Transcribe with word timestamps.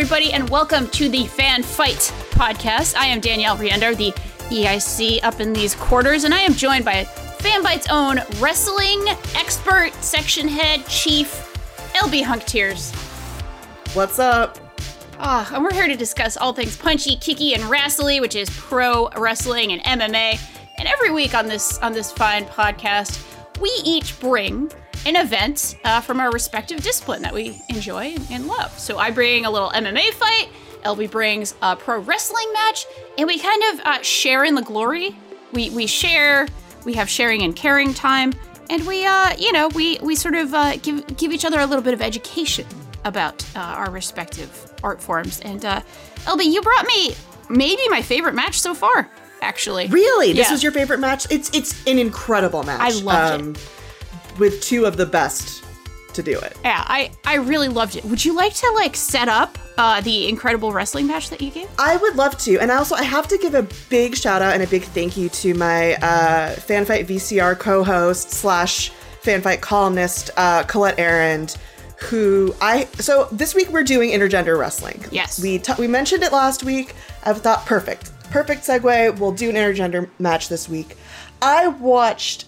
everybody, 0.00 0.32
and 0.32 0.48
welcome 0.48 0.88
to 0.90 1.08
the 1.08 1.24
Fanbyte 1.24 2.12
podcast. 2.30 2.94
I 2.94 3.06
am 3.06 3.18
Danielle 3.18 3.56
Riendeau, 3.56 3.96
the 3.96 4.12
EIC 4.48 5.24
up 5.24 5.40
in 5.40 5.52
these 5.52 5.74
quarters, 5.74 6.22
and 6.22 6.32
I 6.32 6.38
am 6.38 6.54
joined 6.54 6.84
by 6.84 7.02
Fanbyte's 7.02 7.88
own 7.90 8.20
wrestling 8.40 9.04
expert, 9.34 9.92
section 9.94 10.46
head, 10.46 10.86
chief, 10.86 11.52
LB 11.94 12.22
Hunktears. 12.22 12.94
What's 13.96 14.20
up? 14.20 14.60
Ah, 15.18 15.52
and 15.52 15.64
we're 15.64 15.74
here 15.74 15.88
to 15.88 15.96
discuss 15.96 16.36
all 16.36 16.52
things 16.52 16.76
punchy, 16.76 17.16
kicky, 17.16 17.54
and 17.54 17.64
wrestly, 17.64 18.20
which 18.20 18.36
is 18.36 18.48
pro 18.50 19.08
wrestling 19.16 19.72
and 19.72 19.82
MMA. 19.82 20.38
And 20.78 20.86
every 20.86 21.10
week 21.10 21.34
on 21.34 21.48
this 21.48 21.76
on 21.78 21.92
this 21.92 22.12
fine 22.12 22.44
podcast, 22.44 23.20
we 23.60 23.72
each 23.82 24.20
bring 24.20 24.70
an 25.06 25.16
event 25.16 25.76
uh, 25.84 26.00
from 26.00 26.20
our 26.20 26.30
respective 26.30 26.82
discipline 26.82 27.22
that 27.22 27.32
we 27.34 27.60
enjoy 27.68 28.14
and 28.30 28.46
love. 28.46 28.78
So 28.78 28.98
I 28.98 29.10
bring 29.10 29.44
a 29.44 29.50
little 29.50 29.70
MMA 29.70 30.10
fight. 30.12 30.48
LB 30.84 31.10
brings 31.10 31.54
a 31.62 31.74
pro 31.76 31.98
wrestling 32.00 32.50
match, 32.52 32.86
and 33.16 33.26
we 33.26 33.38
kind 33.38 33.62
of 33.72 33.80
uh, 33.80 34.02
share 34.02 34.44
in 34.44 34.54
the 34.54 34.62
glory. 34.62 35.16
We 35.52 35.70
we 35.70 35.86
share. 35.86 36.46
We 36.84 36.94
have 36.94 37.08
sharing 37.10 37.42
and 37.42 37.54
caring 37.56 37.92
time, 37.92 38.32
and 38.70 38.86
we 38.86 39.04
uh 39.04 39.34
you 39.36 39.52
know 39.52 39.68
we 39.68 39.98
we 40.02 40.14
sort 40.14 40.34
of 40.36 40.54
uh, 40.54 40.76
give 40.76 41.04
give 41.16 41.32
each 41.32 41.44
other 41.44 41.58
a 41.60 41.66
little 41.66 41.82
bit 41.82 41.94
of 41.94 42.00
education 42.00 42.66
about 43.04 43.44
uh, 43.56 43.60
our 43.60 43.90
respective 43.90 44.72
art 44.82 45.02
forms. 45.02 45.40
And 45.40 45.64
uh, 45.64 45.80
LB, 46.24 46.44
you 46.52 46.62
brought 46.62 46.86
me 46.86 47.14
maybe 47.48 47.82
my 47.88 48.02
favorite 48.02 48.34
match 48.34 48.60
so 48.60 48.74
far. 48.74 49.10
Actually, 49.40 49.86
Really? 49.88 50.32
This 50.32 50.46
Yeah. 50.48 50.52
was 50.52 50.62
your 50.62 50.72
favorite 50.72 50.98
match? 51.00 51.26
It's 51.30 51.50
it's 51.54 51.84
an 51.86 51.98
incredible 51.98 52.62
match. 52.62 52.80
I 52.80 52.90
loved 53.00 53.56
it. 53.56 53.68
With 54.38 54.62
two 54.62 54.84
of 54.84 54.96
the 54.96 55.06
best 55.06 55.64
to 56.14 56.22
do 56.22 56.38
it. 56.38 56.56
Yeah, 56.64 56.82
I 56.86 57.10
I 57.24 57.36
really 57.36 57.68
loved 57.68 57.96
it. 57.96 58.04
Would 58.04 58.24
you 58.24 58.34
like 58.34 58.54
to 58.54 58.72
like 58.76 58.96
set 58.96 59.28
up 59.28 59.58
uh, 59.76 60.00
the 60.00 60.28
incredible 60.28 60.72
wrestling 60.72 61.06
match 61.06 61.30
that 61.30 61.40
you 61.40 61.50
gave? 61.50 61.68
I 61.78 61.96
would 61.96 62.16
love 62.16 62.36
to. 62.38 62.58
And 62.58 62.70
also 62.70 62.94
I 62.94 63.04
have 63.04 63.28
to 63.28 63.38
give 63.38 63.54
a 63.54 63.66
big 63.88 64.16
shout 64.16 64.42
out 64.42 64.54
and 64.54 64.62
a 64.62 64.66
big 64.66 64.82
thank 64.82 65.16
you 65.16 65.28
to 65.28 65.54
my 65.54 65.94
uh 65.94 66.54
Fanbyte 66.56 67.06
VCR 67.06 67.58
co-host 67.58 68.30
slash 68.30 68.90
Fanbyte 69.22 69.60
columnist, 69.60 70.30
uh, 70.36 70.62
Colette 70.64 70.98
Arrand, 70.98 71.56
who 71.98 72.54
I 72.60 72.84
so 72.94 73.28
this 73.30 73.54
week 73.54 73.68
we're 73.70 73.84
doing 73.84 74.10
intergender 74.10 74.58
wrestling. 74.58 75.04
Yes. 75.10 75.40
We 75.40 75.58
ta- 75.58 75.76
we 75.78 75.86
mentioned 75.86 76.22
it 76.22 76.32
last 76.32 76.64
week. 76.64 76.94
I 77.24 77.32
thought 77.32 77.66
perfect. 77.66 78.10
Perfect 78.30 78.62
segue. 78.62 79.18
We'll 79.18 79.32
do 79.32 79.48
an 79.50 79.56
intergender 79.56 80.08
match 80.18 80.48
this 80.48 80.68
week. 80.68 80.96
I 81.40 81.68
watched 81.68 82.46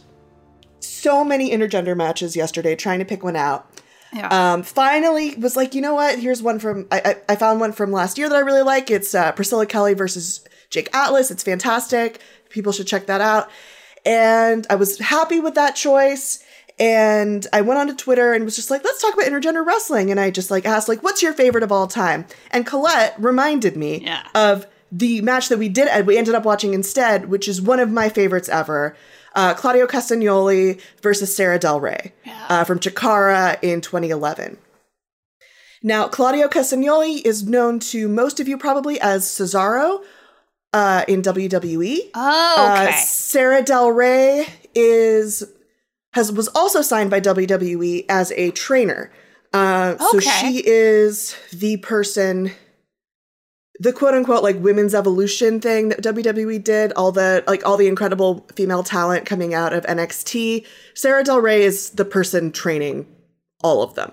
so 1.02 1.24
many 1.24 1.50
intergender 1.50 1.96
matches 1.96 2.36
yesterday 2.36 2.76
trying 2.76 2.98
to 2.98 3.04
pick 3.04 3.22
one 3.22 3.36
out. 3.36 3.66
Yeah. 4.12 4.28
Um, 4.54 4.62
finally 4.64 5.36
was 5.36 5.56
like, 5.56 5.74
you 5.74 5.80
know 5.80 5.94
what? 5.94 6.18
Here's 6.18 6.42
one 6.42 6.58
from 6.58 6.88
I, 6.90 7.00
I, 7.28 7.32
I 7.32 7.36
found 7.36 7.60
one 7.60 7.72
from 7.72 7.92
last 7.92 8.18
year 8.18 8.28
that 8.28 8.34
I 8.34 8.40
really 8.40 8.62
like. 8.62 8.90
It's 8.90 9.14
uh, 9.14 9.30
Priscilla 9.32 9.66
Kelly 9.66 9.94
versus 9.94 10.44
Jake 10.68 10.88
Atlas. 10.94 11.30
It's 11.30 11.42
fantastic. 11.44 12.20
People 12.48 12.72
should 12.72 12.88
check 12.88 13.06
that 13.06 13.20
out. 13.20 13.48
And 14.04 14.66
I 14.68 14.74
was 14.74 14.98
happy 14.98 15.38
with 15.40 15.54
that 15.54 15.76
choice. 15.76 16.42
And 16.78 17.46
I 17.52 17.60
went 17.60 17.78
onto 17.78 17.94
Twitter 17.94 18.32
and 18.32 18.44
was 18.44 18.56
just 18.56 18.70
like, 18.70 18.82
let's 18.82 19.02
talk 19.02 19.12
about 19.14 19.26
intergender 19.26 19.64
wrestling. 19.64 20.10
And 20.10 20.18
I 20.18 20.30
just 20.30 20.50
like 20.50 20.64
asked, 20.64 20.88
like, 20.88 21.02
what's 21.02 21.22
your 21.22 21.34
favorite 21.34 21.62
of 21.62 21.70
all 21.70 21.86
time? 21.86 22.26
And 22.50 22.66
Colette 22.66 23.14
reminded 23.18 23.76
me 23.76 24.00
Yeah. 24.02 24.22
of 24.34 24.66
the 24.90 25.20
match 25.20 25.50
that 25.50 25.58
we 25.58 25.68
did, 25.68 26.06
we 26.06 26.16
ended 26.18 26.34
up 26.34 26.44
watching 26.44 26.74
instead, 26.74 27.26
which 27.28 27.46
is 27.46 27.60
one 27.62 27.78
of 27.78 27.90
my 27.90 28.08
favorites 28.08 28.48
ever. 28.48 28.96
Uh, 29.34 29.54
Claudio 29.54 29.86
Castagnoli 29.86 30.80
versus 31.02 31.34
Sarah 31.34 31.58
Del 31.58 31.80
Rey 31.80 32.12
uh, 32.48 32.64
from 32.64 32.78
Chikara 32.80 33.58
in 33.62 33.80
2011. 33.80 34.58
Now, 35.82 36.08
Claudio 36.08 36.48
Castagnoli 36.48 37.24
is 37.24 37.46
known 37.46 37.78
to 37.80 38.06
most 38.08 38.38
of 38.40 38.48
you 38.48 38.58
probably 38.58 39.00
as 39.00 39.24
Cesaro 39.24 40.02
uh, 40.72 41.04
in 41.08 41.22
WWE. 41.22 42.10
oh, 42.14 42.54
Uh, 42.58 42.82
okay. 42.88 42.96
Sarah 42.98 43.62
Del 43.62 43.90
Rey 43.90 44.46
is 44.74 45.42
has 46.12 46.32
was 46.32 46.48
also 46.48 46.82
signed 46.82 47.10
by 47.10 47.20
WWE 47.20 48.04
as 48.08 48.32
a 48.32 48.50
trainer. 48.50 49.10
Uh, 49.52 49.96
So 49.98 50.20
she 50.20 50.62
is 50.66 51.34
the 51.52 51.76
person, 51.78 52.52
the 53.82 53.92
quote 53.92 54.14
unquote 54.14 54.42
like 54.42 54.60
women's 54.60 54.94
evolution 54.94 55.58
thing 55.60 55.88
that 55.88 56.02
WWE 56.02 56.62
did. 56.62 56.92
All 56.92 57.10
the 57.12 57.42
like 57.46 57.66
all 57.66 57.76
the 57.78 57.88
incredible 57.88 58.46
female 58.54 58.82
talent 58.84 59.24
coming 59.26 59.54
out 59.54 59.72
of 59.72 59.84
NXT. 59.86 60.66
Sarah 60.94 61.24
Del 61.24 61.40
Rey 61.40 61.62
is 61.62 61.90
the 61.90 62.04
person 62.04 62.52
training 62.52 63.06
all 63.62 63.82
of 63.82 63.94
them. 63.94 64.12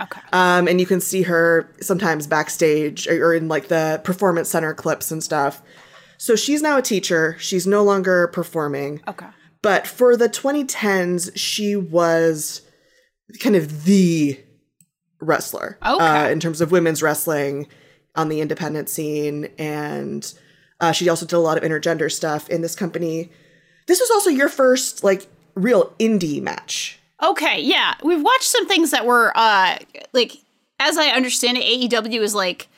okay. 0.00 0.20
Um, 0.32 0.68
and 0.68 0.78
you 0.80 0.86
can 0.86 1.00
see 1.00 1.22
her 1.22 1.68
sometimes 1.80 2.26
backstage 2.26 3.08
or, 3.08 3.28
or 3.30 3.34
in 3.34 3.48
like 3.48 3.68
the 3.68 4.00
performance 4.04 4.48
center 4.50 4.74
clips 4.74 5.10
and 5.10 5.24
stuff. 5.24 5.62
So 6.18 6.36
she's 6.36 6.62
now 6.62 6.76
a 6.78 6.82
teacher. 6.82 7.36
She's 7.38 7.66
no 7.66 7.82
longer 7.84 8.28
performing. 8.28 9.02
okay. 9.08 9.26
But 9.62 9.86
for 9.86 10.16
the 10.16 10.28
2010s, 10.28 11.30
she 11.34 11.74
was 11.76 12.60
kind 13.40 13.56
of 13.56 13.84
the 13.84 14.38
wrestler 15.20 15.78
Okay. 15.84 16.04
uh, 16.04 16.28
in 16.28 16.38
terms 16.40 16.60
of 16.60 16.70
women's 16.70 17.02
wrestling 17.02 17.66
on 18.16 18.28
the 18.28 18.40
independent 18.40 18.88
scene. 18.88 19.48
And 19.58 20.32
uh, 20.80 20.92
she 20.92 21.08
also 21.08 21.26
did 21.26 21.36
a 21.36 21.40
lot 21.40 21.58
of 21.58 21.64
intergender 21.64 22.10
stuff 22.10 22.48
in 22.48 22.62
this 22.62 22.74
company. 22.74 23.30
This 23.86 24.00
was 24.00 24.10
also 24.10 24.30
your 24.30 24.48
first 24.48 25.04
like 25.04 25.26
real 25.54 25.94
indie 25.98 26.42
match. 26.42 26.98
Okay, 27.22 27.60
yeah. 27.60 27.94
We've 28.02 28.22
watched 28.22 28.44
some 28.44 28.66
things 28.66 28.90
that 28.90 29.06
were 29.06 29.32
uh 29.34 29.78
like 30.12 30.32
as 30.78 30.98
I 30.98 31.08
understand 31.08 31.58
it, 31.58 31.64
AEW 31.64 32.20
is 32.20 32.34
like 32.34 32.68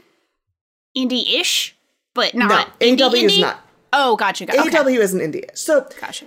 indie-ish, 0.96 1.76
but 2.14 2.34
not 2.34 2.80
no, 2.80 2.86
indie, 2.86 2.98
AEW 2.98 3.22
is 3.24 3.32
indie? 3.32 3.40
not. 3.40 3.60
Oh, 3.92 4.16
gotcha. 4.16 4.46
gotcha. 4.46 4.60
Okay. 4.60 4.70
AEW 4.70 4.98
isn't 4.98 5.20
indie. 5.20 5.56
So 5.56 5.88
Gotcha. 6.00 6.26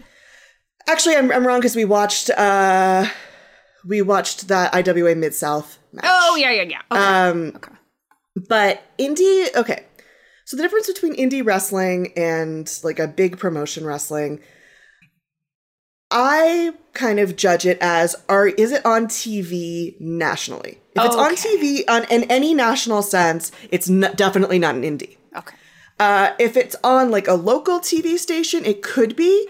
Actually, 0.88 1.16
I'm, 1.16 1.32
I'm 1.32 1.46
wrong 1.46 1.60
because 1.60 1.76
we 1.76 1.86
watched 1.86 2.30
uh 2.32 3.06
we 3.88 4.02
watched 4.02 4.48
that 4.48 4.74
IWA 4.74 5.16
Mid 5.16 5.34
South 5.34 5.80
match. 5.94 6.06
Oh, 6.08 6.36
yeah, 6.36 6.52
yeah, 6.52 6.64
yeah. 6.64 6.82
Okay. 6.92 7.02
Um, 7.02 7.54
okay. 7.56 7.74
But 8.36 8.84
indie. 8.98 9.54
Okay, 9.56 9.86
so 10.46 10.58
the 10.58 10.64
difference 10.64 10.88
between 10.88 11.16
indie 11.16 11.46
wrestling 11.46 12.14
and 12.16 12.72
like 12.84 13.00
a 13.00 13.08
big 13.08 13.38
promotion 13.38 13.86
wrestling, 13.86 14.40
I 16.10 16.74
kind 16.94 17.20
of 17.20 17.36
judge 17.36 17.66
it 17.66 17.78
as 17.82 18.16
are 18.28 18.48
is 18.48 18.72
it 18.72 18.86
on 18.86 19.08
TV 19.08 20.00
nationally? 20.00 20.80
If 20.96 21.06
it's 21.06 21.16
on 21.16 21.36
TV 21.36 21.84
on 21.88 22.04
in 22.10 22.30
any 22.30 22.54
national 22.54 23.02
sense, 23.02 23.52
it's 23.72 23.90
n- 23.90 24.12
definitely 24.16 24.60
not 24.60 24.76
an 24.76 24.84
indie. 24.84 25.18
Okay. 25.36 25.56
Uh, 26.00 26.34
if 26.40 26.58
it's 26.58 26.76
on 26.84 27.12
like 27.12 27.28
a 27.28 27.34
local 27.34 27.80
TV 27.80 28.18
station, 28.18 28.66
it 28.66 28.82
could 28.82 29.16
be. 29.16 29.48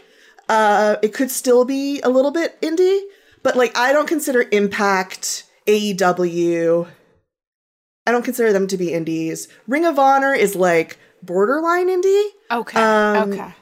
Uh, 0.50 0.98
it 1.02 1.14
could 1.14 1.32
still 1.32 1.66
be 1.66 2.02
a 2.02 2.10
little 2.10 2.32
bit 2.32 2.62
indie, 2.62 3.00
but 3.42 3.56
like 3.56 3.76
I 3.78 3.94
don't 3.94 4.08
consider 4.08 4.46
Impact, 4.52 5.46
AEW. 5.66 6.88
I 8.06 8.12
don't 8.12 8.24
consider 8.26 8.52
them 8.52 8.68
to 8.68 8.78
be 8.78 8.94
indies. 8.94 9.48
Ring 9.68 9.86
of 9.86 10.00
Honor 10.00 10.34
is 10.34 10.56
like 10.56 10.98
borderline 11.24 11.88
indie, 11.88 12.28
Okay. 12.50 12.82
Um, 12.82 13.32
okay. 13.34 13.54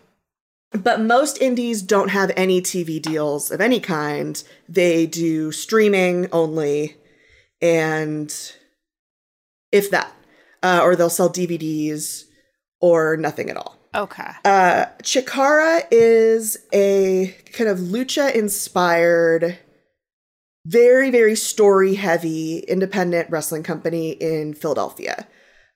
but 0.71 1.01
most 1.01 1.41
indies 1.41 1.81
don't 1.81 2.09
have 2.09 2.31
any 2.37 2.61
TV 2.61 3.01
deals 3.01 3.51
of 3.51 3.59
any 3.61 3.79
kind. 3.79 4.41
They 4.69 5.05
do 5.05 5.51
streaming 5.51 6.27
only, 6.31 6.95
and 7.61 8.33
if 9.71 9.91
that, 9.91 10.11
uh, 10.63 10.79
or 10.83 10.95
they'll 10.95 11.09
sell 11.09 11.29
DVDs 11.29 12.23
or 12.79 13.17
nothing 13.17 13.49
at 13.49 13.57
all. 13.57 13.77
Okay. 13.93 14.31
Uh, 14.45 14.85
Chikara 15.03 15.81
is 15.91 16.57
a 16.71 17.35
kind 17.53 17.69
of 17.69 17.79
lucha 17.79 18.33
inspired, 18.33 19.57
very, 20.65 21.09
very 21.09 21.35
story 21.35 21.95
heavy 21.95 22.59
independent 22.59 23.29
wrestling 23.29 23.63
company 23.63 24.11
in 24.11 24.53
Philadelphia. 24.53 25.27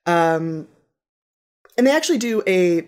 Um, 0.05 0.67
and 1.77 1.87
they 1.87 1.95
actually 1.95 2.17
do 2.17 2.43
a. 2.47 2.87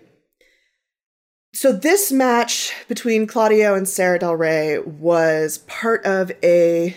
So 1.54 1.72
this 1.72 2.12
match 2.12 2.74
between 2.86 3.26
Claudio 3.26 3.74
and 3.74 3.88
Sarah 3.88 4.18
Del 4.18 4.36
Rey 4.36 4.78
was 4.78 5.58
part 5.66 6.04
of 6.04 6.30
a. 6.42 6.96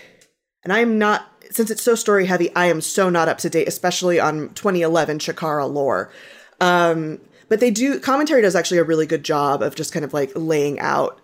And 0.62 0.72
I'm 0.72 0.98
not. 0.98 1.26
Since 1.50 1.70
it's 1.70 1.82
so 1.82 1.96
story 1.96 2.26
heavy, 2.26 2.54
I 2.54 2.66
am 2.66 2.80
so 2.80 3.10
not 3.10 3.28
up 3.28 3.38
to 3.38 3.50
date, 3.50 3.66
especially 3.66 4.20
on 4.20 4.50
2011 4.50 5.18
Chikara 5.18 5.72
lore. 5.72 6.12
Um, 6.60 7.20
but 7.48 7.58
they 7.58 7.72
do 7.72 7.98
commentary 7.98 8.42
does 8.42 8.54
actually 8.54 8.78
a 8.78 8.84
really 8.84 9.06
good 9.06 9.24
job 9.24 9.60
of 9.60 9.74
just 9.74 9.92
kind 9.92 10.04
of 10.04 10.12
like 10.12 10.30
laying 10.36 10.78
out 10.78 11.20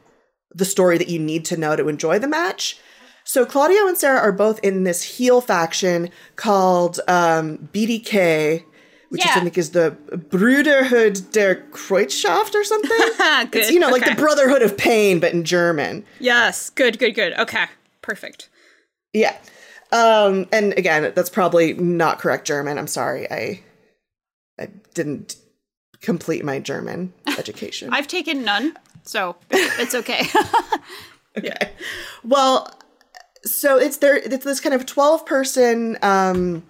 the 0.52 0.64
story 0.64 0.98
that 0.98 1.08
you 1.08 1.20
need 1.20 1.44
to 1.44 1.56
know 1.56 1.76
to 1.76 1.88
enjoy 1.88 2.18
the 2.18 2.26
match. 2.26 2.80
So 3.26 3.44
Claudio 3.44 3.88
and 3.88 3.98
Sarah 3.98 4.20
are 4.20 4.30
both 4.32 4.60
in 4.60 4.84
this 4.84 5.02
heel 5.02 5.40
faction 5.40 6.10
called 6.36 7.00
um, 7.08 7.68
BDK, 7.72 8.62
which 9.08 9.24
Yeah. 9.24 9.32
I 9.34 9.40
think 9.40 9.58
is 9.58 9.70
the 9.72 9.96
Bruderhood 10.12 11.32
der 11.32 11.56
Kreuzschaft 11.72 12.54
or 12.54 12.62
something. 12.62 12.90
good. 13.50 13.62
It's, 13.62 13.70
you 13.72 13.80
know, 13.80 13.90
like 13.90 14.04
the 14.04 14.14
Brotherhood 14.14 14.62
of 14.62 14.78
Pain, 14.78 15.18
but 15.18 15.32
in 15.32 15.42
German. 15.42 16.04
Yes. 16.20 16.70
Good. 16.70 17.00
Good. 17.00 17.16
Good. 17.16 17.32
Okay. 17.36 17.64
Perfect. 18.00 18.48
Yeah. 19.12 19.36
Um, 19.90 20.46
and 20.52 20.72
again, 20.78 21.12
that's 21.14 21.30
probably 21.30 21.74
not 21.74 22.20
correct 22.20 22.46
German. 22.46 22.78
I'm 22.78 22.86
sorry. 22.86 23.28
I 23.30 23.60
I 24.58 24.68
didn't 24.94 25.34
complete 26.00 26.44
my 26.44 26.60
German 26.60 27.12
education. 27.38 27.90
I've 27.92 28.06
taken 28.06 28.44
none, 28.44 28.76
so 29.02 29.34
it's 29.50 29.94
okay. 29.96 30.22
okay. 31.38 31.72
Well, 32.24 32.72
so 33.46 33.78
it's 33.78 33.96
there. 33.98 34.16
It's 34.16 34.44
this 34.44 34.60
kind 34.60 34.74
of 34.74 34.86
twelve 34.86 35.24
person. 35.26 35.96
Um, 36.02 36.64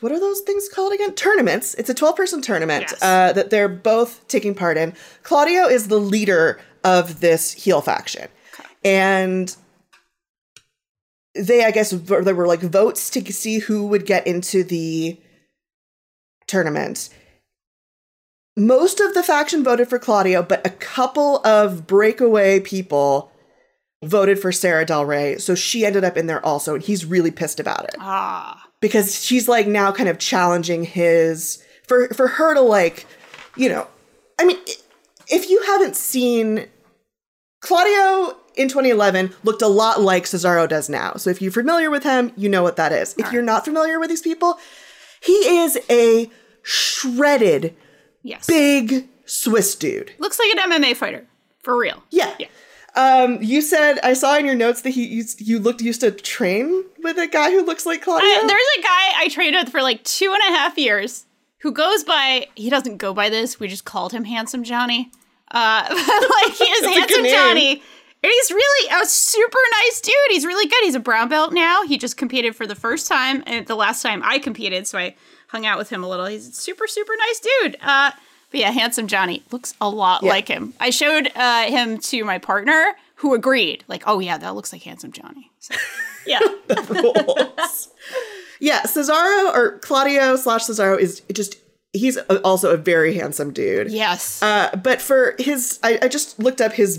what 0.00 0.12
are 0.12 0.20
those 0.20 0.40
things 0.40 0.68
called 0.68 0.92
again? 0.92 1.14
Tournaments. 1.14 1.74
It's 1.74 1.90
a 1.90 1.94
twelve 1.94 2.16
person 2.16 2.40
tournament 2.42 2.86
Yes. 2.90 3.02
uh, 3.02 3.32
that 3.34 3.50
they're 3.50 3.68
both 3.68 4.26
taking 4.28 4.54
part 4.54 4.76
in. 4.76 4.94
Claudio 5.22 5.66
is 5.66 5.88
the 5.88 6.00
leader 6.00 6.58
of 6.84 7.20
this 7.20 7.52
heel 7.52 7.80
faction, 7.80 8.28
and 8.84 9.54
they, 11.34 11.64
I 11.64 11.70
guess, 11.70 11.90
there 11.90 12.34
were 12.34 12.46
like 12.46 12.60
votes 12.60 13.10
to 13.10 13.32
see 13.32 13.58
who 13.58 13.86
would 13.86 14.06
get 14.06 14.26
into 14.26 14.64
the 14.64 15.20
tournament. 16.46 17.10
Most 18.56 18.98
of 19.00 19.14
the 19.14 19.22
faction 19.22 19.62
voted 19.62 19.88
for 19.88 19.98
Claudio, 19.98 20.42
but 20.42 20.66
a 20.66 20.70
couple 20.70 21.36
of 21.46 21.86
breakaway 21.86 22.58
people 22.60 23.29
voted 24.02 24.38
for 24.38 24.52
Sarah 24.52 24.84
Del 24.84 25.04
Rey, 25.04 25.38
so 25.38 25.54
she 25.54 25.84
ended 25.84 26.04
up 26.04 26.16
in 26.16 26.26
there 26.26 26.44
also, 26.44 26.74
and 26.74 26.82
he's 26.82 27.04
really 27.04 27.30
pissed 27.30 27.60
about 27.60 27.84
it 27.84 27.96
ah, 27.98 28.68
because 28.80 29.22
she's 29.22 29.48
like 29.48 29.66
now 29.66 29.92
kind 29.92 30.08
of 30.08 30.18
challenging 30.18 30.84
his 30.84 31.62
for 31.86 32.08
for 32.08 32.28
her 32.28 32.54
to 32.54 32.60
like, 32.60 33.06
you 33.56 33.68
know, 33.68 33.86
I 34.38 34.44
mean, 34.44 34.58
if 35.28 35.50
you 35.50 35.62
haven't 35.64 35.96
seen 35.96 36.66
Claudio 37.60 38.36
in 38.56 38.68
2011 38.68 39.32
looked 39.44 39.62
a 39.62 39.68
lot 39.68 40.00
like 40.00 40.24
Cesaro 40.24 40.68
does 40.68 40.88
now. 40.88 41.14
So 41.14 41.30
if 41.30 41.40
you're 41.40 41.52
familiar 41.52 41.90
with 41.90 42.02
him, 42.02 42.32
you 42.36 42.48
know 42.48 42.62
what 42.62 42.76
that 42.76 42.92
is. 42.92 43.14
If 43.18 43.32
you're 43.32 43.42
not 43.42 43.64
familiar 43.64 44.00
with 44.00 44.08
these 44.08 44.22
people, 44.22 44.58
he 45.22 45.32
is 45.32 45.78
a 45.88 46.30
shredded, 46.62 47.76
yes. 48.22 48.46
big 48.46 49.08
Swiss 49.26 49.74
dude. 49.74 50.12
Looks 50.18 50.38
like 50.38 50.56
an 50.56 50.72
MMA 50.72 50.96
fighter 50.96 51.26
for 51.62 51.76
real. 51.76 52.02
Yeah. 52.10 52.34
Yeah. 52.38 52.48
Um, 52.96 53.42
you 53.42 53.62
said 53.62 53.98
I 54.02 54.14
saw 54.14 54.36
in 54.36 54.46
your 54.46 54.54
notes 54.54 54.82
that 54.82 54.90
he 54.90 55.06
used, 55.06 55.40
you 55.40 55.58
looked 55.58 55.80
used 55.80 56.00
to 56.00 56.10
train 56.10 56.84
with 57.02 57.18
a 57.18 57.26
guy 57.26 57.50
who 57.50 57.64
looks 57.64 57.86
like 57.86 58.02
Claudio. 58.02 58.26
I, 58.26 58.46
there's 58.46 58.78
a 58.78 58.82
guy 58.82 59.22
I 59.24 59.28
trained 59.28 59.56
with 59.56 59.68
for 59.68 59.82
like 59.82 60.02
two 60.04 60.32
and 60.32 60.54
a 60.54 60.58
half 60.58 60.76
years 60.76 61.26
who 61.58 61.72
goes 61.72 62.04
by. 62.04 62.48
He 62.54 62.70
doesn't 62.70 62.96
go 62.96 63.14
by 63.14 63.28
this. 63.28 63.60
We 63.60 63.68
just 63.68 63.84
called 63.84 64.12
him 64.12 64.24
Handsome 64.24 64.64
Johnny. 64.64 65.10
Uh, 65.50 65.84
like 65.88 66.54
he 66.56 66.64
is 66.64 66.82
That's 66.82 66.96
a 66.96 67.00
good 67.08 67.24
Handsome. 67.24 67.24
Johnny, 67.26 67.82
and 68.22 68.32
he's 68.32 68.50
really 68.50 69.02
a 69.02 69.06
super 69.06 69.58
nice 69.78 70.00
dude. 70.00 70.14
He's 70.30 70.44
really 70.44 70.68
good. 70.68 70.80
He's 70.82 70.94
a 70.94 71.00
brown 71.00 71.28
belt 71.28 71.52
now. 71.52 71.84
He 71.84 71.96
just 71.96 72.16
competed 72.16 72.54
for 72.54 72.66
the 72.66 72.74
first 72.74 73.06
time, 73.08 73.42
and 73.46 73.66
the 73.66 73.76
last 73.76 74.02
time 74.02 74.22
I 74.24 74.38
competed, 74.38 74.86
so 74.86 74.98
I 74.98 75.16
hung 75.48 75.66
out 75.66 75.78
with 75.78 75.90
him 75.90 76.04
a 76.04 76.08
little. 76.08 76.26
He's 76.26 76.48
a 76.48 76.52
super 76.52 76.86
super 76.86 77.12
nice 77.18 77.40
dude. 77.40 77.76
Uh, 77.80 78.10
but 78.50 78.60
yeah, 78.60 78.70
Handsome 78.70 79.06
Johnny 79.06 79.42
looks 79.50 79.74
a 79.80 79.88
lot 79.88 80.22
Yeah. 80.22 80.30
like 80.30 80.48
him. 80.48 80.74
I 80.80 80.90
showed 80.90 81.30
uh, 81.34 81.62
him 81.64 81.98
to 81.98 82.24
my 82.24 82.38
partner, 82.38 82.94
who 83.16 83.34
agreed. 83.34 83.84
Like, 83.88 84.02
oh 84.06 84.18
yeah, 84.18 84.38
that 84.38 84.54
looks 84.54 84.72
like 84.72 84.82
Handsome 84.82 85.12
Johnny. 85.12 85.50
So, 85.60 85.74
yeah. 86.26 86.40
yeah, 88.60 88.82
Cesaro 88.82 89.54
or 89.54 89.78
Claudio 89.80 90.36
slash 90.36 90.62
Cesaro 90.64 90.98
is 90.98 91.20
just 91.32 91.56
he's 91.92 92.16
also 92.44 92.72
a 92.72 92.76
very 92.76 93.14
handsome 93.14 93.52
dude. 93.52 93.90
yes. 93.90 94.42
Uh, 94.42 94.70
but 94.82 95.00
for 95.00 95.34
his, 95.38 95.78
I, 95.82 95.98
I 96.02 96.08
just 96.08 96.38
looked 96.38 96.60
up 96.60 96.72
his 96.72 96.98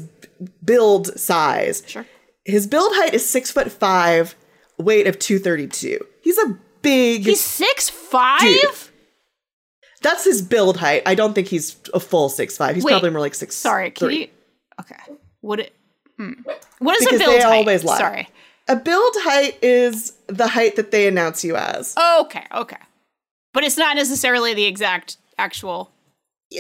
build 0.64 1.18
size. 1.20 1.84
sure. 1.88 2.06
His 2.46 2.66
build 2.68 2.92
height 2.96 3.14
is 3.14 3.28
six 3.28 3.52
foot 3.52 3.72
five, 3.72 4.36
weight 4.78 5.06
of 5.06 5.20
two 5.20 5.38
thirty 5.38 5.68
two. 5.68 6.00
He's 6.22 6.38
a 6.40 6.58
big. 6.82 7.24
He's 7.24 7.40
six 7.40 7.88
five. 7.90 8.40
Dude. 8.42 8.66
That's 10.02 10.24
his 10.26 10.42
build 10.42 10.78
height. 10.78 11.04
I 11.06 11.16
don't 11.16 11.34
think 11.34 11.48
he's 11.48 11.78
a 11.94 12.00
full 12.00 12.30
six 12.30 12.58
five. 12.58 12.76
He's 12.76 12.84
Wait, 12.84 12.92
probably 12.92 13.10
more 13.12 13.20
like 13.22 13.36
six. 13.36 13.56
Sorry, 13.56 13.92
can 13.92 14.08
three. 14.08 14.20
you? 14.22 14.28
Okay. 14.80 14.96
What 15.42 15.60
it? 15.60 15.74
Hmm. 16.18 16.34
What 16.80 17.00
is 17.02 17.06
Because 17.06 17.22
a 17.22 17.24
build 17.26 17.42
height? 17.44 17.54
always 17.58 17.84
lie. 17.84 17.98
Sorry. 17.98 18.30
A 18.68 18.76
build 18.76 19.14
height 19.18 19.58
is 19.64 20.14
the 20.28 20.48
height 20.48 20.76
that 20.76 20.92
they 20.92 21.08
announce 21.08 21.44
you 21.44 21.56
as. 21.56 21.96
Okay. 21.98 22.44
Okay. 22.54 22.78
But 23.54 23.64
it's 23.64 23.78
not 23.78 23.96
necessarily 23.96 24.54
the 24.54 24.66
exact 24.66 25.18
actual. 25.38 25.92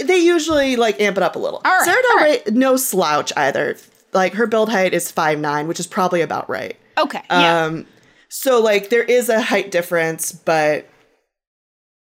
they 0.05 0.17
usually 0.17 0.75
like 0.75 0.99
amp 0.99 1.17
it 1.17 1.23
up 1.23 1.35
a 1.35 1.39
little. 1.39 1.61
All 1.63 1.71
right, 1.71 1.85
Sarah 1.85 2.01
Del 2.01 2.17
Rey, 2.23 2.41
no 2.51 2.75
slouch 2.75 3.31
either. 3.37 3.77
Like 4.13 4.33
her 4.33 4.45
build 4.47 4.69
height 4.69 4.93
is 4.93 5.09
five 5.11 5.39
nine, 5.39 5.67
which 5.67 5.79
is 5.79 5.87
probably 5.87 6.21
about 6.21 6.49
right. 6.49 6.75
Okay. 6.97 7.21
Yeah. 7.29 7.65
Um, 7.65 7.85
so 8.29 8.61
like 8.61 8.89
there 8.89 9.03
is 9.03 9.29
a 9.29 9.39
height 9.41 9.71
difference, 9.71 10.31
but 10.31 10.85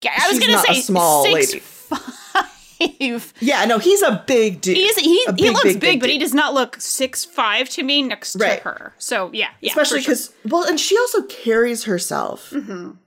yeah 0.04 0.12
I 0.18 0.28
was 0.30 0.38
she's 0.38 0.46
gonna 0.48 0.62
say 0.68 0.82
small 0.82 1.24
six 1.24 1.54
lady. 1.54 1.60
five. 1.60 3.34
yeah, 3.42 3.66
no, 3.66 3.78
he's 3.78 4.02
a 4.02 4.24
big 4.26 4.62
dude. 4.62 4.78
He's, 4.78 4.96
he 4.98 5.24
A 5.28 5.34
he 5.36 5.50
looks 5.50 5.76
big, 5.76 6.00
but 6.00 6.10
he 6.10 6.18
does 6.18 6.34
not 6.34 6.54
look 6.54 6.80
six 6.80 7.26
five 7.26 7.68
to 7.72 7.84
me 7.84 8.02
next 8.02 8.36
Right. 8.38 8.58
to 8.62 8.64
her. 8.70 8.94
So 8.98 9.30
yeah, 9.34 9.50
yeah. 9.62 9.70
especially 9.72 10.00
for 10.00 10.04
sure. 10.04 10.14
because 10.16 10.34
well, 10.52 10.64
and 10.64 10.80
she 10.80 10.98
also 10.98 11.24
carries 11.24 11.84
herself 11.84 12.52
Mhm. 12.52 12.98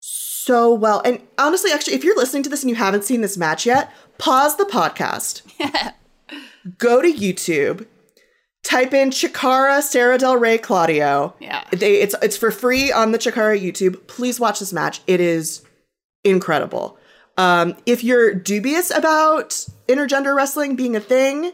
so 0.00 0.74
well. 0.74 1.00
And 1.04 1.20
honestly, 1.38 1.70
actually, 1.72 1.94
if 1.94 2.04
you're 2.04 2.16
listening 2.16 2.42
to 2.44 2.50
this 2.50 2.62
and 2.62 2.70
you 2.70 2.76
haven't 2.76 3.04
seen 3.04 3.20
this 3.20 3.36
match 3.36 3.64
yet, 3.66 3.92
pause 4.18 4.56
the 4.56 4.64
podcast, 4.64 5.42
go 6.78 7.00
to 7.00 7.12
YouTube, 7.12 7.86
type 8.64 8.92
in 8.92 9.10
Chikara 9.10 9.82
Sarah 9.82 10.18
Del 10.18 10.36
Rey 10.36 10.58
Claudio. 10.58 11.34
Yeah. 11.38 11.62
They 11.70 12.00
it's 12.00 12.14
it's 12.22 12.36
for 12.36 12.50
free 12.50 12.90
on 12.90 13.12
the 13.12 13.18
Chikara 13.18 13.60
YouTube. 13.60 14.06
Please 14.08 14.40
watch 14.40 14.58
this 14.58 14.72
match. 14.72 15.00
It 15.06 15.20
is 15.20 15.62
incredible. 16.24 16.98
Um, 17.36 17.76
if 17.86 18.02
you're 18.02 18.34
dubious 18.34 18.90
about 18.90 19.50
intergender 19.88 20.34
wrestling 20.34 20.76
being 20.76 20.96
a 20.96 21.00
thing, 21.00 21.52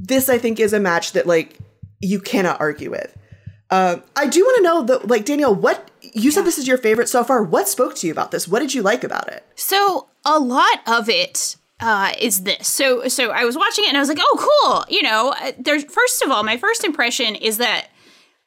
this 0.00 0.28
I 0.28 0.38
think 0.38 0.60
is 0.60 0.72
a 0.72 0.80
match 0.80 1.12
that 1.12 1.26
like 1.26 1.58
you 2.00 2.20
cannot 2.20 2.60
argue 2.60 2.90
with. 2.90 3.16
Um, 3.70 4.02
I 4.14 4.26
do 4.26 4.44
want 4.44 4.56
to 4.58 4.62
know 4.62 4.82
that 4.82 5.08
like 5.08 5.24
Danielle, 5.24 5.54
what 5.54 5.90
you 6.00 6.30
said 6.30 6.44
this 6.44 6.58
is 6.58 6.68
your 6.68 6.78
favorite 6.78 7.08
so 7.08 7.24
far. 7.24 7.42
What 7.42 7.68
spoke 7.68 7.94
to 7.96 8.06
you 8.06 8.12
about 8.12 8.30
this? 8.30 8.46
What 8.46 8.60
did 8.60 8.74
you 8.74 8.82
like 8.82 9.04
about 9.04 9.28
it? 9.28 9.44
So 9.56 10.08
a 10.24 10.38
lot 10.38 10.80
of 10.86 11.08
it 11.08 11.56
uh, 11.80 12.12
is 12.20 12.44
this. 12.44 12.68
So 12.68 13.08
so 13.08 13.30
I 13.30 13.44
was 13.44 13.56
watching 13.56 13.84
it 13.84 13.88
and 13.88 13.96
I 13.96 14.00
was 14.00 14.08
like, 14.08 14.18
oh, 14.20 14.36
cool. 14.62 14.84
You 14.94 15.02
know, 15.02 15.34
uh, 15.40 15.52
there's 15.58 15.84
first 15.84 16.22
of 16.22 16.30
all, 16.30 16.42
my 16.44 16.56
first 16.56 16.84
impression 16.84 17.34
is 17.34 17.58
that 17.58 17.88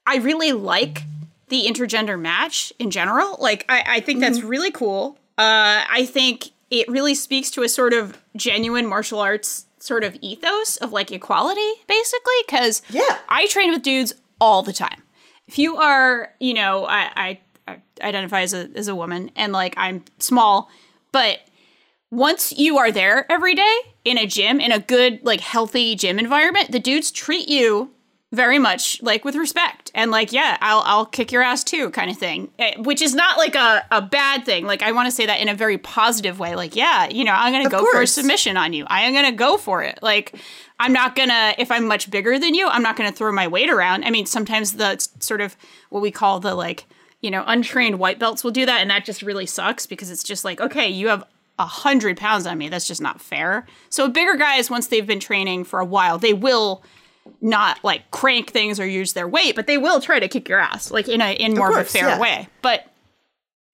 I 0.05 0.17
really 0.17 0.53
like 0.53 1.03
the 1.49 1.65
intergender 1.65 2.19
match 2.19 2.71
in 2.79 2.91
general. 2.91 3.37
Like, 3.39 3.65
I, 3.69 3.83
I 3.87 3.99
think 3.99 4.19
that's 4.19 4.41
really 4.41 4.71
cool. 4.71 5.17
Uh, 5.37 5.85
I 5.89 6.07
think 6.09 6.49
it 6.69 6.87
really 6.89 7.15
speaks 7.15 7.49
to 7.51 7.63
a 7.63 7.69
sort 7.69 7.93
of 7.93 8.17
genuine 8.35 8.85
martial 8.87 9.19
arts 9.19 9.65
sort 9.79 10.03
of 10.03 10.17
ethos 10.21 10.77
of 10.77 10.91
like 10.91 11.11
equality, 11.11 11.71
basically. 11.87 12.33
Because 12.47 12.81
Yeah. 12.89 13.17
I 13.29 13.47
train 13.47 13.71
with 13.71 13.83
dudes 13.83 14.13
all 14.41 14.63
the 14.63 14.73
time. 14.73 15.03
If 15.47 15.57
you 15.57 15.77
are, 15.77 16.33
you 16.39 16.53
know, 16.53 16.85
I, 16.85 17.09
I, 17.15 17.39
I 17.67 17.81
identify 18.01 18.41
as 18.41 18.53
a 18.53 18.69
as 18.75 18.87
a 18.87 18.95
woman 18.95 19.31
and 19.35 19.53
like 19.53 19.73
I'm 19.77 20.03
small, 20.19 20.69
but 21.11 21.39
once 22.11 22.51
you 22.53 22.77
are 22.77 22.91
there 22.91 23.29
every 23.31 23.53
day 23.55 23.77
in 24.05 24.17
a 24.17 24.25
gym, 24.25 24.59
in 24.59 24.71
a 24.71 24.79
good, 24.79 25.19
like 25.23 25.41
healthy 25.41 25.95
gym 25.95 26.19
environment, 26.19 26.71
the 26.71 26.79
dudes 26.79 27.11
treat 27.11 27.47
you 27.49 27.91
very 28.31 28.59
much 28.59 29.01
like 29.01 29.23
with 29.25 29.35
respect 29.35 29.86
and 29.97 30.11
like, 30.11 30.31
yeah, 30.31 30.57
I'll 30.61 30.83
I'll 30.85 31.05
kick 31.07 31.31
your 31.31 31.41
ass 31.41 31.63
too, 31.63 31.89
kind 31.89 32.11
of 32.11 32.17
thing. 32.17 32.51
Eh, 32.59 32.75
Which 32.77 33.01
is 33.01 33.15
not 33.15 33.37
like 33.37 33.55
a, 33.55 33.83
a 33.91 34.01
bad 34.01 34.45
thing. 34.45 34.65
Like 34.65 34.83
I 34.83 34.91
want 34.91 35.07
to 35.07 35.11
say 35.11 35.25
that 35.25 35.41
in 35.41 35.49
a 35.49 35.55
very 35.55 35.79
positive 35.79 36.39
way. 36.39 36.55
Like, 36.55 36.75
yeah, 36.75 37.09
you 37.09 37.23
know, 37.23 37.33
I'm 37.33 37.51
gonna 37.51 37.65
Of 37.65 37.71
go 37.71 37.91
for 37.91 38.03
a 38.03 38.07
submission 38.07 38.55
on 38.55 38.71
you. 38.73 38.85
I 38.87 39.01
am 39.01 39.13
gonna 39.13 39.31
go 39.31 39.57
for 39.57 39.83
it. 39.83 39.97
Like 40.03 40.35
I'm 40.79 40.93
not 40.93 41.15
gonna 41.15 41.55
if 41.57 41.71
I'm 41.71 41.87
much 41.87 42.11
bigger 42.11 42.37
than 42.37 42.53
you, 42.53 42.67
I'm 42.67 42.83
not 42.83 42.95
gonna 42.95 43.11
throw 43.11 43.31
my 43.31 43.47
weight 43.47 43.71
around. 43.71 44.05
I 44.05 44.11
mean, 44.11 44.27
sometimes 44.27 44.73
the 44.73 45.05
sort 45.19 45.41
of 45.41 45.57
what 45.89 46.01
we 46.01 46.11
call 46.11 46.39
the 46.39 46.53
like 46.53 46.85
you 47.19 47.31
know, 47.31 47.43
untrained 47.47 47.97
white 47.97 48.19
belts 48.19 48.43
will 48.43 48.51
do 48.51 48.67
that, 48.67 48.79
and 48.79 48.91
that 48.91 49.03
just 49.03 49.23
really 49.23 49.47
sucks 49.47 49.87
because 49.87 50.11
it's 50.11 50.23
just 50.23 50.45
like, 50.45 50.61
okay, 50.61 50.87
you 50.87 51.07
have 51.07 51.23
a 51.57 51.65
hundred 51.65 52.15
pounds 52.17 52.45
on 52.45 52.59
me. 52.59 52.69
That's 52.69 52.87
just 52.87 53.01
not 53.01 53.19
fair. 53.19 53.65
So 53.89 54.07
bigger 54.07 54.35
guys, 54.35 54.69
once 54.69 54.85
they've 54.85 55.07
been 55.07 55.19
training 55.19 55.63
for 55.63 55.79
a 55.79 55.85
while, 55.85 56.19
they 56.19 56.33
will 56.33 56.83
not 57.41 57.83
like 57.83 58.09
crank 58.11 58.51
things 58.51 58.79
or 58.79 58.85
use 58.85 59.13
their 59.13 59.27
weight, 59.27 59.55
but 59.55 59.67
they 59.67 59.77
will 59.77 60.01
try 60.01 60.19
to 60.19 60.27
kick 60.27 60.49
your 60.49 60.59
ass, 60.59 60.91
like 60.91 61.07
in 61.07 61.21
a 61.21 61.33
in 61.33 61.53
more 61.53 61.69
of, 61.69 61.75
course, 61.75 61.89
a 61.89 61.91
fair 61.91 62.09
yeah. 62.09 62.19
way. 62.19 62.47
But 62.61 62.91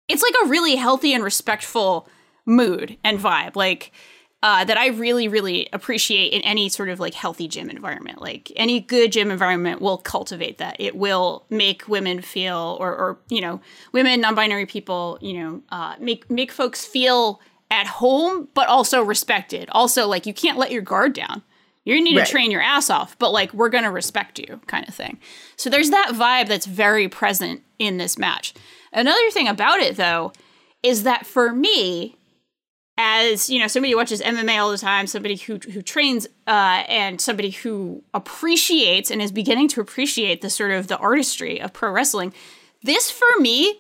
it's 0.08 0.22
like 0.22 0.34
a 0.46 0.48
really 0.48 0.76
healthy 0.76 1.14
and 1.14 1.24
respectful 1.24 2.08
mood 2.46 2.98
and 3.04 3.20
vibe. 3.20 3.56
Like 3.56 3.92
uh, 4.44 4.66
that 4.66 4.78
I 4.78 4.88
really, 4.88 5.30
really 5.30 5.70
appreciate 5.72 6.34
in 6.34 6.42
any 6.42 6.68
sort 6.68 6.90
of 6.90 7.00
like 7.00 7.14
healthy 7.14 7.48
gym 7.48 7.70
environment. 7.70 8.22
Like 8.22 8.52
any 8.58 8.82
good 8.82 9.14
gym 9.14 9.32
environment 9.32 9.82
will 9.82 9.98
cultivate 9.98 10.58
that. 10.58 10.76
It 10.80 10.98
will 10.98 11.46
make 11.50 11.88
women 11.88 12.22
feel, 12.22 12.76
or, 12.80 12.90
or 12.94 13.20
you 13.30 13.40
know, 13.40 13.62
women, 13.94 14.20
non-binary 14.20 14.66
people, 14.66 15.18
you 15.22 15.34
know, 15.34 15.62
uh, 15.70 15.96
make 15.98 16.30
make 16.30 16.52
folks 16.52 16.84
feel 16.86 17.40
at 17.72 17.88
home, 17.88 18.50
but 18.54 18.68
also 18.68 19.02
respected. 19.02 19.70
Also, 19.72 20.08
like 20.08 20.26
you 20.26 20.34
can't 20.34 20.58
let 20.58 20.72
your 20.72 20.82
guard 20.82 21.14
down. 21.14 21.42
You 21.86 22.02
need 22.02 22.18
Right. 22.18 22.26
to 22.26 22.32
train 22.32 22.50
your 22.52 22.62
ass 22.62 22.90
off, 22.90 23.18
but 23.20 23.32
like 23.32 23.54
we're 23.54 23.70
going 23.70 23.84
to 23.84 23.92
respect 23.92 24.40
you 24.40 24.62
kind 24.68 24.88
of 24.88 24.96
thing. 24.96 25.20
So 25.58 25.70
there's 25.70 25.90
that 25.90 26.12
vibe 26.14 26.48
that's 26.48 26.66
very 26.66 27.10
present 27.10 27.62
in 27.80 27.98
this 27.98 28.18
match. 28.18 28.54
Another 28.94 29.30
thing 29.32 29.48
about 29.48 29.80
it 29.80 29.98
though 29.98 30.32
is 30.82 31.04
that 31.04 31.26
for 31.26 31.52
me 31.54 32.16
as, 32.98 33.50
you 33.50 33.60
know, 33.60 33.68
somebody 33.68 33.92
who 33.92 33.98
watches 33.98 34.22
MMA 34.22 34.60
all 34.62 34.70
the 34.72 34.78
time, 34.78 35.08
somebody 35.08 35.36
who 35.36 35.58
who 35.58 35.82
trains 35.82 36.28
uh 36.48 36.84
and 36.88 37.20
somebody 37.20 37.50
who 37.50 38.04
appreciates 38.14 39.10
and 39.10 39.22
is 39.22 39.32
beginning 39.32 39.68
to 39.70 39.82
appreciate 39.82 40.42
the 40.42 40.50
sort 40.50 40.72
of 40.72 40.88
the 40.88 40.98
artistry 40.98 41.60
of 41.60 41.74
pro 41.74 41.90
wrestling, 41.92 42.34
this 42.84 43.10
for 43.10 43.40
me 43.40 43.80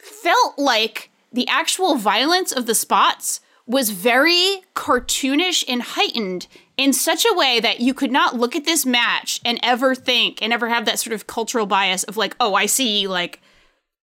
felt 0.00 0.58
like 0.58 1.10
the 1.32 1.46
actual 1.48 1.96
violence 1.96 2.50
of 2.50 2.64
the 2.66 2.74
spots 2.74 3.40
was 3.66 3.90
very 3.90 4.62
cartoonish 4.74 5.64
and 5.68 5.82
heightened 5.82 6.46
in 6.76 6.92
such 6.92 7.24
a 7.24 7.34
way 7.34 7.58
that 7.58 7.80
you 7.80 7.92
could 7.94 8.12
not 8.12 8.36
look 8.36 8.54
at 8.54 8.64
this 8.64 8.86
match 8.86 9.40
and 9.44 9.58
ever 9.62 9.94
think 9.94 10.40
and 10.40 10.52
ever 10.52 10.68
have 10.68 10.84
that 10.84 10.98
sort 10.98 11.14
of 11.14 11.26
cultural 11.26 11.66
bias 11.66 12.04
of 12.04 12.16
like, 12.16 12.36
oh, 12.38 12.54
I 12.54 12.66
see 12.66 13.08
like 13.08 13.40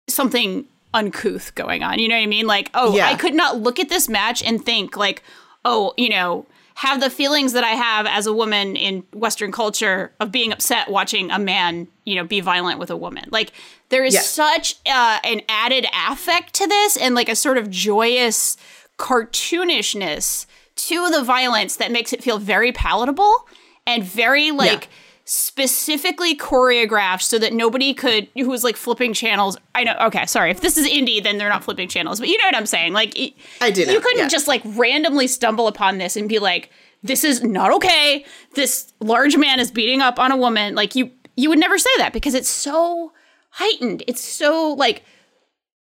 something 0.09 0.65
uncouth 0.93 1.53
going 1.55 1.83
on. 1.83 1.99
You 1.99 2.07
know 2.07 2.15
what 2.15 2.23
I 2.23 2.27
mean? 2.27 2.47
Like, 2.47 2.69
oh, 2.73 2.95
Yeah. 2.95 3.07
I 3.07 3.15
could 3.15 3.35
not 3.35 3.57
look 3.59 3.79
at 3.79 3.89
this 3.89 4.09
match 4.09 4.41
and 4.43 4.63
think 4.63 4.97
like, 4.97 5.23
oh, 5.63 5.93
you 5.97 6.09
know, 6.09 6.45
have 6.75 6.99
the 6.99 7.09
feelings 7.09 7.53
that 7.53 7.63
I 7.63 7.71
have 7.71 8.07
as 8.07 8.25
a 8.25 8.33
woman 8.33 8.75
in 8.75 9.03
Western 9.13 9.51
culture 9.51 10.11
of 10.19 10.31
being 10.31 10.51
upset 10.51 10.89
watching 10.89 11.29
a 11.29 11.37
man, 11.37 11.87
you 12.05 12.15
know, 12.15 12.23
be 12.23 12.39
violent 12.39 12.79
with 12.79 12.89
a 12.89 12.97
woman. 12.97 13.25
Like, 13.29 13.51
there 13.89 14.03
is 14.03 14.13
such 14.25 14.75
uh, 14.89 15.19
an 15.23 15.41
added 15.49 15.85
affect 15.93 16.53
to 16.55 16.65
this 16.67 16.97
and 16.97 17.13
like 17.13 17.29
a 17.29 17.35
sort 17.35 17.57
of 17.57 17.69
joyous 17.69 18.57
cartoonishness 19.01 20.45
to 20.75 21.09
the 21.09 21.23
violence 21.23 21.75
that 21.77 21.91
makes 21.91 22.13
it 22.13 22.23
feel 22.23 22.37
very 22.37 22.71
palatable 22.71 23.47
and 23.85 24.03
very 24.03 24.51
like 24.51 24.89
specifically 25.25 26.35
choreographed 26.35 27.21
so 27.21 27.39
that 27.39 27.53
nobody 27.53 27.93
could 27.93 28.27
who 28.35 28.49
was 28.49 28.63
like 28.63 28.75
flipping 28.75 29.13
channels 29.13 29.57
i 29.75 29.83
know 29.83 29.95
okay 30.01 30.25
sorry 30.25 30.51
if 30.51 30.61
this 30.61 30.77
is 30.77 30.87
indie 30.87 31.23
then 31.23 31.37
they're 31.37 31.49
not 31.49 31.63
flipping 31.63 31.87
channels 31.87 32.19
but 32.19 32.27
you 32.27 32.37
know 32.37 32.45
what 32.45 32.55
i'm 32.55 32.65
saying 32.65 32.91
like 32.91 33.17
it- 33.17 33.33
I 33.61 33.69
know, 33.69 33.91
you 33.91 34.01
couldn't 34.01 34.19
yeah. 34.19 34.27
just 34.27 34.47
like 34.47 34.61
randomly 34.65 35.27
stumble 35.27 35.67
upon 35.67 35.99
this 35.99 36.15
and 36.15 36.27
be 36.27 36.39
like 36.39 36.69
this 37.03 37.23
is 37.23 37.41
not 37.43 37.71
okay. 37.73 38.25
This 38.53 38.93
large 38.99 39.37
man 39.37 39.59
is 39.59 39.71
beating 39.71 40.01
up 40.01 40.19
on 40.19 40.31
a 40.31 40.37
woman. 40.37 40.75
Like 40.75 40.95
you 40.95 41.11
you 41.35 41.49
would 41.49 41.59
never 41.59 41.77
say 41.77 41.89
that 41.97 42.13
because 42.13 42.33
it's 42.33 42.49
so 42.49 43.13
heightened. 43.51 44.03
It's 44.07 44.21
so 44.21 44.75
like 44.77 45.03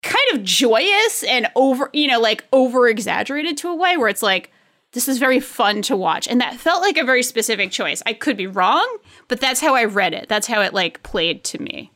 kind 0.03 0.27
of 0.33 0.43
joyous 0.43 1.23
and 1.23 1.49
over, 1.55 1.91
you 1.93 2.09
know, 2.09 2.21
like 2.21 2.45
over 2.53 2.89
exaggerated 2.89 3.57
to 3.59 3.69
a 3.69 3.75
way 3.75 3.97
where 3.97 4.09
it's 4.09 4.23
like, 4.23 4.51
this 4.93 5.09
is 5.09 5.19
very 5.19 5.41
fun 5.41 5.81
to 5.83 5.97
watch. 5.97 6.29
And 6.29 6.41
that 6.41 6.57
felt 6.57 6.83
like 6.83 6.99
a 6.99 7.05
very 7.05 7.23
specific 7.23 7.71
choice. 7.71 8.03
I 8.05 8.13
could 8.13 8.37
be 8.37 8.47
wrong, 8.47 8.99
but 9.29 9.41
that's 9.41 9.61
how 9.61 9.75
I 9.75 9.85
read 9.85 10.13
it. 10.13 10.29
That's 10.29 10.47
how 10.47 10.61
it 10.61 10.75
like 10.75 11.03
played 11.03 11.45
to 11.45 11.63
me. 11.63 11.91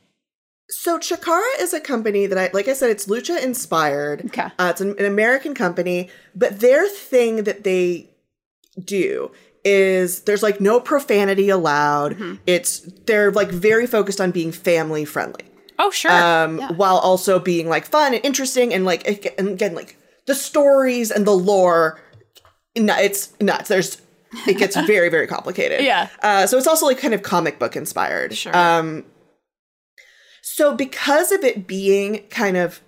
So 0.69 0.99
Chikara 0.99 1.61
is 1.61 1.73
a 1.75 1.81
company 1.81 2.27
that 2.27 2.39
I, 2.39 2.51
like 2.53 2.69
I 2.69 2.73
said, 2.73 2.91
it's 2.91 3.07
lucha 3.07 3.43
inspired. 3.43 4.27
Okay. 4.27 4.49
Uh, 4.59 4.69
it's 4.71 4.81
an, 4.81 4.97
an 4.99 5.05
American 5.05 5.55
company, 5.55 6.09
but 6.35 6.61
their 6.61 6.89
thing 6.89 7.45
that 7.45 7.65
they 7.65 8.11
do 8.83 9.31
is 9.65 10.21
there's 10.23 10.43
like 10.43 10.61
no 10.61 10.81
profanity 10.81 11.51
allowed. 11.51 12.15
Mm-hmm. 12.15 12.35
It's 12.47 12.81
they're 13.07 13.31
like 13.31 13.51
very 13.51 13.87
focused 13.87 14.21
on 14.21 14.31
being 14.31 14.53
family 14.53 15.05
friendly, 15.05 15.45
Oh, 15.78 15.90
sure. 15.90 16.11
um, 16.11 16.59
Yeah. 16.59 16.73
while 16.73 16.99
also 16.99 17.38
being 17.38 17.68
like 17.68 17.85
fun 17.87 18.14
and 18.14 18.25
interesting 18.25 18.73
and 18.75 18.85
like 18.85 19.06
and 19.38 19.49
again 19.49 19.75
like 19.75 19.97
the 20.26 20.35
stories 20.35 21.11
and 21.11 21.26
the 21.26 21.33
lore. 21.37 22.00
It's 22.75 23.33
nuts. 23.40 23.68
There's 23.68 24.00
it 24.47 24.59
gets 24.59 24.76
very 24.87 25.09
very 25.09 25.26
complicated. 25.26 25.83
Yeah. 25.83 26.09
Uh, 26.23 26.47
so 26.47 26.59
it's 26.59 26.66
also 26.66 26.87
like 26.87 26.99
kind 26.99 27.14
of 27.14 27.23
comic 27.23 27.59
book 27.59 27.76
inspired. 27.76 28.35
Sure. 28.37 28.56
Um, 28.56 29.04
so 30.42 30.75
because 30.75 31.33
of 31.33 31.42
it 31.45 31.66
being 31.66 32.23
kind 32.30 32.56
of 32.56 32.80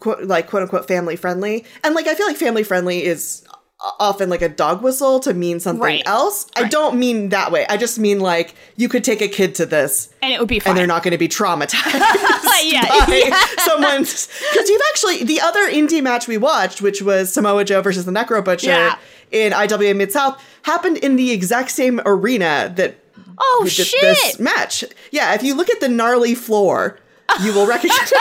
quote, 0.00 0.24
like 0.24 0.48
quote 0.48 0.62
unquote 0.62 0.86
family 0.88 1.16
friendly, 1.16 1.64
and 1.84 1.94
like 1.94 2.06
I 2.06 2.14
feel 2.14 2.26
like 2.26 2.36
family 2.36 2.62
friendly 2.62 3.04
is 3.04 3.44
often 3.98 4.28
like 4.28 4.42
a 4.42 4.48
dog 4.48 4.82
whistle 4.82 5.18
to 5.20 5.34
mean 5.34 5.58
something 5.58 5.82
Right. 5.82 6.02
else. 6.06 6.46
I 6.54 6.68
don't 6.68 6.98
mean 6.98 7.30
that 7.30 7.50
way. 7.50 7.66
I 7.68 7.76
just 7.76 7.98
mean 7.98 8.20
like 8.20 8.54
you 8.76 8.88
could 8.88 9.02
take 9.02 9.20
a 9.20 9.28
kid 9.28 9.54
to 9.56 9.66
this 9.66 10.08
and 10.22 10.32
it 10.32 10.38
would 10.38 10.48
be 10.48 10.60
fun. 10.60 10.70
and 10.70 10.78
they're 10.78 10.86
not 10.86 11.02
going 11.02 11.12
to 11.12 11.18
be 11.18 11.28
traumatized 11.38 11.72
yeah. 12.64 12.86
by 12.86 13.22
yeah. 13.28 13.40
someone's 13.64 14.28
because 14.52 14.68
you've 14.68 14.82
actually 14.92 15.24
the 15.24 15.40
other 15.40 15.68
indie 15.70 16.02
match 16.02 16.28
we 16.28 16.38
watched 16.38 16.80
which 16.80 17.02
was 17.02 17.32
samoa 17.32 17.64
joe 17.64 17.82
versus 17.82 18.04
the 18.04 18.12
necro 18.12 18.44
butcher 18.44 18.68
Yeah. 18.68 18.98
in 19.30 19.52
iwa 19.52 19.94
mid 19.94 20.12
south 20.12 20.40
happened 20.62 20.98
in 20.98 21.16
the 21.16 21.32
exact 21.32 21.70
same 21.70 22.00
arena 22.06 22.72
that 22.76 22.96
Oh, 23.44 23.66
shit. 23.68 24.00
this 24.00 24.38
match 24.38 24.84
yeah 25.10 25.34
if 25.34 25.42
you 25.42 25.54
look 25.54 25.70
at 25.70 25.80
the 25.80 25.88
gnarly 25.88 26.34
floor 26.36 26.98
you 27.42 27.52
will 27.52 27.66
recognize 27.66 28.12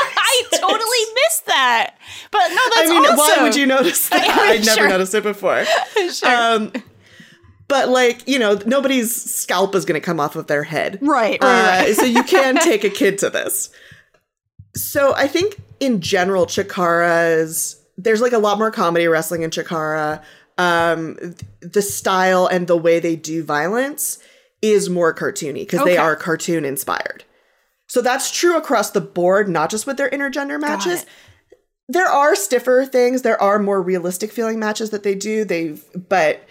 totally 0.69 1.13
missed 1.15 1.45
that. 1.47 1.95
But 2.31 2.47
no, 2.49 2.55
that's 2.75 2.89
I 2.89 2.99
mean, 2.99 3.17
why 3.17 3.37
would 3.41 3.55
you 3.55 3.65
notice 3.65 4.09
that? 4.09 4.27
I'd 4.39 4.65
never 4.65 4.81
sure. 4.81 4.89
noticed 4.89 5.13
it 5.15 5.23
before. 5.23 5.63
Sure. 6.11 6.29
Um, 6.29 6.71
but 7.67 7.87
like, 7.89 8.27
you 8.27 8.37
know, 8.37 8.59
nobody's 8.65 9.15
scalp 9.15 9.75
is 9.75 9.85
going 9.85 9.99
to 9.99 10.03
come 10.05 10.19
off 10.19 10.35
of 10.35 10.47
their 10.47 10.63
head. 10.63 10.99
Right, 11.01 11.41
right, 11.41 11.43
Uh, 11.43 11.85
right. 11.85 11.95
so 11.95 12.03
you 12.05 12.23
can 12.23 12.55
take 12.55 12.83
a 12.83 12.89
kid 12.89 13.17
to 13.19 13.29
this. 13.29 13.69
So 14.75 15.13
I 15.15 15.27
think 15.27 15.61
in 15.79 16.01
general, 16.01 16.45
Chikara's 16.45 17.77
there's 17.97 18.21
like 18.21 18.33
a 18.33 18.39
lot 18.39 18.57
more 18.57 18.71
comedy 18.71 19.07
wrestling 19.07 19.43
in 19.43 19.51
Chikara. 19.51 20.21
Um, 20.57 21.17
the 21.61 21.81
style 21.81 22.47
and 22.47 22.67
the 22.67 22.77
way 22.77 22.99
they 22.99 23.15
do 23.15 23.43
violence 23.43 24.19
is 24.61 24.89
more 24.89 25.13
cartoony 25.13 25.53
because 25.65 25.83
they 25.85 25.97
are 25.97 26.15
cartoon 26.15 26.65
inspired. 26.65 27.23
So 27.91 28.01
that's 28.01 28.31
true 28.31 28.55
across 28.55 28.91
the 28.91 29.01
board, 29.01 29.49
not 29.49 29.69
just 29.69 29.85
with 29.85 29.97
their 29.97 30.09
intergender 30.09 30.57
matches. 30.57 31.05
There 31.89 32.07
are 32.07 32.37
stiffer 32.37 32.85
things. 32.85 33.21
There 33.21 33.39
are 33.43 33.59
more 33.59 33.81
realistic 33.81 34.31
feeling 34.31 34.59
matches 34.59 34.91
that 34.91 35.03
they 35.03 35.13
do. 35.13 35.43
They've, 35.43 35.83
but 36.07 36.41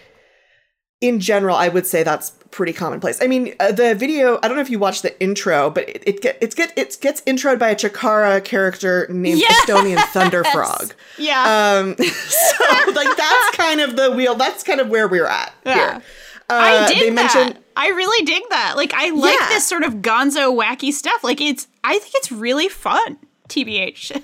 in 1.01 1.19
general, 1.19 1.55
I 1.55 1.67
would 1.67 1.87
say 1.87 2.03
that's 2.03 2.29
pretty 2.51 2.73
commonplace. 2.73 3.19
I 3.23 3.25
mean, 3.25 3.55
uh, 3.59 3.71
the 3.71 3.95
video. 3.95 4.37
I 4.43 4.47
don't 4.47 4.55
know 4.55 4.61
if 4.61 4.69
you 4.69 4.77
watched 4.77 5.01
the 5.01 5.19
intro, 5.19 5.71
but 5.71 5.89
it, 5.89 6.03
it 6.05 6.21
get 6.21 6.37
it's 6.41 6.53
get 6.53 6.77
it 6.77 6.95
gets 7.01 7.21
introed 7.21 7.57
by 7.57 7.69
a 7.69 7.75
Chikara 7.75 8.43
character 8.45 9.07
named 9.09 9.39
Yes! 9.39 9.65
Estonian 9.67 9.97
Thunder 10.09 10.43
Frog. 10.53 10.93
Yeah. 11.17 11.41
Um, 11.81 11.95
so 12.03 12.91
like 12.91 13.17
that's 13.17 13.49
kind 13.57 13.81
of 13.81 13.95
the 13.95 14.11
wheel. 14.11 14.35
That's 14.35 14.61
kind 14.61 14.79
of 14.79 14.89
where 14.89 15.07
we're 15.07 15.25
at 15.25 15.51
Yeah. 15.65 15.73
here. 15.73 16.03
Uh, 16.51 16.53
I 16.53 16.87
dig 16.87 16.99
they 16.99 17.09
that. 17.09 17.13
mentioned 17.15 17.60
I 17.75 17.89
really 17.89 18.25
dig 18.25 18.43
that. 18.49 18.73
Like 18.75 18.93
I 18.93 19.09
like 19.11 19.39
Yeah. 19.39 19.49
this 19.49 19.65
sort 19.67 19.83
of 19.83 19.95
gonzo 19.95 20.55
wacky 20.55 20.91
stuff. 20.91 21.23
Like 21.23 21.41
it's 21.41 21.67
I 21.83 21.97
think 21.99 22.13
it's 22.15 22.31
really 22.31 22.67
fun. 22.69 23.17
TBH. 23.49 24.21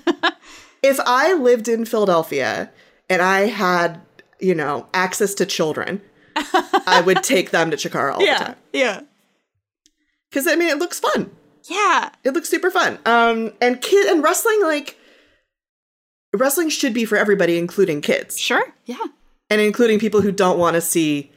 if 0.82 0.98
I 1.04 1.34
lived 1.34 1.68
in 1.68 1.84
Philadelphia 1.84 2.70
and 3.10 3.20
I 3.20 3.40
had, 3.46 4.00
you 4.40 4.54
know, 4.54 4.86
access 4.94 5.34
to 5.34 5.44
children, 5.46 6.00
I 6.36 7.02
would 7.04 7.22
take 7.22 7.50
them 7.50 7.70
to 7.70 7.76
Chikara 7.76 8.14
all 8.14 8.20
the 8.20 8.26
time. 8.38 8.56
Yeah. 8.72 9.00
Because 10.30 10.46
I 10.46 10.56
mean, 10.56 10.68
it 10.68 10.78
looks 10.78 10.98
fun. 11.00 11.30
Yeah. 11.64 12.10
It 12.24 12.32
looks 12.32 12.48
super 12.48 12.70
fun. 12.70 12.98
Um, 13.04 13.52
and 13.60 13.80
kid 13.82 14.06
and 14.06 14.22
wrestling, 14.22 14.62
like 14.62 14.96
wrestling 16.34 16.68
should 16.68 16.94
be 16.94 17.04
for 17.04 17.16
everybody, 17.16 17.58
including 17.58 18.00
kids 18.00 18.38
Sure. 18.38 18.72
Yeah. 18.86 18.96
and 19.50 19.60
including 19.60 19.98
people 19.98 20.20
who 20.20 20.32
don't 20.32 20.58
want 20.58 20.74
to 20.74 20.80
see 20.80 21.30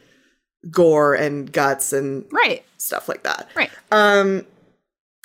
gore 0.69 1.15
and 1.15 1.51
guts 1.51 1.91
and 1.93 2.25
Right. 2.31 2.63
stuff 2.77 3.09
like 3.09 3.23
that. 3.23 3.49
Right. 3.55 3.71
Um, 3.91 4.45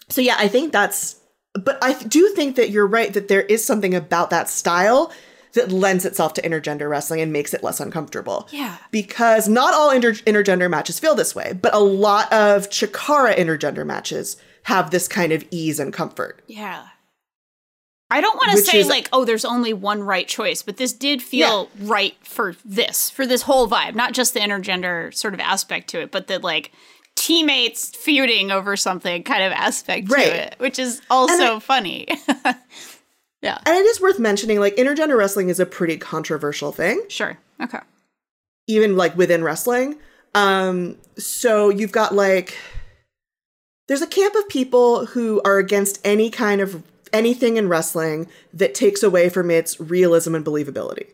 so 0.09 0.21
yeah, 0.21 0.37
I 0.39 0.49
think 0.49 0.73
that's. 0.73 1.17
But 1.55 1.79
I 1.83 1.95
do 1.95 2.29
think 2.35 2.57
that 2.57 2.71
you're 2.71 2.87
right 2.87 3.13
that 3.15 3.29
there 3.29 3.43
is 3.43 3.65
something 3.65 3.95
about 3.95 4.31
that 4.31 4.49
style 4.49 5.11
that 5.55 5.73
lends 5.73 6.05
itself 6.05 6.35
to 6.35 6.43
intergender 6.43 6.89
wrestling 6.91 7.21
and 7.23 7.33
makes 7.33 7.55
it 7.55 7.65
less 7.65 7.81
uncomfortable. 7.81 8.47
Yeah. 8.53 8.77
Because 8.91 9.49
not 9.49 9.73
all 9.73 9.91
inter- 9.91 10.13
intergender 10.13 10.69
matches 10.69 10.99
feel 10.99 11.15
this 11.15 11.35
way, 11.35 11.59
but 11.61 11.75
a 11.75 11.79
lot 11.79 12.31
of 12.31 12.69
Chikara 12.69 13.35
intergender 13.35 13.87
matches 13.87 14.37
have 14.65 14.91
this 14.91 15.09
kind 15.09 15.33
of 15.33 15.45
ease 15.51 15.81
and 15.81 15.95
comfort. 15.95 16.43
Yeah. 16.47 16.89
I 18.11 18.21
don't 18.21 18.37
want 18.37 18.53
to 18.53 18.59
say 18.59 18.79
is- 18.79 18.89
like, 18.89 19.09
oh, 19.13 19.25
there's 19.25 19.45
only 19.45 19.73
one 19.73 20.03
right 20.03 20.29
choice, 20.29 20.63
but 20.63 20.77
this 20.77 20.93
did 20.93 21.21
feel 21.23 21.69
right 21.81 22.15
for 22.23 22.55
this, 22.65 23.11
for 23.11 23.27
this 23.27 23.43
whole 23.43 23.69
vibe, 23.69 23.95
not 23.97 24.13
just 24.13 24.33
the 24.35 24.41
intergender 24.41 25.13
sort 25.15 25.35
of 25.35 25.41
aspect 25.41 25.89
to 25.91 26.01
it, 26.01 26.11
but 26.13 26.29
the 26.29 26.39
like 26.39 26.71
teammates 27.17 27.89
feuding 27.97 28.51
over 28.53 28.77
something 28.77 29.23
kind 29.25 29.43
of 29.43 29.51
aspect 29.53 30.11
Right. 30.11 30.27
to 30.27 30.47
it, 30.47 30.55
which 30.59 30.79
is 30.79 31.01
also 31.11 31.59
funny. 31.61 32.07
yeah. 33.43 33.59
And 33.67 33.77
it 33.77 33.87
is 33.87 34.01
worth 34.01 34.19
mentioning 34.19 34.61
like 34.61 34.77
intergender 34.77 35.17
wrestling 35.17 35.49
is 35.49 35.59
a 35.59 35.67
pretty 35.67 35.97
controversial 35.97 36.73
thing. 36.73 37.03
Sure. 37.09 37.37
Okay. 37.63 37.79
even 38.69 38.97
like 38.97 39.17
within 39.17 39.43
wrestling. 39.43 39.97
Um, 40.35 40.97
so 41.17 41.71
you've 41.71 41.93
got 41.93 42.15
like 42.15 42.57
there's 43.89 44.03
a 44.03 44.07
camp 44.07 44.35
of 44.35 44.49
people 44.49 45.07
who 45.07 45.41
are 45.45 45.59
against 45.59 45.99
any 46.05 46.29
kind 46.29 46.61
of 46.61 46.83
anything 47.17 47.57
in 47.57 47.69
wrestling 47.69 48.29
that 48.53 48.75
takes 48.75 49.03
away 49.03 49.29
from 49.29 49.51
its 49.51 49.81
realism 49.81 50.35
and 50.35 50.45
believability. 50.45 51.09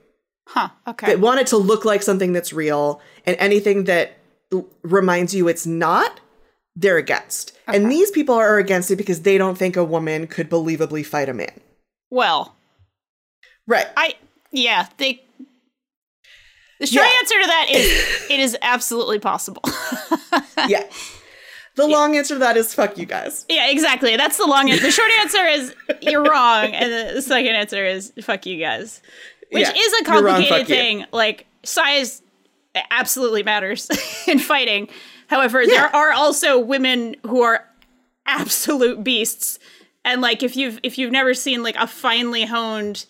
Huh. 0.49 0.69
Okay. 0.87 1.07
That 1.07 1.21
want 1.21 1.41
it 1.41 1.47
to 1.49 1.57
look 1.57 1.85
like 1.85 2.03
something 2.03 2.33
that's 2.33 2.53
real, 2.53 3.01
and 3.25 3.37
anything 3.39 3.85
that 3.85 4.19
l- 4.53 4.67
reminds 4.83 5.35
you 5.35 5.49
it's 5.49 5.67
not, 5.67 6.21
they're 6.77 6.97
against. 6.99 7.57
And 7.67 7.91
these 7.91 8.11
people 8.11 8.35
are 8.35 8.59
against 8.59 8.91
it 8.91 8.97
because 8.97 9.23
they 9.23 9.39
don't 9.39 9.57
think 9.57 9.77
a 9.77 9.85
woman 9.85 10.27
could 10.27 10.51
believably 10.51 11.07
fight 11.07 11.29
a 11.29 11.35
man. 11.35 11.61
Well, 12.11 12.57
Right. 13.69 13.87
I 13.97 14.15
yeah, 14.51 14.89
they 14.99 15.23
the 16.81 16.87
short 16.87 17.07
Yeah. 17.07 17.19
answer 17.21 17.41
to 17.41 17.47
that 17.47 17.67
is 17.71 18.27
it 18.31 18.41
is 18.41 18.57
absolutely 18.61 19.21
possible. 19.21 19.63
yeah. 20.69 20.83
The 21.75 21.87
long 21.87 22.17
answer 22.17 22.35
to 22.35 22.39
that 22.41 22.57
is 22.57 22.75
fuck 22.75 22.99
you 22.99 23.07
guys. 23.07 23.47
yeah, 23.49 23.71
exactly. 23.71 24.17
That's 24.17 24.37
the 24.37 24.47
long 24.47 24.71
answer. 24.71 24.85
The 24.85 24.91
short 24.91 25.11
answer 25.21 25.45
is 25.47 25.75
you're 26.03 26.23
wrong, 26.23 26.67
and 26.75 27.17
the 27.17 27.23
second 27.23 27.55
answer 27.55 27.85
is 27.87 28.13
fuck 28.23 28.45
you 28.47 28.59
guys. 28.59 29.01
Which 29.51 29.63
Yeah, 29.69 29.73
is 29.77 29.93
a 29.95 30.05
you're 30.13 30.23
wrong, 30.23 30.35
complicated 30.37 30.69
you. 30.69 30.75
thing. 30.75 31.05
Like 31.13 31.47
size 31.63 32.23
absolutely 32.91 33.43
matters 33.43 33.89
in 34.27 34.39
fighting. 34.39 34.89
However, 35.29 35.63
Yeah. 35.63 35.69
there 35.69 35.97
are 35.97 36.13
also 36.13 36.59
women 36.59 37.17
who 37.27 37.43
are 37.43 37.67
absolute 38.27 39.03
beasts. 39.03 39.59
And 40.05 40.21
like 40.21 40.43
if 40.43 40.57
you've 40.57 40.79
if 40.83 40.99
you've 40.99 41.13
never 41.13 41.33
seen 41.35 41.63
like 41.63 41.77
a 41.77 41.87
finely 41.87 42.45
honed 42.45 43.07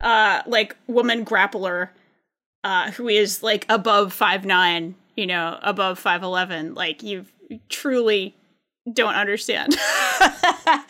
uh 0.00 0.42
like 0.46 0.74
woman 0.86 1.24
grappler 1.24 1.90
uh 2.64 2.90
who 2.92 3.08
is 3.08 3.42
like 3.42 3.66
above 3.68 4.12
five 4.12 4.44
nine, 4.44 4.94
you 5.16 5.26
know, 5.26 5.58
above 5.62 5.98
five 5.98 6.22
eleven, 6.22 6.74
like 6.74 7.02
you 7.02 7.26
truly 7.68 8.34
don't 8.92 9.14
understand. 9.14 9.76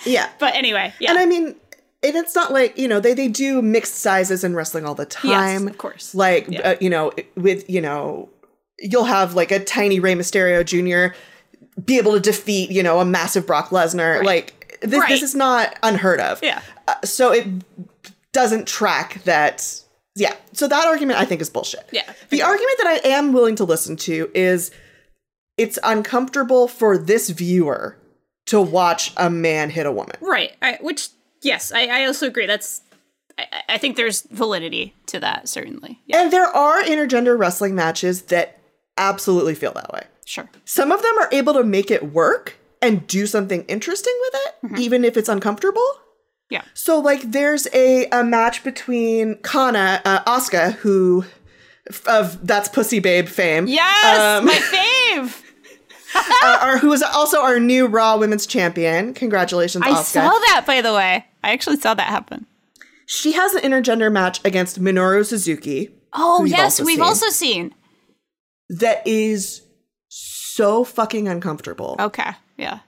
Yeah. 0.06 0.28
but 0.38 0.54
anyway, 0.54 0.92
yeah. 0.98 1.10
And 1.10 1.18
I 1.18 1.26
mean, 1.26 1.48
and 2.02 2.16
it's 2.16 2.34
not 2.34 2.52
like, 2.52 2.76
you 2.78 2.88
know, 2.88 3.00
they, 3.00 3.12
they 3.14 3.28
do 3.28 3.60
mixed 3.62 3.96
sizes 3.96 4.42
in 4.44 4.54
wrestling 4.54 4.86
all 4.86 4.94
the 4.94 5.04
time. 5.06 5.68
of 5.68 5.76
course. 5.78 6.14
Like, 6.14 6.46
Yeah. 6.48 6.60
uh, 6.70 6.76
you 6.80 6.88
know, 6.90 7.12
with, 7.36 7.68
you 7.68 7.80
know, 7.80 8.28
you'll 8.78 9.04
have 9.04 9.34
like 9.34 9.50
a 9.50 9.62
tiny 9.62 10.00
Rey 10.00 10.14
Mysterio 10.14 10.64
Jr. 10.64 11.14
be 11.84 11.98
able 11.98 12.12
to 12.14 12.20
defeat, 12.20 12.70
you 12.70 12.82
know, 12.82 13.00
a 13.00 13.04
massive 13.04 13.46
Brock 13.46 13.68
Lesnar. 13.68 14.16
Right. 14.18 14.26
Like, 14.26 14.78
this, 14.82 15.00
Right. 15.00 15.08
this 15.10 15.22
is 15.22 15.34
not 15.34 15.76
unheard 15.82 16.20
of. 16.20 16.42
yeah. 16.42 16.62
Uh, 16.88 16.94
so 17.04 17.32
it 17.32 17.46
doesn't 18.32 18.66
track 18.66 19.22
that. 19.24 19.82
Yeah. 20.16 20.34
So 20.52 20.66
that 20.68 20.86
argument 20.86 21.20
I 21.20 21.24
think 21.26 21.40
is 21.42 21.50
bullshit. 21.50 21.86
Yeah. 21.92 22.10
The 22.30 22.42
argument 22.42 22.78
that 22.78 22.86
I 23.04 23.08
am 23.10 23.32
willing 23.32 23.56
to 23.56 23.64
listen 23.64 23.96
to 23.96 24.30
is 24.34 24.70
it's 25.60 25.78
uncomfortable 25.84 26.66
for 26.68 26.96
this 26.96 27.30
viewer 27.30 27.96
to 28.46 28.60
watch 28.60 29.12
a 29.16 29.28
man 29.30 29.70
hit 29.70 29.86
a 29.86 29.92
woman. 29.92 30.16
Right. 30.20 30.52
I, 30.62 30.78
which 30.80 31.08
yes, 31.42 31.70
I, 31.72 31.86
I 31.86 32.04
also 32.06 32.26
agree. 32.26 32.46
That's 32.46 32.80
I, 33.38 33.44
I 33.70 33.78
think 33.78 33.96
there's 33.96 34.22
validity 34.22 34.94
to 35.06 35.20
that, 35.20 35.48
certainly. 35.48 36.00
Yeah, 36.06 36.22
And 36.22 36.32
there 36.32 36.46
are 36.48 36.82
intergender 36.82 37.38
wrestling 37.38 37.74
matches 37.74 38.22
that 38.22 38.58
absolutely 38.96 39.54
feel 39.54 39.72
that 39.72 39.92
way. 39.92 40.02
sure. 40.24 40.48
Some 40.64 40.90
of 40.92 41.02
them 41.02 41.18
are 41.18 41.28
able 41.32 41.52
to 41.54 41.64
make 41.64 41.90
it 41.90 42.12
work 42.12 42.56
and 42.82 43.06
do 43.06 43.26
something 43.26 43.64
interesting 43.66 44.16
with 44.22 44.34
it, 44.46 44.80
even 44.80 45.04
if 45.04 45.16
it's 45.16 45.28
uncomfortable. 45.28 45.86
Yeah. 46.50 46.62
So, 46.74 46.98
like, 46.98 47.30
there's 47.30 47.68
a, 47.72 48.06
a 48.10 48.24
match 48.24 48.64
between 48.64 49.36
Kana, 49.42 50.00
uh, 50.04 50.24
Asuka, 50.24 50.72
who 50.82 51.24
of 52.06 52.44
that's 52.46 52.68
Pussy 52.68 52.98
Babe 53.00 53.28
fame. 53.28 53.66
Yes, 53.68 54.18
Um, 54.40 54.46
my 54.46 54.52
fave. 55.14 55.42
uh, 56.44 56.58
our, 56.60 56.78
who 56.78 56.92
is 56.92 57.02
also 57.02 57.40
our 57.40 57.58
new 57.60 57.86
Raw 57.86 58.16
Women's 58.16 58.46
Champion. 58.46 59.14
Congratulations, 59.14 59.84
I 59.86 59.90
Asuka. 59.92 60.04
saw 60.04 60.28
that 60.30 60.64
by 60.66 60.80
the 60.80 60.92
way. 60.94 61.26
I 61.42 61.52
actually 61.52 61.76
saw 61.78 61.94
that 61.94 62.08
happen. 62.08 62.46
She 63.06 63.32
has 63.32 63.54
an 63.54 63.62
intergender 63.62 64.10
match 64.12 64.40
against 64.44 64.80
Minoru 64.80 65.24
Suzuki 65.26 65.90
Oh 66.12 66.44
yes, 66.44 66.78
also 66.80 66.84
we've 66.84 66.96
seen. 66.96 67.02
also 67.02 67.28
seen. 67.28 67.74
that 68.68 69.06
is 69.06 69.62
so 70.08 70.84
fucking 70.84 71.28
uncomfortable. 71.28 71.96
Okay. 71.98 72.30
Yeah. 72.56 72.80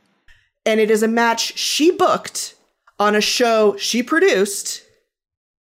and 0.66 0.80
it 0.80 0.90
is 0.90 1.02
a 1.02 1.08
match 1.08 1.56
she 1.58 1.90
booked 1.90 2.54
on 2.98 3.14
a 3.16 3.20
show 3.20 3.76
she 3.78 4.02
produced 4.02 4.82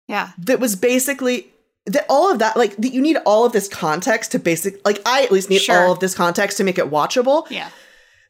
Yeah. 0.07 0.31
that 0.37 0.59
was 0.59 0.75
basically 0.75 1.52
that 1.85 2.05
all 2.09 2.31
of 2.31 2.39
that 2.39 2.55
like 2.55 2.75
that 2.77 2.93
you 2.93 3.01
need 3.01 3.17
all 3.25 3.45
of 3.45 3.51
this 3.51 3.67
context 3.67 4.31
to 4.31 4.39
basic 4.39 4.85
like 4.85 5.01
I 5.05 5.23
at 5.23 5.31
least 5.31 5.49
need 5.49 5.61
Sure. 5.61 5.77
all 5.85 5.91
of 5.91 5.99
this 5.99 6.15
context 6.15 6.57
to 6.57 6.63
make 6.63 6.77
it 6.77 6.89
watchable. 6.89 7.49
Yeah. 7.49 7.69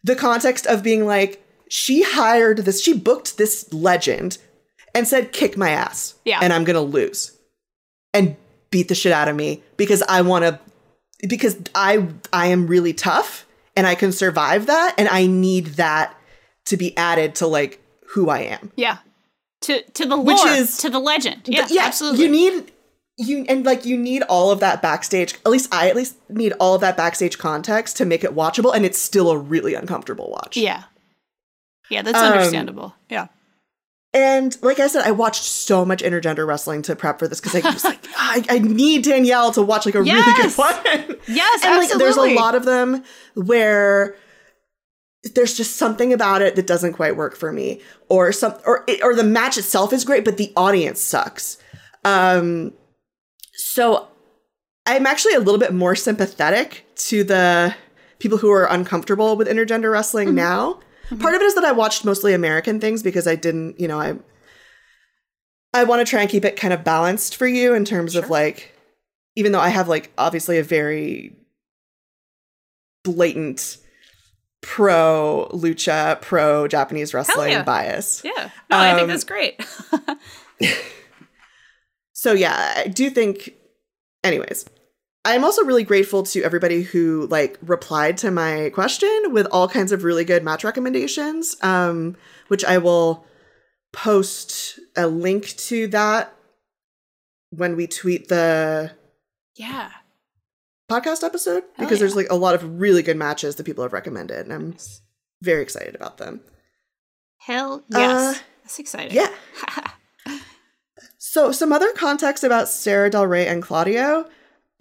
The 0.03 0.15
context 0.15 0.65
of 0.65 0.81
being 0.83 1.05
like 1.05 1.43
she 1.69 2.03
hired 2.03 2.59
this 2.59 2.81
she 2.83 2.93
booked 2.93 3.37
this 3.37 3.71
legend 3.71 4.37
and 4.95 5.07
said 5.07 5.31
kick 5.31 5.55
my 5.57 5.69
ass. 5.69 6.15
Yeah. 6.25 6.39
And 6.41 6.51
I'm 6.53 6.63
going 6.63 6.75
to 6.75 6.81
lose. 6.81 7.37
And 8.13 8.35
beat 8.71 8.87
the 8.89 8.95
shit 8.95 9.11
out 9.11 9.27
of 9.27 9.35
me 9.35 9.61
because 9.77 10.01
I 10.09 10.21
want 10.21 10.45
to 10.45 10.59
because 11.27 11.57
I 11.75 12.07
I 12.31 12.47
am 12.47 12.67
really 12.67 12.93
tough 12.93 13.45
and 13.75 13.85
I 13.87 13.95
can 13.95 14.11
survive 14.11 14.65
that 14.65 14.95
and 14.97 15.07
I 15.09 15.25
need 15.27 15.65
that 15.77 16.15
to 16.65 16.77
be 16.77 16.95
added 16.97 17.35
to 17.35 17.47
like 17.47 17.79
who 18.09 18.29
I 18.29 18.39
am. 18.39 18.71
Yeah. 18.75 18.97
To 19.61 19.81
to 19.81 20.05
the 20.05 20.15
lore, 20.15 20.25
Which 20.25 20.45
is- 20.45 20.77
to 20.79 20.89
the 20.89 20.99
legend. 20.99 21.43
Yeah, 21.45 21.67
yeah, 21.69 21.83
absolutely. 21.85 22.25
You 22.25 22.31
need 22.31 22.71
you 23.17 23.45
and 23.47 23.65
like 23.65 23.85
you 23.85 23.97
need 23.97 24.23
all 24.23 24.51
of 24.51 24.59
that 24.61 24.81
backstage. 24.81 25.35
At 25.45 25.51
least 25.51 25.73
I 25.73 25.89
at 25.89 25.95
least 25.95 26.15
need 26.29 26.53
all 26.59 26.73
of 26.75 26.81
that 26.81 26.97
backstage 26.97 27.37
context 27.37 27.97
to 27.97 28.05
make 28.05 28.23
it 28.23 28.33
watchable, 28.35 28.73
and 28.75 28.85
it's 28.85 28.97
still 28.99 29.29
a 29.31 29.37
really 29.37 29.73
uncomfortable 29.75 30.29
watch. 30.31 30.57
yeah. 30.57 30.83
Yeah, 31.89 32.01
that's 32.01 32.17
Um, 32.17 32.31
understandable. 32.33 32.95
Yeah. 33.09 33.27
And 34.15 34.55
like 34.61 34.79
I 34.79 34.87
said, 34.87 35.05
I 35.05 35.11
watched 35.11 35.43
so 35.43 35.83
much 35.85 36.01
intergender 36.01 36.47
wrestling 36.47 36.81
to 36.83 36.95
prep 36.95 37.19
for 37.19 37.27
this 37.27 37.41
because 37.41 37.63
I 37.63 37.69
was 37.71 37.83
like, 37.83 37.99
I, 38.15 38.43
I 38.49 38.59
need 38.59 39.03
Danielle 39.03 39.51
to 39.53 39.61
watch 39.61 39.85
like 39.85 39.95
a 39.95 40.01
really 40.01 40.33
good 40.41 40.51
one. 40.53 41.17
Yes, 41.27 41.63
and 41.63 41.77
like 41.77 41.91
there's 41.97 42.15
a 42.17 42.33
lot 42.35 42.55
of 42.55 42.63
them 42.65 43.03
where 43.35 44.15
there's 45.35 45.55
just 45.55 45.77
something 45.77 46.13
about 46.13 46.41
it 46.41 46.55
that 46.55 46.67
doesn't 46.67 46.93
quite 46.93 47.15
work 47.15 47.35
for 47.35 47.51
me 47.51 47.81
or 48.09 48.31
some 48.31 48.53
or 48.65 48.85
or 49.03 49.15
the 49.15 49.23
match 49.23 49.57
itself 49.57 49.93
is 49.93 50.03
great 50.03 50.25
but 50.25 50.35
the 50.37 50.51
audience 50.57 50.99
sucks 50.99 51.57
um 52.03 52.73
so 53.73 54.07
i'm 54.85 55.05
actually 55.05 55.33
a 55.33 55.39
little 55.39 55.59
bit 55.59 55.73
more 55.73 55.95
sympathetic 55.95 56.85
to 56.95 57.23
the 57.23 57.75
people 58.19 58.37
who 58.37 58.51
are 58.51 58.65
uncomfortable 58.65 59.35
with 59.35 59.47
intergender 59.47 59.91
wrestling 59.91 60.27
Mm-hmm. 60.29 60.35
now 60.37 60.79
part 61.19 61.33
of 61.35 61.41
it 61.41 61.45
is 61.45 61.55
that 61.55 61.65
i 61.65 61.71
watched 61.71 62.05
mostly 62.05 62.33
american 62.33 62.79
things 62.79 63.01
because 63.03 63.27
i 63.27 63.35
didn't 63.35 63.79
you 63.79 63.87
know 63.87 63.99
i 63.99 64.15
i 65.73 65.83
want 65.83 66.05
to 66.05 66.09
try 66.09 66.21
and 66.21 66.29
keep 66.29 66.45
it 66.45 66.55
kind 66.55 66.73
of 66.73 66.83
balanced 66.83 67.35
for 67.35 67.47
you 67.47 67.73
in 67.73 67.83
terms 67.85 68.15
of 68.15 68.29
like 68.29 68.71
even 69.35 69.51
though 69.51 69.59
i 69.59 69.69
have 69.69 69.87
like 69.87 70.11
obviously 70.17 70.57
a 70.59 70.63
very 70.63 71.35
blatant 73.03 73.77
pro 74.61 75.49
lucha, 75.51 76.21
pro 76.21 76.69
Japanese 76.69 77.13
wrestling 77.13 77.51
yeah. 77.51 77.63
bias. 77.63 78.21
Yeah. 78.23 78.49
No, 78.69 78.77
I 78.77 78.91
think 78.91 79.01
Um, 79.03 79.07
that's 79.09 79.25
great. 79.25 79.59
So 82.13 82.31
yeah, 82.31 82.75
I 82.77 82.87
do 82.87 83.09
think 83.09 83.53
anyways. 84.23 84.65
I'm 85.25 85.45
also 85.45 85.63
really 85.63 85.83
grateful 85.83 86.23
to 86.23 86.43
everybody 86.43 86.81
who 86.81 87.27
like 87.27 87.57
replied 87.61 88.17
to 88.17 88.31
my 88.31 88.71
question 88.73 89.31
with 89.31 89.47
all 89.51 89.69
kinds 89.69 89.93
of 89.93 90.03
really 90.03 90.25
good 90.25 90.43
match 90.43 90.63
recommendations. 90.65 91.55
Um, 91.61 92.17
which 92.47 92.65
I 92.65 92.77
will 92.77 93.25
post 93.91 94.79
a 94.95 95.07
link 95.07 95.47
to 95.57 95.87
that 95.87 96.35
when 97.51 97.75
we 97.75 97.87
tweet 97.87 98.27
the 98.27 98.91
yeah. 99.55 99.91
podcast 100.89 101.23
episode 101.23 101.63
Hell 101.75 101.85
because 101.85 101.99
there's 101.99 102.15
like 102.15 102.29
a 102.29 102.35
lot 102.35 102.55
of 102.55 102.79
really 102.79 103.03
good 103.03 103.17
matches 103.17 103.55
that 103.55 103.63
people 103.63 103.83
have 103.83 103.93
recommended 103.93 104.45
and 104.45 104.53
I'm 104.53 104.75
very 105.41 105.61
excited 105.61 105.95
about 105.95 106.17
them. 106.17 106.41
Hell 107.37 107.83
yes. 107.89 108.37
Uh, 108.37 108.41
that's 108.63 108.79
exciting. 108.79 109.15
Yeah. 109.15 109.29
So, 111.25 111.53
some 111.53 111.71
other 111.71 111.93
context 111.93 112.43
about 112.43 112.67
Sarah 112.67 113.09
Del 113.09 113.25
Rey 113.25 113.47
and 113.47 113.63
Claudio. 113.63 114.29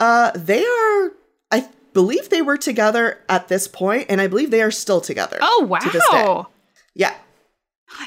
Uh, 0.00 0.32
they 0.34 0.64
are, 0.64 1.12
I 1.52 1.68
believe 1.92 2.30
they 2.30 2.42
were 2.42 2.56
together 2.56 3.20
at 3.28 3.46
this 3.46 3.68
point, 3.68 4.06
and 4.08 4.20
I 4.20 4.26
believe 4.26 4.50
they 4.50 4.60
are 4.60 4.72
still 4.72 5.00
together. 5.00 5.38
oh 5.40 5.64
wow. 5.70 5.78
to 5.78 5.90
this 5.90 6.04
day. 6.10 6.24
wow. 6.24 6.48
Yeah. 6.96 7.14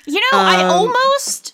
You 0.05 0.19
know, 0.19 0.37
I 0.37 0.65
Um, 0.65 0.69
almost 0.69 1.53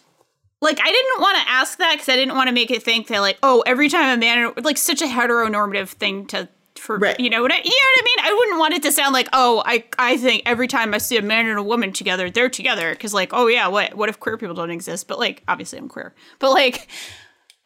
like 0.60 0.80
I 0.82 0.92
didn't 0.92 1.22
want 1.22 1.38
to 1.38 1.48
ask 1.48 1.78
that 1.78 1.94
because 1.94 2.10
I 2.10 2.16
didn't 2.16 2.34
want 2.34 2.48
to 2.48 2.52
make 2.52 2.72
it 2.72 2.82
think 2.82 3.08
that 3.10 3.20
like, 3.20 3.38
oh, 3.44 3.62
every 3.68 3.88
time 3.88 4.18
a 4.18 4.20
man 4.20 4.52
like 4.64 4.80
such 4.80 5.04
a 5.04 5.06
heteronormative 5.06 5.90
thing 5.90 6.26
to 6.28 6.50
for 6.82 6.98
Right. 6.98 7.20
you 7.20 7.30
know 7.30 7.42
what 7.42 7.52
I, 7.52 7.58
you 7.58 7.62
know 7.64 7.70
what 7.70 8.02
I 8.02 8.04
mean? 8.04 8.20
I 8.26 8.34
wouldn't 8.38 8.60
want 8.60 8.74
it 8.74 8.84
to 8.84 8.92
sound 8.92 9.14
like, 9.14 9.30
oh, 9.34 9.62
I 9.66 9.84
I 10.00 10.18
think 10.18 10.44
every 10.46 10.68
time 10.68 10.94
I 10.94 10.98
see 10.98 11.18
a 11.18 11.22
man 11.22 11.46
and 11.48 11.60
a 11.60 11.64
woman 11.64 11.94
together, 11.94 12.30
they're 12.30 12.50
together 12.50 12.92
because 12.92 13.14
like, 13.14 13.30
oh 13.34 13.48
yeah, 13.48 13.68
what 13.68 13.94
what 13.94 14.10
if 14.10 14.20
queer 14.20 14.38
people 14.38 14.56
don't 14.56 14.72
exist? 14.72 15.08
But 15.08 15.20
like, 15.20 15.44
obviously 15.48 15.78
I'm 15.80 15.88
queer, 15.88 16.14
but 16.40 16.52
like, 16.52 16.88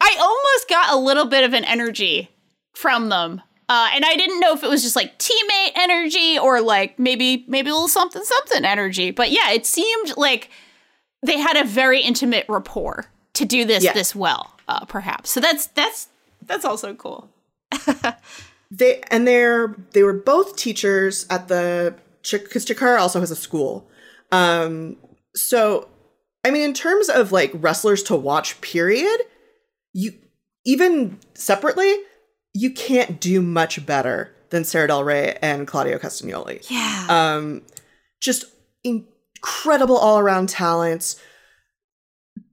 I 0.01 0.15
almost 0.19 0.69
got 0.69 0.93
a 0.93 0.97
little 0.99 1.25
bit 1.25 1.43
of 1.43 1.54
an 1.54 1.63
energy 1.63 2.30
from 2.73 3.10
them. 3.10 3.41
Uh, 3.67 3.89
and 3.95 4.06
I 4.06 4.15
didn't 4.15 4.39
know 4.41 4.54
if 4.54 4.63
it 4.63 4.69
was 4.69 4.84
just 4.84 4.95
like 4.95 5.17
teammate 5.17 5.71
energy 5.75 6.38
or 6.38 6.62
like 6.62 6.99
maybe 6.99 7.45
maybe 7.47 7.69
a 7.69 7.73
little 7.73 7.88
something 7.88 8.23
something 8.23 8.63
energy. 8.65 9.12
But 9.12 9.32
yeah, 9.32 9.51
it 9.51 9.65
seemed 9.65 10.15
like 10.17 10.49
they 11.25 11.39
had 11.39 11.58
a 11.58 11.63
very 11.63 12.01
intimate 12.01 12.45
rapport 12.47 13.06
to 13.34 13.45
do 13.45 13.65
this 13.65 13.84
Yeah. 13.84 13.93
this 13.93 14.13
well, 14.13 14.54
uh, 14.67 14.86
perhaps. 14.86 15.32
So 15.32 15.39
that's 15.39 15.65
that's 15.67 16.10
that's 16.45 16.63
also 16.65 16.93
cool. 16.93 17.30
they 18.71 19.01
and 19.12 19.28
they're 19.28 19.75
they 19.91 20.04
were 20.04 20.13
both 20.13 20.56
teachers 20.56 21.25
at 21.30 21.47
the 21.47 21.95
because 22.30 22.65
Chikara 22.65 22.99
also 22.99 23.19
has 23.19 23.32
a 23.32 23.36
school. 23.36 23.88
Um, 24.32 24.97
so 25.36 25.88
I 26.43 26.51
mean, 26.51 26.63
in 26.63 26.73
terms 26.73 27.10
of 27.10 27.32
like 27.32 27.51
wrestlers 27.56 28.04
to 28.04 28.15
watch, 28.15 28.62
period, 28.62 29.19
you 29.93 30.13
even 30.65 31.19
separately, 31.34 31.95
you 32.54 32.71
can't 32.71 33.19
do 33.19 33.41
much 33.41 33.86
better 33.86 34.36
than 34.49 34.63
Sarah 34.63 34.88
Del 34.88 35.04
Rey 35.04 35.38
and 35.41 35.67
Claudio 35.67 35.97
Castagnoli. 35.97 36.65
Yeah. 36.69 37.08
Um, 37.10 37.63
just 38.21 38.45
incredible 38.84 39.97
all 39.97 40.19
around 40.19 40.49
talents. 40.49 41.19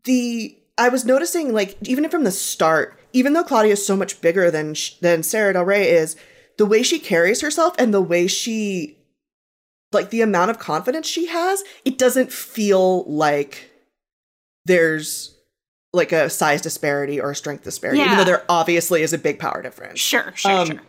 The 0.05 0.57
I 0.79 0.89
was 0.89 1.05
noticing 1.05 1.53
like 1.53 1.77
even 1.83 2.09
from 2.09 2.25
the 2.25 2.31
start, 2.31 2.99
even 3.13 3.33
though 3.33 3.45
Claudio 3.45 3.73
is 3.73 3.87
so 3.87 3.97
much 3.97 4.21
bigger 4.21 4.51
than 4.51 4.75
sh- 4.75 4.95
than 5.01 5.23
Sarah 5.23 5.53
Del 5.53 5.65
Rey 5.65 5.89
is, 5.91 6.17
the 6.59 6.67
way 6.67 6.83
she 6.83 6.99
carries 6.99 7.41
herself 7.41 7.75
and 7.79 7.93
the 7.93 8.01
way 8.01 8.27
she 8.27 8.99
like 9.93 10.11
the 10.11 10.23
amount 10.23 10.51
of 10.51 10.59
confidence 10.59 11.07
she 11.07 11.27
has, 11.27 11.63
it 11.85 11.99
doesn't 11.99 12.33
feel 12.33 13.05
like 13.05 13.71
there's 14.65 15.37
like 15.93 16.13
a 16.13 16.31
size 16.31 16.63
disparity 16.63 17.21
or 17.21 17.33
a 17.33 17.37
strength 17.37 17.65
disparity, 17.65 17.99
yeah. 18.01 18.07
even 18.07 18.19
though 18.19 18.25
there 18.25 18.45
obviously 18.49 19.03
is 19.03 19.13
a 19.13 19.19
big 19.19 19.39
power 19.39 19.61
difference. 19.63 20.01
Sure, 20.01 20.33
sure, 20.35 20.51
Um, 20.51 20.67
sure. 20.69 20.81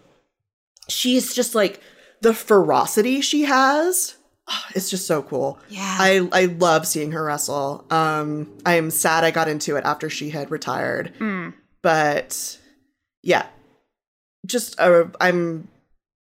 She's 0.89 1.33
just 1.33 1.55
like 1.55 1.81
the 2.21 2.33
ferocity 2.33 3.19
she 3.21 3.43
has. 3.43 4.15
oh, 4.47 4.63
It's 4.75 4.89
just 4.89 5.05
so 5.07 5.21
cool. 5.23 5.59
Yeah. 5.69 5.97
I 5.99 6.27
I 6.31 6.45
love 6.45 6.87
seeing 6.87 7.11
her 7.11 7.25
wrestle. 7.25 7.85
Um, 7.89 8.49
I 8.65 8.75
am 8.75 8.89
sad 8.91 9.23
I 9.25 9.31
got 9.31 9.49
into 9.49 9.75
it 9.75 9.83
after 9.85 10.09
she 10.09 10.29
had 10.29 10.51
retired, 10.51 11.13
Mm. 11.19 11.53
But 11.83 12.57
yeah, 13.21 13.45
just 14.47 14.79
uh, 14.79 15.05
I'm 15.21 15.67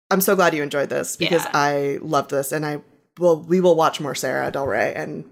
I'm 0.10 0.22
so 0.22 0.36
glad 0.36 0.56
you 0.56 0.64
enjoyed 0.64 0.90
this 0.90 1.16
because 1.16 1.44
Yeah. 1.44 1.52
I 1.54 2.00
love 2.02 2.30
this, 2.30 2.52
and 2.52 2.66
I 2.66 2.82
will 3.20 3.42
we 3.42 3.62
will 3.62 3.76
watch 3.76 4.00
more 4.00 4.16
Sarah 4.16 4.50
Del 4.52 4.66
Rey 4.66 4.94
and 4.96 5.24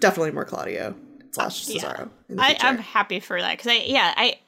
definitely 0.00 0.30
more 0.30 0.44
Claudio 0.44 0.94
slash 1.32 1.68
Yeah. 1.68 1.82
Cesaro. 1.82 2.10
in 2.28 2.36
the 2.36 2.42
I, 2.42 2.56
I'm 2.60 2.78
happy 2.78 3.18
for 3.18 3.40
that 3.40 3.56
because 3.58 3.72
I 3.72 3.84
yeah 3.86 4.14
I 4.16 4.38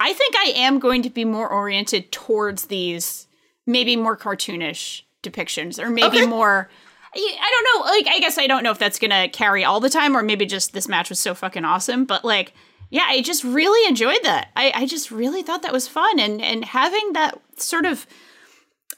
I 0.00 0.12
think 0.14 0.34
I 0.36 0.52
am 0.56 0.78
going 0.78 1.02
to 1.02 1.10
be 1.10 1.24
more 1.24 1.48
oriented 1.48 2.10
towards 2.12 2.66
these 2.66 3.26
maybe 3.66 3.96
more 3.96 4.16
cartoonish 4.16 5.02
depictions 5.22 5.78
or 5.82 5.90
maybe 5.90 6.18
Okay. 6.18 6.26
more. 6.26 6.70
I 7.14 7.18
I 7.40 7.50
don't 7.50 7.84
know. 7.84 7.90
Like 7.90 8.06
I 8.06 8.20
guess 8.20 8.38
I 8.38 8.46
don't 8.46 8.62
know 8.62 8.70
if 8.70 8.78
that's 8.78 8.98
gonna 8.98 9.28
carry 9.28 9.64
all 9.64 9.80
the 9.80 9.90
time 9.90 10.16
or 10.16 10.22
maybe 10.22 10.46
just 10.46 10.72
this 10.72 10.86
match 10.88 11.08
was 11.10 11.18
so 11.18 11.34
fucking 11.34 11.64
awesome. 11.64 12.04
But 12.04 12.24
like 12.24 12.52
yeah, 12.90 13.04
I 13.06 13.20
just 13.22 13.44
really 13.44 13.86
enjoyed 13.88 14.22
that. 14.22 14.48
I 14.56 14.72
I 14.74 14.86
just 14.86 15.10
really 15.10 15.42
thought 15.42 15.62
that 15.62 15.72
was 15.72 15.88
fun 15.88 16.18
and 16.18 16.40
and 16.40 16.64
having 16.64 17.12
that 17.14 17.40
sort 17.56 17.86
of. 17.86 18.06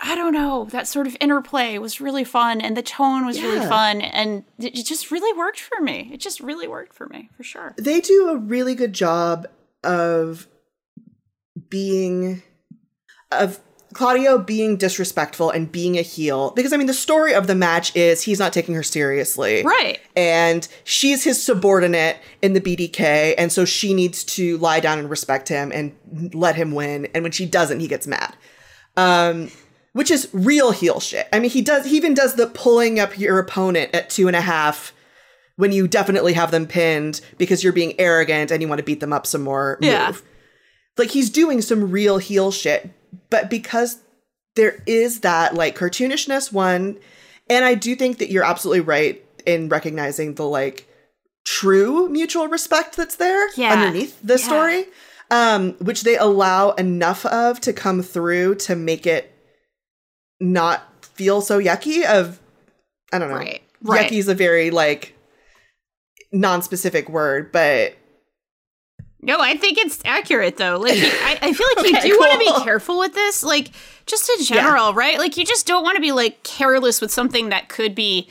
I 0.03 0.14
don't 0.14 0.33
know. 0.33 0.64
That 0.70 0.88
sort 0.88 1.07
of 1.07 1.14
interplay 1.20 1.76
was 1.76 2.00
really 2.00 2.24
fun, 2.24 2.62
and 2.62 2.74
the 2.74 2.83
tone 2.83 3.26
was 3.26 3.42
really 3.42 3.66
fun, 3.66 4.00
and 4.00 4.44
it 4.59 4.79
it 4.79 4.87
just 4.87 5.11
really 5.11 5.37
worked 5.37 5.61
for 5.61 5.81
me. 5.83 6.09
It 6.12 6.20
just 6.20 6.40
really 6.40 6.66
worked 6.66 6.94
for 6.94 7.07
me, 7.07 7.29
for 7.37 7.42
sure. 7.42 7.74
they 7.76 8.00
do 8.00 8.31
a 8.31 8.37
really 8.38 8.74
good 8.74 8.94
job 8.94 9.46
of 9.85 10.46
being 11.68 12.42
of 13.31 13.61
Claudio 13.92 14.38
being 14.38 14.76
disrespectful 14.76 15.50
and 15.50 15.70
being 15.70 15.98
a 15.98 16.03
heel 16.03 16.53
because 16.53 16.72
I 16.72 16.76
mean 16.76 16.87
the 16.87 16.94
story 16.94 17.35
of 17.35 17.46
the 17.46 17.55
match 17.55 17.94
is 17.96 18.22
he's 18.22 18.38
not 18.38 18.53
taking 18.53 18.74
her 18.74 18.83
seriously. 18.83 19.62
Right. 19.64 19.98
And 20.14 20.66
she's 20.85 21.24
his 21.24 21.42
subordinate 21.42 22.16
in 22.42 22.53
the 22.53 22.61
BDK 22.61 23.35
and 23.37 23.50
so 23.50 23.64
she 23.64 23.92
needs 23.94 24.22
to 24.24 24.59
lie 24.59 24.81
down 24.81 24.98
and 24.98 25.11
respect 25.11 25.48
him 25.48 25.72
and 25.74 25.94
let 26.35 26.55
him 26.57 26.72
win 26.72 27.09
and 27.14 27.22
when 27.24 27.33
she 27.33 27.46
doesn't 27.46 27.81
he 27.81 27.88
gets 27.88 28.07
mad. 28.07 28.35
Um 28.96 29.50
which 29.92 30.11
is 30.11 30.29
real 30.33 30.70
heel 30.70 31.00
shit. 31.00 31.29
I 31.33 31.40
mean 31.40 31.50
he 31.50 31.61
does 31.62 31.87
he 31.87 31.96
even 31.96 32.14
does 32.14 32.35
the 32.35 32.46
pulling 32.46 33.00
up 33.00 33.18
your 33.18 33.38
opponent 33.40 33.92
at 33.94 34.09
two 34.11 34.29
and 34.29 34.37
a 34.37 34.40
half 34.40 34.92
when 35.57 35.72
you 35.72 35.88
definitely 35.88 36.33
have 36.35 36.53
them 36.53 36.66
pinned 36.66 37.20
because 37.38 37.62
you're 37.64 37.72
being 37.72 37.98
arrogant 38.00 38.50
and 38.53 38.62
you 38.62 38.68
want 38.68 38.79
to 38.79 38.85
beat 38.85 39.00
them 39.00 39.12
up 39.12 39.26
some 39.26 39.42
more 39.42 39.79
Yeah. 39.81 40.07
move. 40.07 40.22
Like 40.96 41.11
he's 41.11 41.29
doing 41.31 41.61
some 41.61 41.90
real 41.90 42.18
heel 42.18 42.50
shit, 42.50 42.88
but 43.31 43.51
because 43.51 43.99
there 44.57 44.83
is 44.87 45.20
that 45.20 45.55
like 45.55 45.77
cartoonishness 45.77 46.53
one, 46.53 46.99
and 47.49 47.64
I 47.64 47.75
do 47.75 47.94
think 47.96 48.18
that 48.18 48.31
you're 48.31 48.44
absolutely 48.44 48.81
right 48.81 49.25
in 49.46 49.68
recognizing 49.68 50.35
the 50.35 50.46
like 50.46 50.87
true 51.44 52.09
mutual 52.09 52.49
respect 52.49 52.96
that's 52.96 53.16
there 53.16 53.49
Yeah. 53.57 53.73
underneath 53.73 54.20
the 54.23 54.35
Yeah. 54.38 54.44
story, 54.44 54.87
um, 55.31 55.73
which 55.75 56.03
they 56.03 56.16
allow 56.16 56.73
enough 56.73 57.25
of 57.27 57.61
to 57.62 57.73
come 57.73 58.03
through 58.03 58.57
to 58.57 58.77
make 58.77 59.07
it 59.07 59.33
not 60.40 60.83
feel 61.05 61.40
so 61.40 61.59
yucky. 61.59 62.05
Of 62.05 62.38
I 63.12 63.18
don't 63.18 63.31
know, 63.31 63.37
Right. 63.37 63.62
Right. 63.83 64.11
yucky 64.11 64.18
is 64.18 64.29
a 64.29 64.35
very 64.35 64.70
like 64.70 65.14
non-specific 66.33 67.09
word, 67.09 67.51
but 67.53 67.94
No, 69.23 69.39
I 69.39 69.57
think 69.57 69.79
it's 69.79 70.01
accurate 70.05 70.57
though. 70.57 70.79
Like 70.79 70.99
I, 70.99 71.39
I 71.43 71.53
feel 71.53 71.67
like 71.77 71.79
Okay, 71.95 72.09
you 72.09 72.15
do 72.15 72.19
want 72.19 72.33
to 72.33 72.39
be 72.39 72.65
careful 72.65 72.99
with 72.99 73.15
this, 73.15 73.43
like 73.43 73.71
just 74.07 74.31
in 74.39 74.45
general, 74.45 74.95
right? 74.95 75.19
Like 75.19 75.37
you 75.37 75.45
just 75.45 75.67
don't 75.67 75.83
want 75.83 75.97
to 75.97 76.01
be 76.01 76.13
like 76.13 76.43
careless 76.43 77.01
with 77.01 77.11
something 77.11 77.51
that 77.51 77.69
could 77.69 77.95
be, 77.95 78.29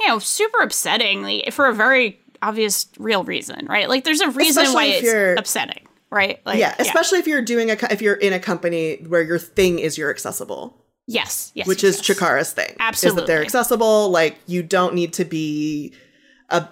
you 0.00 0.08
know, 0.08 0.18
super 0.18 0.58
upsetting 0.58 1.22
like, 1.22 1.52
for 1.52 1.66
a 1.66 1.74
very 1.74 2.20
obvious 2.42 2.86
real 2.98 3.22
reason, 3.24 3.66
right? 3.66 3.88
Like 3.88 4.04
there's 4.04 4.20
a 4.20 4.30
reason 4.30 4.64
Especially 4.64 4.74
why 4.74 4.84
it's 4.86 5.40
upsetting, 5.40 5.86
right? 6.10 6.44
Like 6.44 6.58
yeah, 6.58 6.74
especially 6.78 7.20
if 7.20 7.26
you're 7.26 7.42
doing 7.42 7.70
a 7.70 7.76
if 7.90 8.02
you're 8.02 8.14
in 8.14 8.32
a 8.32 8.40
company 8.40 8.96
where 9.06 9.22
your 9.22 9.38
thing 9.38 9.78
is 9.78 9.96
you're 9.96 10.10
accessible, 10.10 10.76
yes, 11.06 11.52
yes, 11.54 11.68
which 11.68 11.84
yes, 11.84 12.00
is 12.00 12.08
yes. 12.08 12.18
Chikara's 12.18 12.52
thing. 12.52 12.70
is 12.70 12.76
that 12.78 12.88
Absolutely. 12.88 13.26
they're 13.26 13.42
accessible. 13.42 14.10
Like 14.10 14.38
you 14.46 14.64
don't 14.64 14.94
need 14.94 15.12
to 15.14 15.24
be 15.24 15.94
a 16.48 16.68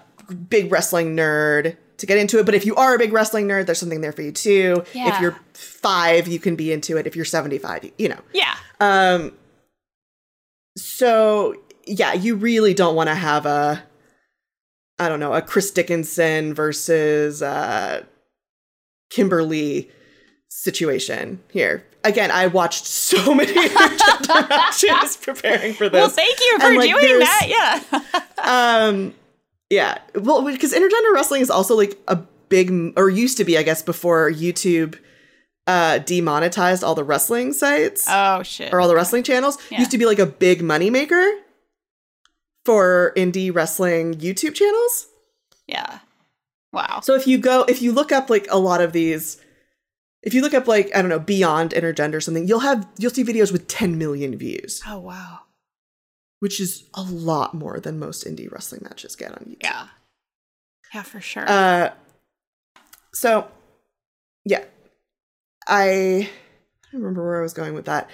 big 0.49 0.71
wrestling 0.71 1.15
nerd 1.15 1.77
to 2.01 2.05
get 2.05 2.17
into 2.19 2.37
it, 2.37 2.45
but 2.45 2.53
if 2.53 2.65
you 2.65 2.75
are 2.75 2.93
a 2.93 2.97
big 2.99 3.13
wrestling 3.13 3.47
nerd, 3.47 3.65
there's 3.65 3.79
something 3.79 4.01
there 4.01 4.11
for 4.11 4.21
you 4.21 4.31
too. 4.31 4.83
If 4.93 5.19
you're 5.21 5.37
five, 5.53 6.27
you 6.27 6.37
can 6.39 6.55
be 6.55 6.71
into 6.71 6.97
it. 6.97 7.07
If 7.07 7.15
you're 7.15 7.25
75, 7.25 7.89
you- 7.97 8.09
know. 8.09 8.19
Yeah, 8.33 8.55
Um. 8.79 9.31
So 10.77 11.55
yeah, 11.85 12.13
you 12.13 12.35
really 12.35 12.73
don't 12.73 12.95
want 12.95 13.09
to 13.09 13.15
have 13.15 13.45
a, 13.45 13.83
I 14.99 15.09
don't 15.09 15.19
know, 15.19 15.33
a 15.33 15.41
Chris 15.41 15.71
Dickinson 15.71 16.53
versus 16.53 17.41
uh, 17.41 18.03
Kimber 19.09 19.43
Lee 19.43 19.89
situation 20.47 21.41
here. 21.51 21.85
Again, 22.03 22.31
I 22.31 22.47
watched 22.47 22.85
so 22.85 23.33
many 23.35 23.53
matches 24.29 25.17
preparing 25.17 25.73
for 25.73 25.89
this. 25.89 25.99
well, 25.99 26.09
thank 26.09 26.39
you 26.39 26.59
for 26.59 26.65
And, 26.67 26.77
like, 26.77 26.89
doing 26.89 27.19
that. 27.19 27.81
Yeah, 28.39 28.87
um, 28.87 29.13
yeah. 29.71 29.97
Well, 30.13 30.43
because 30.43 30.73
intergender 30.73 31.13
wrestling 31.13 31.41
is 31.41 31.49
also 31.49 31.75
like 31.75 31.97
a 32.07 32.17
big, 32.49 32.93
or 32.95 33.09
used 33.09 33.37
to 33.37 33.43
be, 33.43 33.57
I 33.57 33.63
guess, 33.63 33.81
before 33.81 34.29
YouTube 34.31 34.99
uh 35.67 35.99
demonetized 35.99 36.83
all 36.83 36.95
the 36.95 37.03
wrestling 37.03 37.53
sites 37.53 38.07
oh 38.09 38.41
shit, 38.41 38.73
or 38.73 38.81
all 38.81 38.87
the 38.87 38.95
wrestling 38.95 39.21
channels. 39.21 39.57
Yeah. 39.69 39.77
used 39.79 39.91
to 39.91 39.97
be 39.99 40.07
like 40.07 40.17
a 40.19 40.25
big 40.25 40.61
moneymaker 40.61 41.39
for 42.65 43.13
indie 43.15 43.53
wrestling 43.53 44.15
YouTube 44.15 44.55
channels. 44.55 45.07
yeah, 45.67 45.99
wow, 46.73 46.99
So 47.01 47.15
if 47.15 47.27
you 47.27 47.37
go, 47.37 47.63
if 47.67 47.81
you 47.81 47.91
look 47.91 48.11
up 48.11 48.29
like 48.29 48.47
a 48.49 48.57
lot 48.59 48.81
of 48.81 48.91
these, 48.91 49.37
if 50.23 50.33
you 50.33 50.41
look 50.41 50.53
up 50.53 50.67
like 50.67 50.89
I 50.95 51.01
don't 51.01 51.09
know 51.09 51.19
Beyond 51.19 51.71
Intergender 51.71 52.15
or 52.15 52.21
something, 52.21 52.47
you'll 52.47 52.59
have 52.59 52.87
you'll 52.97 53.11
see 53.11 53.23
videos 53.23 53.51
with 53.51 53.67
10 53.67 53.97
million 53.97 54.35
views, 54.37 54.81
oh 54.87 54.99
wow, 54.99 55.39
which 56.41 56.59
is 56.59 56.85
a 56.95 57.03
lot 57.03 57.53
more 57.53 57.79
than 57.79 57.99
most 57.99 58.25
indie 58.25 58.51
wrestling 58.51 58.81
matches 58.83 59.15
get 59.15 59.31
on 59.31 59.45
YouTube. 59.45 59.63
yeah, 59.63 59.87
yeah, 60.91 61.03
for 61.03 61.21
sure. 61.21 61.45
Uh, 61.47 61.91
so 63.13 63.47
yeah, 64.43 64.63
I, 65.67 65.85
I 65.85 66.29
don't 66.91 67.01
remember 67.01 67.23
where 67.23 67.37
I 67.37 67.43
was 67.43 67.53
going 67.53 67.75
with 67.75 67.85
that. 67.85 68.09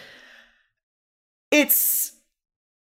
It's 1.51 2.17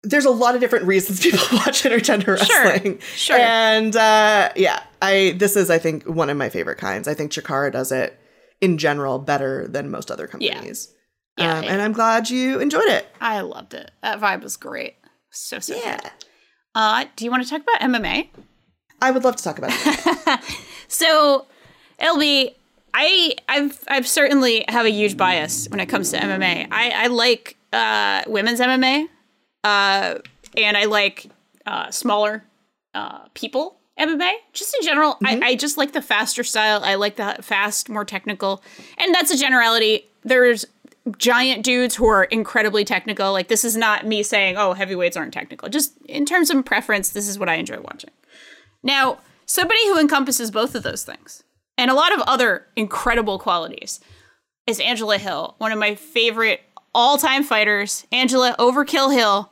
there's 0.02 0.24
a 0.24 0.30
lot 0.30 0.56
of 0.56 0.60
different 0.60 0.86
reasons 0.86 1.20
people 1.22 1.38
watch 1.52 1.84
intergender 1.84 2.36
wrestling. 2.36 2.98
sure. 2.98 3.36
sure. 3.36 3.38
And 3.38 3.94
uh, 3.94 4.50
yeah, 4.56 4.82
I 5.00 5.36
this 5.38 5.54
is 5.54 5.70
I 5.70 5.78
think 5.78 6.04
one 6.04 6.30
of 6.30 6.36
my 6.36 6.48
favorite 6.48 6.78
kinds. 6.78 7.06
I 7.06 7.14
think 7.14 7.30
Chikara 7.30 7.70
does 7.70 7.92
it 7.92 8.18
in 8.60 8.76
general 8.76 9.20
better 9.20 9.68
than 9.68 9.88
most 9.88 10.10
other 10.10 10.26
companies. 10.26 10.92
Yeah, 11.36 11.58
um, 11.58 11.62
yeah. 11.62 11.70
and 11.70 11.80
I'm 11.80 11.92
glad 11.92 12.28
you 12.28 12.58
enjoyed 12.58 12.88
it. 12.88 13.06
I 13.20 13.42
loved 13.42 13.74
it. 13.74 13.92
That 14.02 14.20
vibe 14.20 14.42
was 14.42 14.56
great. 14.56 14.96
So 15.30 15.58
so 15.58 15.76
Yeah, 15.76 15.98
good. 15.98 16.10
Uh, 16.74 17.04
do 17.16 17.24
you 17.24 17.30
want 17.30 17.42
to 17.42 17.48
talk 17.48 17.62
about 17.62 17.80
MMA? 17.80 18.28
I 19.00 19.10
would 19.10 19.24
love 19.24 19.36
to 19.36 19.44
talk 19.44 19.58
about 19.58 19.70
it. 19.74 20.40
So, 20.88 21.46
LB, 22.00 22.54
I 22.94 23.34
I've 23.46 23.84
I've 23.88 24.08
certainly 24.08 24.64
have 24.68 24.86
a 24.86 24.90
huge 24.90 25.16
bias 25.18 25.68
when 25.68 25.80
it 25.80 25.86
comes 25.86 26.10
to 26.12 26.16
MMA. 26.18 26.68
I 26.70 27.04
I 27.04 27.06
like 27.08 27.56
uh, 27.72 28.22
women's 28.26 28.58
MMA, 28.58 29.06
uh, 29.64 30.14
and 30.56 30.76
I 30.76 30.84
like 30.86 31.26
uh, 31.66 31.90
smaller 31.90 32.42
uh, 32.94 33.28
people 33.34 33.76
MMA. 34.00 34.32
Just 34.54 34.74
in 34.80 34.86
general, 34.86 35.18
I, 35.22 35.40
I 35.42 35.54
just 35.56 35.76
like 35.76 35.92
the 35.92 36.00
faster 36.02 36.42
style. 36.42 36.82
I 36.82 36.94
like 36.94 37.16
the 37.16 37.36
fast, 37.42 37.90
more 37.90 38.06
technical, 38.06 38.62
and 38.96 39.14
that's 39.14 39.30
a 39.30 39.36
generality. 39.36 40.06
There's 40.24 40.64
giant 41.16 41.64
dudes 41.64 41.94
who 41.96 42.06
are 42.06 42.24
incredibly 42.24 42.84
technical. 42.84 43.32
Like 43.32 43.48
this 43.48 43.64
is 43.64 43.76
not 43.76 44.06
me 44.06 44.22
saying, 44.22 44.56
oh, 44.56 44.72
heavyweights 44.74 45.16
aren't 45.16 45.32
technical. 45.32 45.68
Just 45.68 45.96
in 46.06 46.24
terms 46.26 46.50
of 46.50 46.64
preference, 46.64 47.10
this 47.10 47.28
is 47.28 47.38
what 47.38 47.48
I 47.48 47.54
enjoy 47.54 47.80
watching. 47.80 48.10
Now, 48.82 49.18
somebody 49.46 49.80
who 49.86 49.98
encompasses 49.98 50.50
both 50.50 50.74
of 50.74 50.82
those 50.82 51.04
things 51.04 51.42
and 51.76 51.90
a 51.90 51.94
lot 51.94 52.12
of 52.12 52.20
other 52.22 52.66
incredible 52.76 53.38
qualities 53.38 54.00
is 54.66 54.80
Angela 54.80 55.18
Hill, 55.18 55.54
one 55.58 55.72
of 55.72 55.78
my 55.78 55.94
favorite 55.94 56.60
all-time 56.94 57.42
fighters. 57.42 58.06
Angela 58.12 58.54
Overkill 58.58 59.12
Hill, 59.14 59.50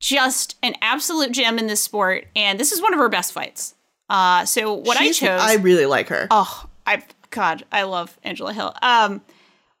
just 0.00 0.56
an 0.62 0.74
absolute 0.82 1.32
gem 1.32 1.58
in 1.58 1.66
this 1.68 1.82
sport, 1.82 2.26
and 2.34 2.58
this 2.58 2.72
is 2.72 2.82
one 2.82 2.92
of 2.92 2.98
her 2.98 3.08
best 3.08 3.32
fights. 3.32 3.74
Uh, 4.08 4.44
so 4.44 4.74
what 4.74 4.98
She's- 4.98 5.22
I 5.22 5.26
chose, 5.26 5.40
I 5.40 5.54
really 5.54 5.86
like 5.86 6.08
her. 6.08 6.26
Oh, 6.30 6.66
I 6.86 7.02
God, 7.30 7.64
I 7.72 7.84
love 7.84 8.18
Angela 8.24 8.52
Hill. 8.52 8.74
Um, 8.82 9.22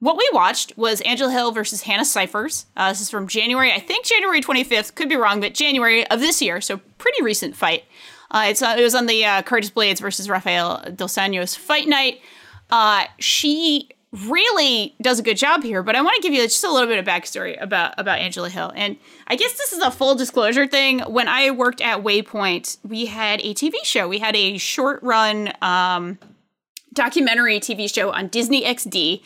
what 0.02 0.16
we 0.16 0.28
watched 0.32 0.76
was 0.76 1.00
Angela 1.02 1.30
Hill 1.30 1.52
versus 1.52 1.82
Hannah 1.82 2.04
Cifers. 2.04 2.66
Uh, 2.76 2.88
this 2.88 3.00
is 3.00 3.08
from 3.08 3.28
January, 3.28 3.72
I 3.72 3.78
think 3.78 4.04
January 4.04 4.40
25th, 4.40 4.96
could 4.96 5.08
be 5.08 5.14
wrong, 5.14 5.40
but 5.40 5.54
January 5.54 6.04
of 6.08 6.18
this 6.18 6.42
year, 6.42 6.60
so 6.60 6.80
pretty 6.98 7.22
recent 7.22 7.54
fight. 7.54 7.84
Uh, 8.28 8.46
it's 8.48 8.62
uh, 8.62 8.74
it 8.76 8.82
was 8.82 8.96
on 8.96 9.06
the 9.06 9.24
uh, 9.24 9.42
Curtis 9.42 9.70
Blaydes 9.70 10.00
versus 10.00 10.28
Rafael 10.28 10.82
Dos 10.96 11.14
Anjos 11.14 11.56
fight 11.56 11.86
night. 11.86 12.20
Uh, 12.68 13.04
she 13.20 13.90
really 14.26 14.96
does 15.00 15.20
a 15.20 15.22
good 15.22 15.36
job 15.36 15.62
here, 15.62 15.84
but 15.84 15.94
I 15.94 16.02
want 16.02 16.16
to 16.16 16.22
give 16.22 16.34
you 16.34 16.42
just 16.42 16.64
a 16.64 16.72
little 16.72 16.88
bit 16.88 16.98
of 16.98 17.04
backstory 17.04 17.62
about 17.62 17.94
about 17.96 18.18
Angela 18.18 18.48
Hill. 18.48 18.72
And 18.74 18.96
I 19.28 19.36
guess 19.36 19.52
this 19.52 19.72
is 19.72 19.84
a 19.84 19.92
full 19.92 20.16
disclosure 20.16 20.66
thing. 20.66 20.98
When 21.00 21.28
I 21.28 21.52
worked 21.52 21.80
at 21.80 22.02
Waypoint, 22.02 22.78
we 22.82 23.06
had 23.06 23.40
a 23.42 23.54
TV 23.54 23.74
show. 23.84 24.08
We 24.08 24.18
had 24.18 24.34
a 24.34 24.58
short 24.58 25.00
run 25.04 25.52
um, 25.62 26.18
documentary 26.92 27.60
TV 27.60 27.92
show 27.92 28.10
on 28.10 28.28
Disney 28.28 28.64
XD, 28.64 29.22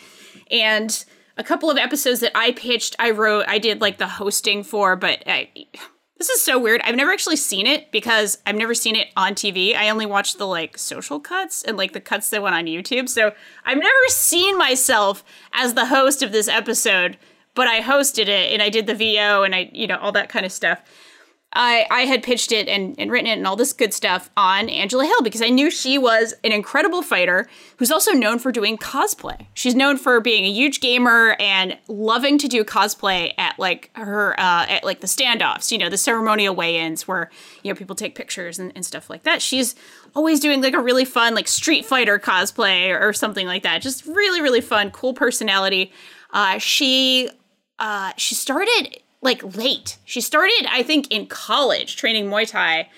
and 0.50 1.04
a 1.36 1.44
couple 1.44 1.70
of 1.70 1.76
episodes 1.76 2.20
that 2.20 2.32
I 2.34 2.52
pitched, 2.52 2.96
I 2.98 3.10
wrote, 3.10 3.44
I 3.48 3.58
did 3.58 3.80
like 3.80 3.98
the 3.98 4.08
hosting 4.08 4.62
for, 4.62 4.96
but 4.96 5.22
I, 5.26 5.50
this 6.18 6.30
is 6.30 6.42
so 6.42 6.58
weird. 6.58 6.80
I've 6.82 6.96
never 6.96 7.12
actually 7.12 7.36
seen 7.36 7.66
it 7.66 7.92
because 7.92 8.38
I've 8.46 8.56
never 8.56 8.74
seen 8.74 8.96
it 8.96 9.08
on 9.16 9.34
TV. 9.34 9.76
I 9.76 9.90
only 9.90 10.06
watched 10.06 10.38
the 10.38 10.46
like 10.46 10.78
social 10.78 11.20
cuts 11.20 11.62
and 11.62 11.76
like 11.76 11.92
the 11.92 12.00
cuts 12.00 12.30
that 12.30 12.42
went 12.42 12.54
on 12.54 12.64
YouTube. 12.64 13.08
So 13.08 13.32
I've 13.64 13.78
never 13.78 14.08
seen 14.08 14.56
myself 14.56 15.22
as 15.52 15.74
the 15.74 15.86
host 15.86 16.22
of 16.22 16.32
this 16.32 16.48
episode, 16.48 17.18
but 17.54 17.68
I 17.68 17.82
hosted 17.82 18.28
it 18.28 18.52
and 18.52 18.62
I 18.62 18.70
did 18.70 18.86
the 18.86 18.94
VO 18.94 19.42
and 19.42 19.54
I, 19.54 19.70
you 19.74 19.86
know, 19.86 19.98
all 19.98 20.12
that 20.12 20.30
kind 20.30 20.46
of 20.46 20.52
stuff. 20.52 20.80
I, 21.56 21.86
I 21.90 22.00
had 22.02 22.22
pitched 22.22 22.52
it 22.52 22.68
and, 22.68 22.94
and 22.98 23.10
written 23.10 23.26
it 23.26 23.38
and 23.38 23.46
all 23.46 23.56
this 23.56 23.72
good 23.72 23.94
stuff 23.94 24.30
on 24.36 24.68
Angela 24.68 25.06
Hill 25.06 25.22
because 25.22 25.40
I 25.40 25.48
knew 25.48 25.70
she 25.70 25.96
was 25.96 26.34
an 26.44 26.52
incredible 26.52 27.00
fighter 27.00 27.48
who's 27.78 27.90
also 27.90 28.12
known 28.12 28.38
for 28.38 28.52
doing 28.52 28.76
cosplay. 28.76 29.46
She's 29.54 29.74
known 29.74 29.96
for 29.96 30.20
being 30.20 30.44
a 30.44 30.50
huge 30.50 30.80
gamer 30.80 31.34
and 31.40 31.78
loving 31.88 32.36
to 32.38 32.48
do 32.48 32.62
cosplay 32.62 33.32
at 33.38 33.58
like 33.58 33.90
her 33.94 34.38
uh, 34.38 34.66
at 34.68 34.84
like 34.84 35.00
the 35.00 35.06
standoffs, 35.06 35.72
you 35.72 35.78
know, 35.78 35.88
the 35.88 35.96
ceremonial 35.96 36.54
weigh-ins 36.54 37.08
where 37.08 37.30
you 37.62 37.72
know 37.72 37.76
people 37.76 37.96
take 37.96 38.14
pictures 38.14 38.58
and, 38.58 38.70
and 38.74 38.84
stuff 38.84 39.08
like 39.08 39.22
that. 39.22 39.40
She's 39.40 39.74
always 40.14 40.40
doing 40.40 40.60
like 40.60 40.74
a 40.74 40.80
really 40.80 41.06
fun 41.06 41.34
like 41.34 41.48
Street 41.48 41.86
Fighter 41.86 42.18
cosplay 42.18 42.90
or, 42.90 43.08
or 43.08 43.12
something 43.14 43.46
like 43.46 43.62
that. 43.62 43.80
Just 43.80 44.04
really 44.04 44.42
really 44.42 44.60
fun, 44.60 44.90
cool 44.90 45.14
personality. 45.14 45.90
Uh, 46.32 46.58
she 46.58 47.30
uh, 47.78 48.12
she 48.18 48.34
started 48.34 48.98
like 49.22 49.56
late. 49.56 49.98
She 50.04 50.20
started, 50.20 50.66
I 50.70 50.82
think, 50.82 51.10
in 51.10 51.26
college 51.26 51.96
training 51.96 52.26
Muay 52.26 52.48
Thai, 52.48 52.88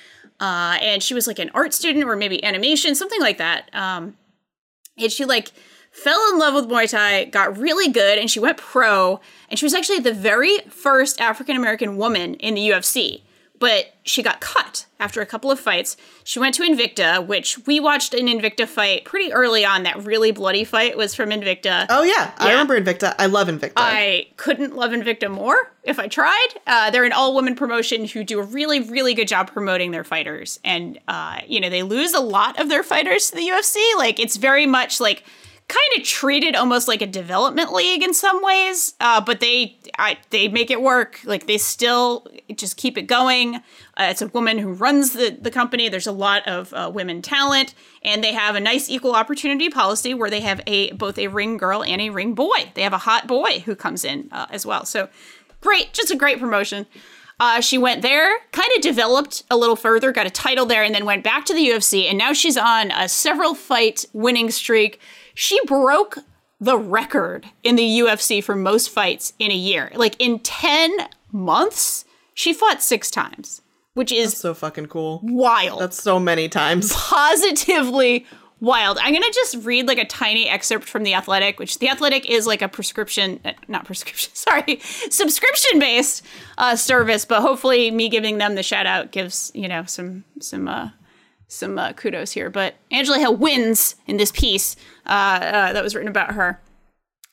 uh, 0.40 0.78
and 0.80 1.02
she 1.02 1.14
was 1.14 1.26
like 1.26 1.38
an 1.38 1.50
art 1.54 1.74
student 1.74 2.04
or 2.04 2.16
maybe 2.16 2.42
animation, 2.44 2.94
something 2.94 3.20
like 3.20 3.38
that. 3.38 3.72
Um, 3.74 4.16
and 4.96 5.10
she 5.10 5.24
like 5.24 5.52
fell 5.90 6.20
in 6.32 6.38
love 6.38 6.54
with 6.54 6.68
Muay 6.68 6.90
Thai, 6.90 7.24
got 7.26 7.56
really 7.56 7.90
good, 7.90 8.18
and 8.18 8.30
she 8.30 8.40
went 8.40 8.58
pro. 8.58 9.20
And 9.48 9.58
she 9.58 9.64
was 9.64 9.74
actually 9.74 10.00
the 10.00 10.14
very 10.14 10.58
first 10.68 11.20
African 11.20 11.56
American 11.56 11.96
woman 11.96 12.34
in 12.34 12.54
the 12.54 12.68
UFC. 12.68 13.22
But 13.58 13.94
she 14.04 14.22
got 14.22 14.40
cut 14.40 14.86
after 15.00 15.20
a 15.20 15.26
couple 15.26 15.50
of 15.50 15.58
fights. 15.58 15.96
She 16.24 16.38
went 16.38 16.54
to 16.56 16.62
Invicta, 16.62 17.24
which 17.26 17.66
we 17.66 17.80
watched 17.80 18.14
an 18.14 18.26
Invicta 18.26 18.66
fight 18.66 19.04
pretty 19.04 19.32
early 19.32 19.64
on. 19.64 19.82
That 19.82 20.04
really 20.04 20.30
bloody 20.30 20.64
fight 20.64 20.96
was 20.96 21.14
from 21.14 21.30
Invicta. 21.30 21.86
Oh 21.88 22.02
yeah, 22.02 22.32
I 22.38 22.50
remember 22.50 22.80
Invicta. 22.80 23.14
I 23.18 23.26
love 23.26 23.48
Invicta. 23.48 23.72
I 23.76 24.28
couldn't 24.36 24.76
love 24.76 24.92
Invicta 24.92 25.30
more 25.30 25.72
if 25.82 25.98
I 25.98 26.06
tried. 26.06 26.48
Uh, 26.66 26.90
they're 26.90 27.04
an 27.04 27.12
all 27.12 27.34
woman 27.34 27.54
promotion 27.54 28.04
who 28.04 28.22
do 28.24 28.38
a 28.38 28.44
really, 28.44 28.80
really 28.80 29.14
good 29.14 29.28
job 29.28 29.50
promoting 29.50 29.90
their 29.90 30.04
fighters. 30.04 30.60
And, 30.64 30.98
uh, 31.08 31.40
you 31.46 31.60
know, 31.60 31.70
they 31.70 31.82
lose 31.82 32.14
a 32.14 32.20
lot 32.20 32.60
of 32.60 32.68
their 32.68 32.82
fighters 32.82 33.30
to 33.30 33.36
the 33.36 33.48
UFC. 33.48 33.76
Like, 33.96 34.20
it's 34.20 34.36
very 34.36 34.66
much 34.66 35.00
like 35.00 35.24
kind 35.68 35.98
of 35.98 36.02
treated 36.02 36.56
almost 36.56 36.88
like 36.88 37.02
a 37.02 37.06
development 37.06 37.72
league 37.72 38.02
in 38.02 38.14
some 38.14 38.42
ways, 38.42 38.94
uh, 39.00 39.20
but 39.20 39.40
they 39.40 39.78
I, 39.98 40.16
they 40.30 40.48
make 40.48 40.70
it 40.70 40.80
work. 40.80 41.20
Like 41.24 41.46
they 41.46 41.58
still 41.58 42.26
just 42.54 42.78
keep 42.78 42.96
it 42.96 43.02
going. 43.02 43.56
Uh, 43.56 44.08
it's 44.10 44.22
a 44.22 44.28
woman 44.28 44.56
who 44.58 44.72
runs 44.72 45.12
the, 45.12 45.36
the 45.38 45.50
company. 45.50 45.90
There's 45.90 46.06
a 46.06 46.12
lot 46.12 46.46
of 46.48 46.72
uh, 46.72 46.90
women 46.92 47.20
talent, 47.20 47.74
and 48.02 48.24
they 48.24 48.32
have 48.32 48.54
a 48.54 48.60
nice 48.60 48.88
equal 48.88 49.14
opportunity 49.14 49.68
policy 49.68 50.14
where 50.14 50.30
they 50.30 50.40
have 50.40 50.62
a 50.66 50.92
both 50.92 51.18
a 51.18 51.28
ring 51.28 51.58
girl 51.58 51.84
and 51.84 52.00
a 52.00 52.08
ring 52.08 52.34
boy. 52.34 52.72
They 52.74 52.82
have 52.82 52.94
a 52.94 52.98
hot 52.98 53.26
boy 53.26 53.60
who 53.60 53.76
comes 53.76 54.04
in 54.04 54.30
uh, 54.32 54.46
as 54.50 54.64
well. 54.64 54.86
So 54.86 55.10
great, 55.60 55.92
just 55.92 56.10
a 56.10 56.16
great 56.16 56.40
promotion. 56.40 56.86
Uh, 57.40 57.60
she 57.60 57.78
went 57.78 58.02
there, 58.02 58.36
kind 58.50 58.68
of 58.74 58.82
developed 58.82 59.44
a 59.48 59.56
little 59.56 59.76
further, 59.76 60.10
got 60.10 60.26
a 60.26 60.30
title 60.30 60.66
there, 60.66 60.82
and 60.82 60.92
then 60.92 61.04
went 61.04 61.22
back 61.22 61.44
to 61.44 61.54
the 61.54 61.68
UFC. 61.68 62.08
And 62.08 62.18
now 62.18 62.32
she's 62.32 62.56
on 62.56 62.90
a 62.90 63.08
several 63.08 63.54
fight 63.54 64.06
winning 64.12 64.50
streak. 64.50 65.00
She 65.38 65.60
broke 65.66 66.18
the 66.60 66.76
record 66.76 67.46
in 67.62 67.76
the 67.76 68.00
UFC 68.00 68.42
for 68.42 68.56
most 68.56 68.90
fights 68.90 69.34
in 69.38 69.52
a 69.52 69.54
year. 69.54 69.92
Like 69.94 70.16
in 70.18 70.40
10 70.40 70.96
months, 71.30 72.04
she 72.34 72.52
fought 72.52 72.82
six 72.82 73.08
times, 73.08 73.62
which 73.94 74.10
is 74.10 74.36
so 74.36 74.52
fucking 74.52 74.86
cool. 74.86 75.20
wild. 75.22 75.80
That's 75.80 76.02
so 76.02 76.18
many 76.18 76.48
times. 76.48 76.92
positively 76.96 78.26
wild. 78.58 78.98
I'm 79.00 79.14
gonna 79.14 79.30
just 79.30 79.64
read 79.64 79.86
like 79.86 79.98
a 79.98 80.04
tiny 80.04 80.48
excerpt 80.48 80.88
from 80.88 81.04
the 81.04 81.14
Athletic, 81.14 81.60
which 81.60 81.78
the 81.78 81.88
Athletic 81.88 82.28
is 82.28 82.44
like 82.44 82.60
a 82.60 82.68
prescription, 82.68 83.38
uh, 83.44 83.52
not 83.68 83.84
prescription, 83.84 84.32
sorry, 84.34 84.80
subscription 85.08 85.78
based 85.78 86.26
uh, 86.58 86.74
service. 86.74 87.24
But 87.24 87.42
hopefully, 87.42 87.92
me 87.92 88.08
giving 88.08 88.38
them 88.38 88.56
the 88.56 88.64
shout 88.64 88.86
out 88.86 89.12
gives 89.12 89.52
you 89.54 89.68
know 89.68 89.84
some 89.84 90.24
some 90.40 90.66
uh, 90.66 90.90
some 91.48 91.78
uh, 91.78 91.92
kudos 91.94 92.32
here. 92.32 92.50
But 92.50 92.74
Angela 92.90 93.18
Hill 93.18 93.34
wins 93.34 93.96
in 94.06 94.18
this 94.18 94.30
piece 94.30 94.76
uh, 95.06 95.08
uh, 95.08 95.72
that 95.72 95.82
was 95.82 95.94
written 95.94 96.10
about 96.10 96.32
her 96.34 96.60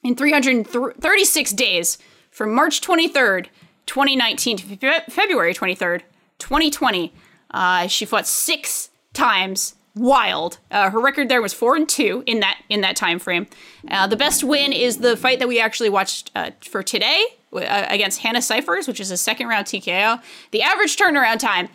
in 0.03 0.15
336 0.15 1.51
days 1.53 1.97
from 2.31 2.53
March 2.53 2.81
23rd, 2.81 3.47
2019 3.85 4.57
to 4.57 4.63
Fe- 4.65 5.01
February 5.09 5.53
23rd, 5.53 6.01
2020. 6.39 7.13
Uh, 7.51 7.87
she 7.87 8.05
fought 8.05 8.25
six 8.25 8.89
times. 9.13 9.75
Wild. 9.97 10.57
Uh, 10.69 10.89
her 10.89 10.99
record 10.99 11.29
there 11.29 11.41
was 11.41 11.53
four 11.53 11.77
and 11.77 11.87
two 11.87 12.21
in 12.25 12.41
that 12.41 12.61
in 12.67 12.81
that 12.81 12.97
time 12.97 13.17
frame. 13.17 13.47
Uh, 13.89 14.05
the 14.05 14.17
best 14.17 14.43
win 14.43 14.73
is 14.73 14.97
the 14.97 15.15
fight 15.15 15.39
that 15.39 15.47
we 15.47 15.57
actually 15.57 15.87
watched 15.87 16.37
for 16.59 16.83
today 16.83 17.23
against 17.53 18.19
Hannah 18.19 18.41
Cifers, 18.41 18.89
which 18.89 18.99
is 18.99 19.09
a 19.09 19.15
second 19.15 19.47
round 19.47 19.67
TKO. 19.67 20.21
The 20.51 20.63
average 20.63 20.97
turnaround 20.97 21.39
time 21.39 21.69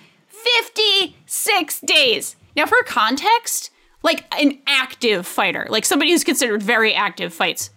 56 0.44 1.80
days. 1.80 2.36
Now, 2.56 2.66
for 2.66 2.82
context, 2.84 3.70
like 4.02 4.24
an 4.38 4.58
active 4.66 5.26
fighter, 5.26 5.66
like 5.68 5.84
somebody 5.84 6.10
who's 6.10 6.24
considered 6.24 6.62
very 6.62 6.94
active, 6.94 7.32
fights 7.32 7.70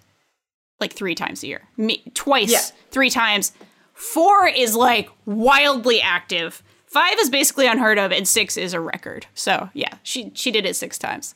like 0.80 0.94
three 0.94 1.16
times 1.16 1.44
a 1.44 1.48
year, 1.48 1.62
Me, 1.78 2.04
twice, 2.14 2.52
Yeah. 2.52 2.60
three 2.92 3.10
times. 3.10 3.54
Four 3.94 4.48
is 4.48 4.76
like 4.76 5.10
wildly 5.26 6.02
active. 6.02 6.64
Five 6.88 7.18
is 7.20 7.30
basically 7.30 7.68
unheard 7.68 7.98
of, 8.00 8.12
and 8.12 8.28
six 8.28 8.58
is 8.58 8.74
a 8.74 8.80
record. 8.80 9.28
So 9.34 9.70
yeah, 9.74 9.96
she 10.04 10.32
she 10.36 10.52
did 10.52 10.66
it 10.66 10.76
six 10.76 10.98
times. 10.98 11.36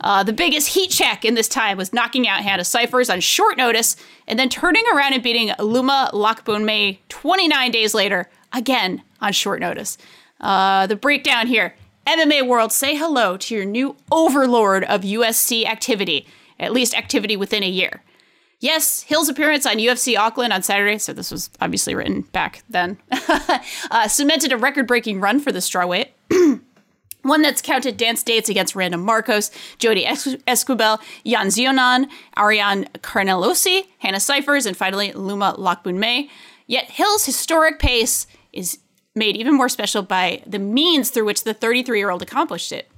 Uh, 0.00 0.22
the 0.24 0.32
biggest 0.32 0.68
heat 0.68 0.90
check 0.90 1.24
in 1.24 1.34
this 1.34 1.48
time 1.48 1.76
was 1.78 1.92
knocking 1.92 2.26
out 2.26 2.42
Hannah 2.42 2.64
Cifers 2.64 3.08
on 3.08 3.20
short 3.20 3.56
notice, 3.56 3.96
and 4.26 4.36
then 4.38 4.48
turning 4.48 4.82
around 4.92 5.12
and 5.12 5.22
beating 5.22 5.52
Loma 5.60 6.10
Lookboonmee 6.12 6.98
29 7.08 7.70
days 7.70 7.94
later, 7.94 8.28
again 8.52 9.02
on 9.20 9.32
short 9.32 9.60
notice. 9.60 9.96
Uh, 10.42 10.86
the 10.86 10.96
breakdown 10.96 11.46
here: 11.46 11.74
MMA 12.06 12.46
World, 12.46 12.72
say 12.72 12.96
hello 12.96 13.36
to 13.36 13.54
your 13.54 13.64
new 13.64 13.96
overlord 14.10 14.84
of 14.84 15.02
UFC 15.02 15.64
activity, 15.64 16.26
at 16.58 16.72
least 16.72 16.94
activity 16.96 17.36
within 17.36 17.62
a 17.62 17.68
year. 17.68 18.02
Yes, 18.62 19.02
Hill's 19.02 19.28
appearance 19.28 19.66
on 19.66 19.78
UFC 19.78 20.16
Auckland 20.16 20.52
on 20.52 20.62
Saturday, 20.62 20.96
so 20.98 21.12
this 21.12 21.32
was 21.32 21.50
obviously 21.60 21.96
written 21.96 22.20
back 22.20 22.62
then, 22.70 22.96
uh, 23.90 24.06
cemented 24.06 24.52
a 24.52 24.56
record 24.56 24.86
breaking 24.86 25.20
run 25.20 25.40
for 25.40 25.50
the 25.50 25.58
strawweight. 25.58 26.10
One 27.22 27.42
that's 27.42 27.62
counted 27.62 27.96
dance 27.96 28.22
dates 28.22 28.48
against 28.48 28.74
Randa 28.74 28.98
Markos, 28.98 29.50
Jodie 29.78 30.06
Es- 30.06 30.36
Esquibel, 30.46 31.00
Yan 31.24 31.48
Xiaonan, 31.48 32.06
Ariane 32.36 32.84
Carnelossi, 32.98 33.86
Hannah 33.98 34.20
Cifers, 34.20 34.66
and 34.66 34.76
finally 34.76 35.12
Loma 35.12 35.54
Lookboonmee. 35.58 36.28
Yet 36.66 36.90
Hill's 36.90 37.24
historic 37.26 37.78
pace 37.78 38.26
is 38.52 38.78
made 39.14 39.36
even 39.36 39.54
more 39.54 39.68
special 39.68 40.02
by 40.02 40.42
the 40.46 40.58
means 40.58 41.10
through 41.10 41.24
which 41.26 41.44
the 41.44 41.54
33 41.54 41.98
year 41.98 42.10
old 42.10 42.22
accomplished 42.22 42.72
it. 42.72 42.88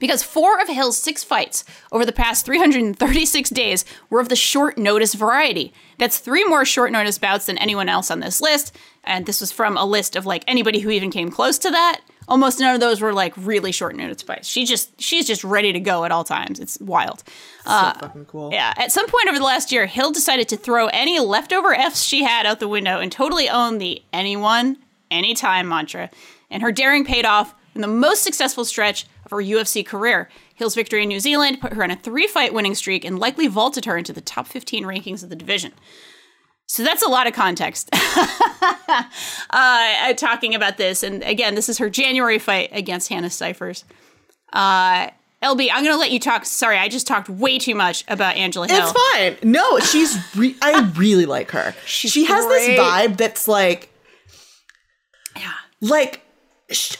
because 0.00 0.22
four 0.22 0.60
of 0.60 0.68
Hill's 0.68 0.96
six 0.96 1.24
fights 1.24 1.64
over 1.90 2.04
the 2.06 2.12
past 2.12 2.46
336 2.46 3.50
days 3.50 3.84
were 4.10 4.20
of 4.20 4.28
the 4.28 4.36
short 4.36 4.78
notice 4.78 5.14
variety. 5.14 5.72
That's 5.98 6.18
three 6.18 6.44
more 6.44 6.64
short 6.64 6.92
notice 6.92 7.18
bouts 7.18 7.46
than 7.46 7.58
anyone 7.58 7.88
else 7.88 8.10
on 8.10 8.20
this 8.20 8.40
list. 8.40 8.76
And 9.04 9.26
this 9.26 9.40
was 9.40 9.50
from 9.50 9.76
a 9.76 9.84
list 9.84 10.14
of 10.16 10.24
like 10.26 10.44
anybody 10.46 10.80
who 10.80 10.90
even 10.90 11.10
came 11.10 11.30
close 11.30 11.58
to 11.58 11.70
that. 11.70 12.00
Almost 12.28 12.60
none 12.60 12.74
of 12.74 12.80
those 12.80 13.00
were 13.00 13.12
like 13.14 13.32
really 13.36 13.72
short 13.72 13.96
notice 13.96 14.22
fights. 14.22 14.46
She 14.46 14.66
just 14.66 15.00
she's 15.00 15.26
just 15.26 15.42
ready 15.44 15.72
to 15.72 15.80
go 15.80 16.04
at 16.04 16.12
all 16.12 16.24
times. 16.24 16.60
It's 16.60 16.78
wild. 16.78 17.24
so 17.64 17.70
uh, 17.70 17.94
fucking 17.98 18.26
cool. 18.26 18.50
Yeah. 18.52 18.74
At 18.76 18.92
some 18.92 19.06
point 19.06 19.28
over 19.28 19.38
the 19.38 19.44
last 19.44 19.72
year, 19.72 19.86
Hill 19.86 20.10
decided 20.12 20.46
to 20.50 20.56
throw 20.58 20.88
any 20.88 21.18
leftover 21.20 21.72
Fs 21.74 22.02
she 22.02 22.22
had 22.24 22.44
out 22.44 22.60
the 22.60 22.68
window 22.68 23.00
and 23.00 23.10
totally 23.10 23.48
own 23.48 23.78
the 23.78 24.02
anyone, 24.12 24.76
anytime 25.10 25.68
mantra. 25.68 26.10
And 26.50 26.62
her 26.62 26.72
daring 26.72 27.04
paid 27.04 27.24
off 27.24 27.54
in 27.74 27.80
the 27.80 27.88
most 27.88 28.22
successful 28.22 28.64
stretch 28.64 29.06
of 29.24 29.30
her 29.30 29.38
UFC 29.38 29.84
career. 29.84 30.28
Hill's 30.54 30.74
victory 30.74 31.02
in 31.02 31.08
New 31.08 31.20
Zealand 31.20 31.60
put 31.60 31.72
her 31.72 31.82
on 31.82 31.90
a 31.90 31.96
three 31.96 32.26
fight 32.26 32.52
winning 32.52 32.74
streak 32.74 33.04
and 33.04 33.18
likely 33.18 33.46
vaulted 33.46 33.84
her 33.84 33.96
into 33.96 34.12
the 34.12 34.20
top 34.20 34.46
15 34.46 34.84
rankings 34.84 35.22
of 35.22 35.28
the 35.28 35.36
division. 35.36 35.72
So 36.66 36.82
that's 36.82 37.02
a 37.02 37.08
lot 37.08 37.26
of 37.26 37.32
context 37.32 37.88
uh, 39.50 40.12
talking 40.14 40.54
about 40.54 40.76
this. 40.76 41.02
And 41.02 41.22
again, 41.22 41.54
this 41.54 41.68
is 41.68 41.78
her 41.78 41.88
January 41.88 42.38
fight 42.38 42.68
against 42.72 43.08
Hannah 43.08 43.30
Cifers. 43.30 43.84
Uh, 44.52 45.08
LB, 45.42 45.68
I'm 45.72 45.84
going 45.84 45.94
to 45.94 45.98
let 45.98 46.10
you 46.10 46.18
talk. 46.18 46.44
Sorry, 46.44 46.76
I 46.76 46.88
just 46.88 47.06
talked 47.06 47.28
way 47.28 47.58
too 47.58 47.74
much 47.74 48.04
about 48.08 48.36
Angela 48.36 48.66
Hill. 48.66 48.88
It's 48.88 48.92
fine. 49.12 49.50
No, 49.50 49.78
she's. 49.78 50.18
Re- 50.36 50.56
I 50.60 50.80
really 50.96 51.26
like 51.26 51.52
her. 51.52 51.74
She's 51.86 52.10
she 52.10 52.24
has 52.24 52.44
great. 52.44 52.66
this 52.66 52.78
vibe 52.80 53.16
that's 53.16 53.46
like. 53.46 53.88
Like 55.80 56.22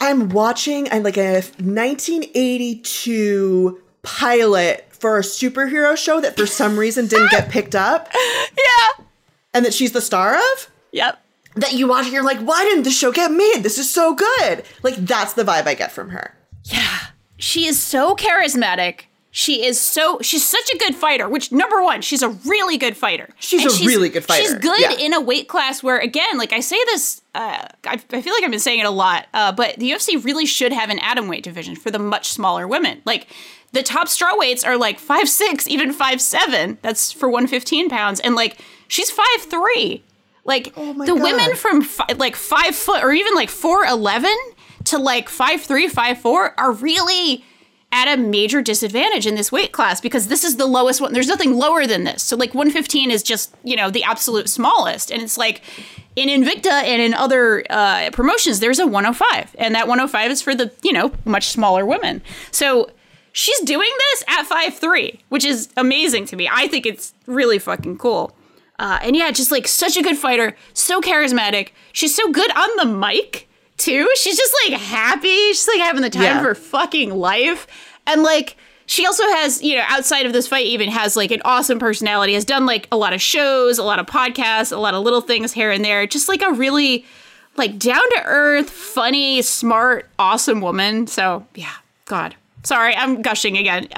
I'm 0.01 0.29
watching. 0.29 0.91
I'm 0.91 1.03
like 1.03 1.17
a 1.17 1.41
1982 1.59 3.81
pilot 4.01 4.85
for 4.91 5.17
a 5.17 5.21
superhero 5.21 5.95
show 5.97 6.19
that 6.21 6.37
for 6.37 6.45
some 6.45 6.77
reason 6.77 7.07
didn't 7.07 7.31
get 7.31 7.49
picked 7.51 7.75
up, 7.75 8.09
Yeah. 8.13 9.05
and 9.53 9.65
that 9.65 9.73
she's 9.73 9.91
the 9.91 10.01
star 10.01 10.35
of. 10.35 10.71
Yep. 10.91 11.21
That 11.55 11.73
you 11.73 11.87
watch 11.87 12.05
and 12.05 12.13
you're 12.13 12.23
like, 12.23 12.39
why 12.39 12.63
didn't 12.63 12.83
this 12.83 12.97
show 12.97 13.11
get 13.11 13.31
made? 13.31 13.61
This 13.63 13.77
is 13.77 13.91
so 13.91 14.13
good. 14.15 14.63
Like 14.83 14.95
that's 14.95 15.33
the 15.33 15.43
vibe 15.43 15.67
I 15.67 15.73
get 15.73 15.91
from 15.91 16.09
her. 16.09 16.35
Yeah. 16.65 16.97
She 17.37 17.65
is 17.65 17.79
so 17.79 18.15
charismatic. 18.15 19.01
She 19.31 19.63
is 19.63 19.79
so 19.79 20.17
she's 20.21 20.45
such 20.47 20.69
a 20.73 20.77
good 20.79 20.95
fighter, 20.95 21.29
which 21.29 21.51
number 21.51 21.83
one, 21.83 22.01
she's 22.01 22.23
a 22.23 22.29
really 22.29 22.77
good 22.77 22.97
fighter. 22.97 23.29
She's 23.39 23.63
And 23.63 23.71
a 23.83 23.85
really 23.87 24.09
good 24.09 24.25
fighter. 24.25 24.43
She's 24.43 24.55
good 24.55 24.79
yeah. 24.79 24.93
in 24.93 25.13
a 25.13 25.21
weight 25.21 25.47
class 25.47 25.83
where 25.83 25.99
again, 25.99 26.37
like 26.39 26.51
I 26.51 26.61
say 26.61 26.77
this, 26.85 27.21
uh, 27.35 27.67
I, 27.85 28.01
I 28.11 28.21
feel 28.21 28.33
like 28.33 28.43
I've 28.43 28.49
been 28.49 28.59
saying 28.59 28.79
it 28.79 28.87
a 28.87 28.91
lot, 28.91 29.27
uh, 29.35 29.51
but 29.51 29.75
the 29.77 29.91
UFC 29.91 30.23
really 30.25 30.47
should 30.47 30.73
have 30.73 30.89
an 30.89 30.97
atom 30.99 31.27
weight 31.27 31.43
division 31.43 31.75
for 31.75 31.91
the 31.91 31.99
much 31.99 32.29
smaller 32.29 32.67
women. 32.67 33.03
Like 33.05 33.27
the 33.71 33.83
top 33.83 34.07
straw 34.07 34.31
weights 34.35 34.63
are 34.63 34.77
like 34.77 34.97
five 34.97 35.29
six, 35.29 35.67
even 35.67 35.93
five 35.93 36.19
seven. 36.21 36.79
That's 36.81 37.11
for 37.11 37.29
one 37.29 37.45
fifteen 37.45 37.87
pounds, 37.87 38.19
and 38.19 38.33
like 38.33 38.57
she's 38.87 39.11
five 39.11 39.41
three. 39.41 40.03
Like 40.43 40.73
Oh 40.75 40.93
the 40.93 41.13
God. 41.13 41.21
women 41.21 41.55
from 41.55 41.83
fi- 41.83 42.13
like 42.17 42.35
five 42.35 42.75
foot 42.75 43.03
or 43.03 43.11
even 43.11 43.35
like 43.35 43.49
four 43.51 43.85
eleven 43.85 44.35
to 44.85 44.97
like 44.97 45.29
five 45.29 45.61
three, 45.61 45.87
five 45.87 46.19
four 46.19 46.59
are 46.59 46.71
really 46.71 47.45
at 47.91 48.07
a 48.07 48.21
major 48.21 48.61
disadvantage 48.61 49.25
in 49.25 49.35
this 49.35 49.51
weight 49.51 49.71
class 49.71 49.99
because 49.99 50.27
this 50.27 50.43
is 50.43 50.57
the 50.57 50.67
lowest 50.67 51.01
one. 51.01 51.13
There's 51.13 51.27
nothing 51.27 51.55
lower 51.55 51.87
than 51.87 52.03
this. 52.03 52.21
So 52.21 52.35
like 52.35 52.53
115 52.53 53.09
is 53.09 53.23
just 53.23 53.55
you 53.63 53.75
know 53.75 53.89
the 53.89 54.03
absolute 54.03 54.49
smallest, 54.49 55.11
and 55.11 55.21
it's 55.21 55.37
like 55.37 55.61
in 56.15 56.29
Invicta 56.29 56.67
and 56.71 57.01
in 57.01 57.13
other 57.13 57.65
uh, 57.69 58.09
promotions 58.11 58.59
there's 58.59 58.79
a 58.79 58.85
105, 58.85 59.55
and 59.57 59.73
that 59.75 59.87
105 59.87 60.31
is 60.31 60.41
for 60.41 60.53
the 60.53 60.71
you 60.83 60.93
know 60.93 61.11
much 61.25 61.49
smaller 61.49 61.85
women. 61.85 62.21
So 62.51 62.91
she's 63.31 63.59
doing 63.61 63.91
this 64.11 64.23
at 64.27 64.43
five 64.43 64.77
three, 64.77 65.21
which 65.29 65.45
is 65.45 65.69
amazing 65.75 66.25
to 66.27 66.35
me. 66.35 66.47
I 66.51 66.67
think 66.67 66.85
it's 66.85 67.13
really 67.25 67.59
fucking 67.59 67.97
cool. 67.97 68.35
Uh, 68.77 68.97
and 69.01 69.13
yeah, 69.15 69.29
just 69.29 69.51
like 69.51 69.67
such 69.67 69.97
a 69.97 70.01
good 70.01 70.17
fighter, 70.17 70.55
so 70.73 71.01
charismatic. 71.01 71.71
She's 71.91 72.15
so 72.15 72.31
good 72.31 72.49
on 72.55 72.69
the 72.77 72.85
mic 72.85 73.48
too. 73.79 74.07
She's 74.15 74.37
just 74.37 74.53
like 74.65 74.79
happy. 74.79 75.49
She's 75.49 75.67
like 75.67 75.79
having 75.79 76.01
the 76.01 76.09
time 76.09 76.23
Yeah. 76.23 76.37
of 76.39 76.43
her 76.45 76.55
fucking 76.55 77.11
life. 77.15 77.65
And 78.05 78.21
like 78.23 78.55
she 78.85 79.05
also 79.05 79.23
has, 79.23 79.61
you 79.61 79.75
know, 79.75 79.83
outside 79.87 80.25
of 80.25 80.33
this 80.33 80.47
fight, 80.47 80.65
even 80.65 80.89
has 80.89 81.15
like 81.15 81.31
an 81.31 81.41
awesome 81.45 81.79
personality. 81.79 82.33
Has 82.33 82.45
done 82.45 82.65
like 82.65 82.87
a 82.91 82.97
lot 82.97 83.13
of 83.13 83.21
shows, 83.21 83.77
a 83.77 83.83
lot 83.83 83.99
of 83.99 84.05
podcasts, 84.05 84.71
a 84.71 84.77
lot 84.77 84.93
of 84.93 85.03
little 85.03 85.21
things 85.21 85.53
here 85.53 85.71
and 85.71 85.83
there. 85.85 86.05
Just 86.07 86.27
like 86.27 86.41
a 86.41 86.51
really 86.51 87.05
like 87.55 87.77
down 87.79 88.01
to 88.15 88.23
earth, 88.25 88.69
funny, 88.69 89.41
smart, 89.41 90.07
awesome 90.17 90.61
woman. 90.61 91.07
So 91.07 91.45
yeah, 91.55 91.73
God. 92.05 92.35
Sorry, 92.63 92.93
I'm 92.95 93.21
gushing 93.21 93.57
again. 93.57 93.87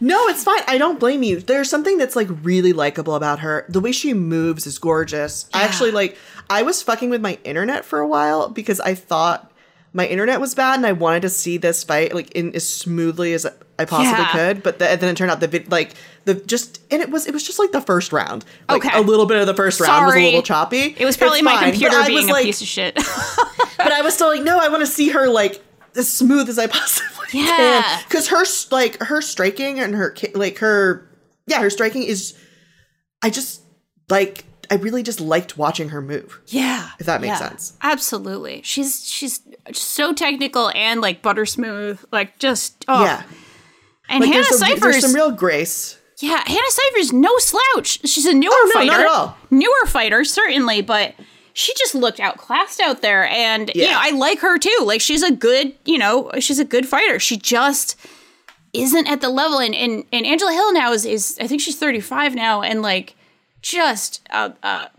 No, 0.00 0.28
it's 0.28 0.44
fine. 0.44 0.60
I 0.68 0.78
don't 0.78 1.00
blame 1.00 1.22
you. 1.24 1.40
There's 1.40 1.68
something 1.68 1.98
that's 1.98 2.14
like 2.14 2.28
really 2.42 2.72
likable 2.72 3.14
about 3.16 3.40
her. 3.40 3.64
The 3.68 3.80
way 3.80 3.90
she 3.92 4.14
moves 4.14 4.64
is 4.66 4.78
gorgeous. 4.78 5.48
I 5.52 5.62
actually 5.64 5.90
like 5.90 6.16
I 6.50 6.62
was 6.62 6.82
fucking 6.82 7.10
with 7.10 7.20
my 7.20 7.38
internet 7.44 7.84
for 7.84 7.98
a 8.00 8.06
while 8.06 8.48
because 8.48 8.80
I 8.80 8.94
thought 8.94 9.50
my 9.92 10.06
internet 10.06 10.40
was 10.40 10.54
bad 10.54 10.76
and 10.76 10.86
I 10.86 10.92
wanted 10.92 11.22
to 11.22 11.28
see 11.28 11.56
this 11.58 11.84
fight 11.84 12.14
like 12.14 12.30
in 12.32 12.54
as 12.54 12.66
smoothly 12.68 13.32
as 13.34 13.46
I 13.78 13.84
possibly 13.84 14.22
Yeah. 14.24 14.32
could. 14.32 14.62
But 14.62 14.78
the, 14.78 14.88
and 14.88 15.00
then 15.00 15.10
it 15.10 15.16
turned 15.16 15.30
out 15.30 15.40
the 15.40 15.48
vid 15.48 15.70
like 15.70 15.94
the 16.24 16.34
just 16.34 16.80
and 16.90 17.02
it 17.02 17.10
was 17.10 17.26
it 17.26 17.34
was 17.34 17.44
just 17.44 17.58
like 17.58 17.72
the 17.72 17.80
first 17.80 18.12
round. 18.12 18.44
Like 18.68 18.84
Okay. 18.84 18.98
a 18.98 19.02
little 19.02 19.26
bit 19.26 19.38
of 19.40 19.46
the 19.46 19.54
first 19.54 19.80
round 19.80 20.06
was 20.06 20.14
a 20.14 20.18
little 20.18 20.42
choppy. 20.42 20.94
It 20.98 21.04
was 21.04 21.16
probably 21.16 21.38
It's 21.40 21.44
my 21.44 21.54
fine, 21.56 21.70
computer 21.72 22.02
being 22.06 22.28
a 22.30 22.32
like, 22.32 22.44
piece 22.44 22.60
of 22.62 22.66
shit. 22.68 22.94
but 23.76 23.92
I 23.92 24.00
was 24.02 24.14
still 24.14 24.28
like, 24.28 24.42
no, 24.42 24.58
I 24.58 24.68
want 24.68 24.80
to 24.80 24.86
see 24.86 25.08
her 25.10 25.28
like 25.28 25.62
as 25.96 26.12
smooth 26.12 26.48
as 26.48 26.58
I 26.58 26.66
possibly 26.68 27.26
Yeah. 27.40 27.56
can. 27.82 28.02
Because 28.08 28.28
her 28.28 28.44
like 28.70 28.98
her 29.02 29.20
striking 29.20 29.78
and 29.80 29.94
her 29.94 30.14
like 30.34 30.58
her 30.58 31.08
yeah 31.46 31.60
her 31.60 31.70
striking 31.70 32.02
is, 32.02 32.34
I 33.22 33.28
just 33.30 33.60
like 34.08 34.44
I 34.72 34.76
really 34.76 35.02
just 35.02 35.20
liked 35.20 35.58
watching 35.58 35.90
her 35.90 36.00
move. 36.00 36.40
Yeah. 36.46 36.88
If 36.98 37.04
that 37.06 37.20
makes 37.20 37.38
yeah, 37.40 37.48
sense. 37.48 37.74
Absolutely. 37.82 38.62
She's 38.64 39.06
she's 39.06 39.40
so 39.72 40.14
technical 40.14 40.70
and 40.74 41.00
like 41.02 41.20
butter 41.20 41.44
smooth. 41.44 42.00
Like 42.10 42.38
just 42.38 42.84
oh. 42.88 43.04
Yeah, 43.04 43.22
And 44.08 44.20
like 44.20 44.32
Hannah 44.32 44.44
there's, 44.48 44.58
Cifers. 44.58 44.80
there's 44.80 45.00
some 45.02 45.14
real 45.14 45.30
grace. 45.30 45.98
yeah, 46.20 46.42
Hannah 46.46 46.70
Cifers 46.70 47.12
no 47.12 47.36
slouch. 47.36 48.00
She's 48.08 48.24
a 48.24 48.32
newer 48.32 48.50
Oh, 48.54 48.70
no, 48.74 48.80
fighter. 48.80 48.90
not 48.92 49.00
at 49.00 49.06
all. 49.08 49.36
Newer 49.50 49.86
fighter 49.86 50.24
certainly, 50.24 50.80
but 50.80 51.14
she 51.52 51.74
just 51.74 51.94
looked 51.94 52.18
outclassed 52.18 52.80
out 52.80 53.02
there 53.02 53.24
and 53.28 53.70
you 53.74 53.82
Yeah. 53.82 53.90
know, 53.92 53.98
I 54.00 54.10
like 54.12 54.38
her 54.40 54.56
too. 54.58 54.78
Like 54.84 55.02
she's 55.02 55.22
a 55.22 55.30
good, 55.32 55.74
you 55.84 55.98
know, 55.98 56.30
she's 56.40 56.58
a 56.58 56.64
good 56.64 56.86
fighter. 56.88 57.18
She 57.20 57.36
just 57.36 57.94
isn't 58.72 59.06
at 59.06 59.20
the 59.20 59.28
level 59.28 59.58
and 59.58 59.74
and, 59.74 60.04
and 60.14 60.24
Angela 60.24 60.52
Hill 60.52 60.72
now 60.72 60.92
is 60.92 61.04
is 61.04 61.36
I 61.38 61.46
think 61.46 61.60
she's 61.60 61.76
35 61.76 62.34
now 62.34 62.62
and 62.62 62.80
like 62.80 63.14
just 63.62 64.20
a, 64.30 64.52
a 64.62 64.90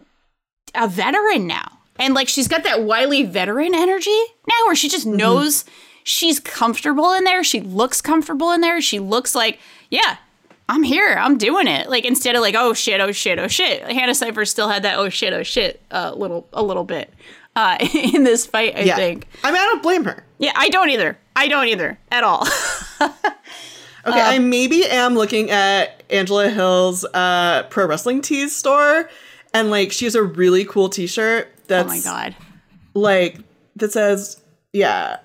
a 0.76 0.88
veteran 0.88 1.46
now. 1.46 1.80
And 2.00 2.14
like 2.16 2.28
she's 2.28 2.48
got 2.48 2.64
that 2.64 2.82
wily 2.84 3.24
veteran 3.24 3.76
energy 3.76 4.18
now 4.48 4.66
where 4.66 4.76
she 4.76 4.90
just 4.90 5.06
knows 5.06 5.64
she's 6.04 6.40
comfortable 6.40 7.14
in 7.14 7.24
there. 7.24 7.44
She 7.44 7.60
looks 7.62 8.02
comfortable 8.02 8.52
in 8.52 8.62
there. 8.62 8.82
She 8.82 8.98
looks 9.00 9.36
like, 9.36 9.60
yeah, 9.92 10.18
I'm 10.68 10.82
here. 10.84 11.16
I'm 11.20 11.38
doing 11.38 11.68
it. 11.68 11.90
Like 11.90 12.06
instead 12.06 12.36
of 12.36 12.42
like, 12.42 12.56
oh 12.58 12.74
shit, 12.74 13.00
oh 13.00 13.12
shit, 13.12 13.38
oh 13.38 13.48
shit. 13.48 13.84
Hannah 13.84 14.16
Cypher 14.16 14.46
still 14.46 14.70
had 14.70 14.84
that 14.84 14.98
oh 14.98 15.10
shit, 15.10 15.34
oh 15.34 15.44
shit 15.44 15.82
uh, 15.92 16.14
little 16.16 16.48
a 16.54 16.64
little 16.64 16.84
bit 16.84 17.14
uh, 17.56 17.78
in 17.94 18.24
this 18.24 18.46
fight, 18.48 18.76
I 18.76 18.82
Yeah, 18.82 18.96
think. 18.96 19.28
I 19.44 19.52
mean 19.52 19.62
I 19.62 19.66
don't 19.66 19.84
blame 19.84 20.06
her. 20.06 20.26
Yeah, 20.40 20.54
I 20.56 20.70
don't 20.70 20.90
either. 20.90 21.18
I 21.36 21.48
don't 21.48 21.68
either 21.68 22.00
at 22.12 22.24
all. 22.24 22.48
Okay, 24.06 24.20
Uh, 24.20 24.32
I 24.32 24.40
maybe 24.40 24.86
am 24.86 25.16
looking 25.16 25.50
at 25.52 26.04
Angela 26.10 26.50
Hill's 26.50 27.06
uh, 27.14 27.64
pro 27.70 27.86
wrestling 27.88 28.22
tees 28.22 28.56
store, 28.56 29.10
and 29.54 29.70
like 29.70 29.92
she 29.92 30.06
has 30.06 30.16
a 30.16 30.24
really 30.24 30.66
cool 30.66 30.90
T-shirt 30.90 31.48
oh 31.54 31.60
that's 31.68 31.88
my 31.88 32.00
god. 32.02 32.36
like 32.94 33.38
that 33.78 33.92
says 33.94 34.42
yeah 34.74 35.18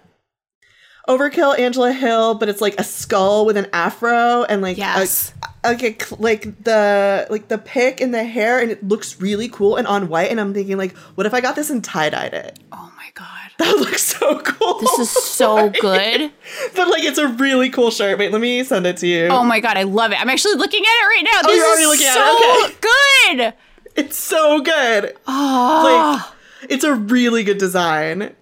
overkill 1.09 1.59
angela 1.59 1.91
hill 1.93 2.35
but 2.35 2.49
it's 2.49 2.61
like 2.61 2.79
a 2.79 2.85
skull 2.85 3.45
with 3.47 3.57
an 3.57 3.67
afro 3.73 4.45
and 4.45 4.61
like 4.63 4.77
a- 4.77 4.81
Yes. 4.81 5.33
like 5.65 5.83
a 5.83 6.05
cl- 6.05 6.21
like 6.21 6.63
the 6.65 7.27
like 7.31 7.49
the 7.49 7.59
pick 7.59 8.01
and 8.01 8.13
the 8.15 8.23
hair 8.25 8.61
and 8.61 8.71
it 8.71 8.87
looks 8.87 9.21
really 9.21 9.49
cool 9.49 9.77
and 9.77 9.87
on 9.87 10.09
white 10.09 10.31
and 10.31 10.39
i'm 10.41 10.53
thinking 10.55 10.77
like 10.77 10.97
what 11.17 11.27
if 11.27 11.35
i 11.35 11.41
got 11.41 11.57
this 11.57 11.71
and 11.71 11.83
tie-dyed 11.83 12.35
it 12.35 12.59
Oh 12.71 12.93
my 12.97 13.09
god. 13.15 13.48
that 13.69 13.77
looks 13.77 14.03
so 14.05 14.39
cool 14.41 14.79
This 14.81 14.99
is 15.01 15.11
so 15.11 15.69
good. 15.81 16.31
but 16.77 16.89
like 16.89 17.03
it's 17.05 17.19
a 17.19 17.27
really 17.29 17.71
cool 17.71 17.91
shirt 17.91 18.19
wait 18.19 18.31
let 18.33 18.41
me 18.41 18.63
send 18.65 18.87
it 18.87 18.97
to 18.99 19.07
you 19.07 19.27
Oh 19.29 19.43
my 19.45 19.59
god, 19.61 19.77
I 19.77 19.83
love 19.83 20.13
it. 20.13 20.21
I'm 20.21 20.29
actually 20.31 20.55
looking 20.55 20.81
at 20.83 20.87
it 20.87 21.07
right 21.07 21.23
now. 21.25 21.41
Oh, 21.45 21.49
this 21.49 21.53
Oh, 21.53 21.55
you're 21.57 21.67
already 21.67 21.83
is 21.83 21.89
looking 21.89 22.07
at 22.07 22.15
so 22.15 22.37
it, 22.39 22.71
okay. 22.71 23.37
good. 23.37 23.55
it's 23.97 24.17
so 24.17 24.61
good 24.61 25.17
Oh, 25.27 25.81
like 25.85 25.99
ah. 26.01 26.35
it's 26.69 26.85
a 26.85 26.95
really 26.95 27.43
good 27.45 27.59
design 27.59 28.35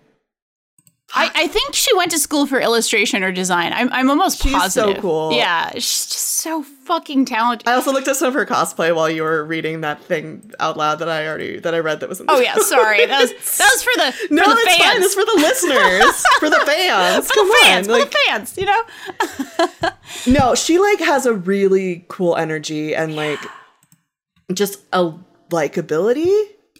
I, 1.17 1.31
I 1.35 1.47
think 1.49 1.75
she 1.75 1.95
went 1.97 2.11
to 2.13 2.19
school 2.19 2.47
for 2.47 2.61
illustration 2.61 3.23
or 3.25 3.33
design. 3.33 3.73
I'm, 3.73 3.93
I'm 3.93 4.11
almost 4.11 4.43
She's 4.43 4.73
so 4.75 4.95
cool. 4.95 5.33
Yeah, 5.33 5.71
she's 5.75 6.07
just 6.07 6.27
so 6.43 6.63
fucking 6.63 7.25
talented. 7.25 7.67
I 7.67 7.73
also 7.75 7.93
looked 7.93 8.07
at 8.09 8.17
some 8.17 8.29
of 8.29 8.35
her 8.35 8.45
cosplay 8.47 8.95
while 8.95 9.09
you 9.11 9.23
were 9.23 9.45
reading 9.45 9.81
that 9.81 10.03
thing 10.05 10.53
out 10.61 10.77
loud 10.77 11.01
that 11.01 11.09
I 11.09 11.27
already 11.27 11.59
that 11.61 11.75
I 11.75 11.79
read 11.79 12.01
that 12.01 12.09
was 12.09 12.21
in 12.21 12.27
the 12.27 12.33
oh 12.33 12.39
yeah, 12.41 12.55
sorry. 12.57 13.07
That 13.07 13.21
was 13.23 13.31
that 13.59 13.71
was 13.73 13.83
for 13.83 13.91
the 13.97 14.13
for 14.29 14.35
No, 14.35 14.45
the 14.55 14.61
it's 14.61 14.77
fans. 14.77 14.93
fine. 14.93 15.03
It's 15.03 15.15
for 15.15 15.25
the 15.25 15.37
listeners, 15.37 16.25
for 16.41 16.51
the 16.51 16.65
fans. 16.67 17.27
for 17.29 17.35
Come 17.35 17.49
the 17.49 17.59
fans, 17.63 17.89
on, 17.89 17.95
for 17.95 17.99
like 18.01 18.11
the 18.11 18.19
fans. 18.27 18.59
You 18.59 18.67
know. 18.67 19.91
no, 20.49 20.55
she 20.55 20.79
like 20.79 21.01
has 21.01 21.27
a 21.27 21.35
really 21.35 22.05
cool 22.09 22.37
energy 22.37 22.95
and 22.95 23.17
like 23.17 23.41
just 24.53 24.81
a 24.93 25.13
likability. 25.51 26.31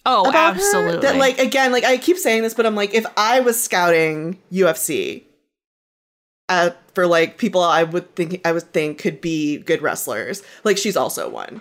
Oh, 0.09 0.31
absolutely. 0.33 1.01
that 1.01 1.17
like 1.17 1.39
again 1.39 1.73
like 1.73 1.83
i 1.83 1.97
keep 1.97 2.17
saying 2.17 2.43
this 2.43 2.55
but 2.55 2.65
i'm 2.65 2.77
like 2.77 2.95
if 2.95 3.05
i 3.17 3.41
was 3.41 3.61
scouting 3.61 4.39
ufc 4.53 5.25
uh, 6.49 6.71
for 6.95 7.09
like 7.09 7.39
people 7.39 7.61
i 7.61 7.83
would 7.83 8.15
think 8.15 8.41
i 8.47 8.53
would 8.53 8.73
think 8.73 8.99
could 8.99 9.21
be 9.21 9.59
good 9.59 9.83
wrestlers 9.83 10.45
like 10.63 10.79
she's 10.79 10.97
also 10.97 11.29
one 11.29 11.61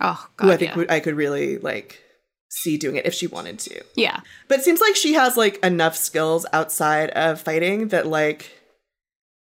oh 0.00 0.28
god. 0.36 0.46
who 0.46 0.52
i 0.52 0.56
think 0.56 0.76
yeah. 0.76 0.84
i 0.88 1.00
could 1.00 1.16
really 1.16 1.58
like 1.58 2.00
see 2.48 2.76
doing 2.76 2.94
it 2.94 3.06
if 3.06 3.14
she 3.14 3.26
wanted 3.26 3.58
to 3.58 3.82
yeah. 3.96 4.20
but 4.46 4.60
it 4.60 4.64
seems 4.64 4.80
like 4.80 4.94
she 4.94 5.14
has 5.14 5.36
like 5.36 5.58
enough 5.64 5.96
skills 5.96 6.46
outside 6.52 7.10
of 7.10 7.40
fighting 7.40 7.88
that 7.88 8.06
like 8.06 8.52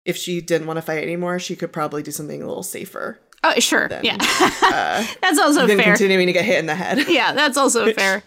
if 0.05 0.17
she 0.17 0.41
didn't 0.41 0.65
want 0.65 0.77
to 0.77 0.81
fight 0.81 1.03
anymore 1.03 1.37
she 1.37 1.55
could 1.55 1.71
probably 1.71 2.01
do 2.01 2.09
something 2.11 2.41
a 2.41 2.47
little 2.47 2.63
safer 2.63 3.19
Oh 3.43 3.53
sure. 3.59 3.87
Then, 3.87 4.03
yeah. 4.03 4.17
uh, 4.19 5.05
that's 5.21 5.39
also 5.39 5.65
fair. 5.67 5.81
continuing 5.81 6.27
to 6.27 6.33
get 6.33 6.45
hit 6.45 6.59
in 6.59 6.65
the 6.65 6.75
head 6.75 7.07
Yeah, 7.07 7.33
that's 7.33 7.57
also 7.57 7.91
fair. 7.93 8.23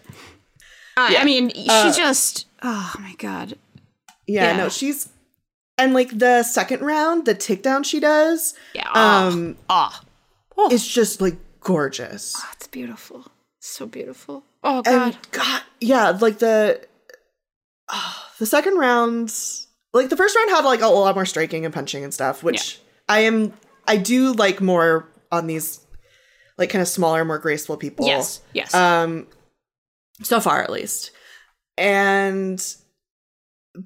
Uh, 0.97 1.09
Yeah. 1.11 1.21
I 1.21 1.23
mean, 1.25 1.49
she 1.53 1.67
Uh, 1.69 1.93
just. 1.93 2.47
Oh 2.61 2.93
my 2.99 3.13
god. 3.17 3.57
Yeah, 4.25 4.51
Yeah. 4.51 4.57
no, 4.57 4.69
she's 4.69 5.09
and 5.77 5.93
like 5.93 6.17
the 6.17 6.43
second 6.43 6.81
round, 6.81 7.25
the 7.25 7.35
takedown 7.35 7.83
she 7.85 7.99
does, 7.99 8.53
Yeah. 8.73 8.89
Oh, 8.93 9.27
um, 9.27 9.57
oh. 9.69 9.99
Oh, 10.57 10.71
is 10.71 10.87
just 10.87 11.19
like 11.21 11.35
gorgeous. 11.61 12.35
Oh, 12.37 12.49
it's 12.53 12.67
beautiful. 12.67 13.25
So 13.59 13.85
beautiful. 13.87 14.43
Oh 14.63 14.81
god. 14.83 14.93
And 15.13 15.17
God, 15.31 15.61
yeah, 15.81 16.09
like 16.11 16.39
the 16.39 16.79
oh, 17.89 18.25
the 18.39 18.45
second 18.45 18.77
rounds, 18.77 19.67
like 19.93 20.09
the 20.09 20.17
first 20.17 20.35
round 20.35 20.49
had 20.51 20.63
like 20.65 20.81
a 20.81 20.87
lot 20.87 21.15
more 21.15 21.25
striking 21.25 21.65
and 21.65 21.73
punching 21.73 22.03
and 22.03 22.13
stuff, 22.13 22.43
which 22.43 22.79
I 23.09 23.19
am 23.21 23.53
I 23.87 23.97
do 23.97 24.33
like 24.33 24.61
more 24.61 25.09
on 25.31 25.47
these 25.47 25.79
like 26.57 26.69
kind 26.69 26.81
of 26.81 26.87
smaller, 26.87 27.25
more 27.25 27.39
graceful 27.39 27.77
people. 27.77 28.05
yes. 28.05 28.41
Yes. 28.53 28.73
Um, 28.73 29.27
so 30.21 30.39
far 30.39 30.61
at 30.61 30.69
least, 30.69 31.11
and 31.77 32.63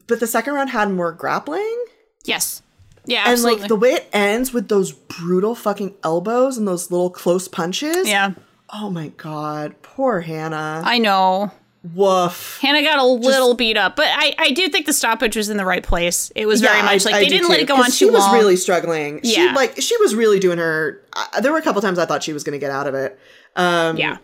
but 0.08 0.20
the 0.20 0.28
second 0.28 0.54
round 0.54 0.70
had 0.70 0.92
more 0.92 1.12
grappling. 1.12 1.86
yes. 2.26 2.62
Yeah. 3.06 3.22
and 3.24 3.32
Absolutely. 3.32 3.62
like 3.62 3.70
the 3.70 3.76
way 3.78 3.90
it 3.92 4.10
ends 4.12 4.52
with 4.54 4.68
those 4.68 4.92
brutal 4.92 5.56
fucking 5.56 5.96
elbows 6.04 6.58
and 6.58 6.68
those 6.68 6.92
little 6.92 7.10
close 7.10 7.48
punches. 7.48 8.06
yeah. 8.08 8.34
Oh 8.74 8.90
my 8.90 9.08
god, 9.16 9.76
poor 9.82 10.20
Hannah. 10.20 10.82
I 10.84 10.98
know. 10.98 11.52
Woof. 11.94 12.60
Hannah 12.62 12.82
got 12.82 13.00
a 13.00 13.06
little 13.06 13.54
beat 13.54 13.78
up, 13.78 13.96
but 13.96 14.08
I, 14.10 14.36
I 14.38 14.52
do 14.52 14.68
think 14.68 14.86
the 14.86 14.94
stoppage 14.94 15.36
was 15.36 15.50
in 15.50 15.58
the 15.58 15.66
right 15.66 15.84
place. 15.84 16.32
It 16.36 16.46
was 16.46 16.60
very 16.62 16.82
much 16.82 17.06
like 17.06 17.16
I 17.16 17.20
they 17.20 17.28
didn't 17.28 17.50
let 17.50 17.60
it 17.60 17.68
go 17.68 17.76
on 17.76 17.80
too 17.80 17.84
long. 17.84 17.92
She 17.92 18.06
was 18.10 18.34
really 18.34 18.56
struggling. 18.56 19.22
She 19.24 19.36
Yeah. 19.42 19.54
like 19.56 19.80
she 19.80 19.96
was 19.98 20.14
really 20.16 20.40
doing 20.40 20.58
her. 20.58 21.02
Uh, 21.14 21.40
there 21.42 21.52
were 21.52 21.58
a 21.60 21.62
couple 21.62 21.82
times 21.82 21.98
I 22.00 22.06
thought 22.06 22.24
she 22.24 22.34
was 22.34 22.44
going 22.44 22.54
to 22.54 22.60
get 22.60 22.72
out 22.72 22.88
of 22.88 22.96
it. 22.96 23.18
Um, 23.56 23.96
yeah. 23.98 24.18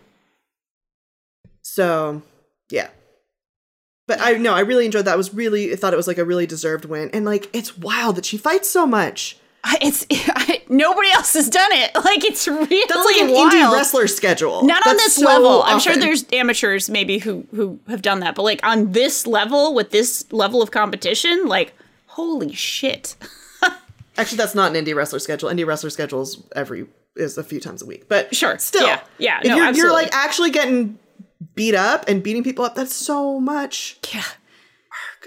So 1.62 2.22
yeah. 2.70 2.88
But 4.06 4.20
I 4.20 4.32
no, 4.34 4.52
I 4.54 4.60
really 4.60 4.84
enjoyed 4.84 5.06
that. 5.06 5.14
It 5.14 5.18
was 5.18 5.32
really 5.32 5.72
I 5.72 5.76
thought 5.76 5.94
it 5.94 5.96
was 5.96 6.06
like 6.06 6.18
a 6.18 6.24
really 6.24 6.46
deserved 6.46 6.84
win, 6.84 7.08
and 7.12 7.24
like 7.24 7.48
it's 7.54 7.78
wild 7.78 8.16
that 8.16 8.26
she 8.26 8.36
fights 8.36 8.68
so 8.68 8.86
much. 8.86 9.38
It's 9.80 10.06
nobody 10.68 11.10
else 11.12 11.32
has 11.34 11.48
done 11.50 11.72
it. 11.72 11.90
Like 12.04 12.24
it's 12.24 12.46
really 12.46 12.82
That's 12.88 13.04
like 13.04 13.16
an 13.16 13.32
wild. 13.32 13.52
indie 13.52 13.72
wrestler 13.72 14.06
schedule. 14.06 14.62
Not 14.64 14.86
on 14.86 14.96
this 14.96 15.16
so 15.16 15.24
level. 15.26 15.62
I'm 15.64 15.80
sure 15.80 15.96
there's 15.96 16.24
amateurs 16.32 16.88
maybe 16.90 17.18
who 17.18 17.46
who 17.54 17.78
have 17.88 18.02
done 18.02 18.20
that, 18.20 18.34
but 18.34 18.42
like 18.42 18.60
on 18.62 18.92
this 18.92 19.26
level 19.26 19.74
with 19.74 19.90
this 19.90 20.30
level 20.32 20.60
of 20.62 20.70
competition, 20.70 21.46
like 21.46 21.72
holy 22.06 22.52
shit. 22.52 23.16
Actually, 24.16 24.36
that's 24.38 24.54
not 24.54 24.74
an 24.76 24.84
indie 24.84 24.94
wrestler 24.94 25.18
schedule. 25.18 25.48
Indie 25.50 25.66
wrestler 25.66 25.90
schedules 25.90 26.40
every 26.54 26.86
is 27.16 27.36
a 27.36 27.42
few 27.42 27.58
times 27.58 27.82
a 27.82 27.86
week. 27.86 28.08
But 28.08 28.34
Sure. 28.34 28.58
still, 28.58 28.86
Yeah. 28.86 29.00
Yeah. 29.18 29.40
if 29.40 29.46
No, 29.48 29.56
you're, 29.56 29.72
you're 29.74 29.92
like 29.92 30.10
actually 30.14 30.50
getting 30.50 30.98
beat 31.56 31.74
up 31.74 32.04
and 32.06 32.22
beating 32.22 32.44
people 32.44 32.64
up, 32.64 32.74
that's 32.76 32.94
so 32.94 33.40
much. 33.40 33.98
Yeah. 34.12 34.22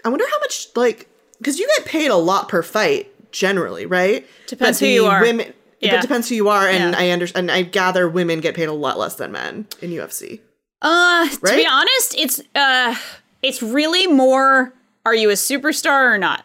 I 0.05 0.09
wonder 0.09 0.25
how 0.31 0.39
much 0.39 0.67
like 0.75 1.09
because 1.39 1.59
you 1.59 1.67
get 1.77 1.85
paid 1.85 2.11
a 2.11 2.15
lot 2.15 2.47
per 2.49 2.61
fight 2.63 3.11
generally, 3.37 3.85
right? 3.85 4.25
Depends 4.47 4.79
who 4.79 4.87
you 4.87 5.05
are. 5.05 5.21
Women, 5.21 5.53
Yeah. 5.79 5.95
But 5.95 6.01
depends 6.01 6.27
who 6.29 6.35
you 6.35 6.49
are, 6.49 6.67
and 6.67 6.93
Yeah. 6.93 6.99
I 6.99 7.09
understand. 7.11 7.49
And 7.51 7.57
I 7.57 7.61
gather 7.61 8.09
women 8.09 8.39
get 8.39 8.55
paid 8.55 8.67
a 8.67 8.73
lot 8.73 8.97
less 8.97 9.15
than 9.15 9.31
men 9.31 9.67
in 9.81 9.91
UFC. 9.91 10.39
Uh, 10.81 11.27
to 11.29 11.55
be 11.55 11.65
honest, 11.67 12.15
it's 12.17 12.41
uh, 12.55 12.95
it's 13.43 13.61
really 13.61 14.07
more: 14.07 14.73
Are 15.05 15.13
you 15.15 15.29
a 15.29 15.33
superstar 15.33 16.13
or 16.13 16.17
not? 16.17 16.43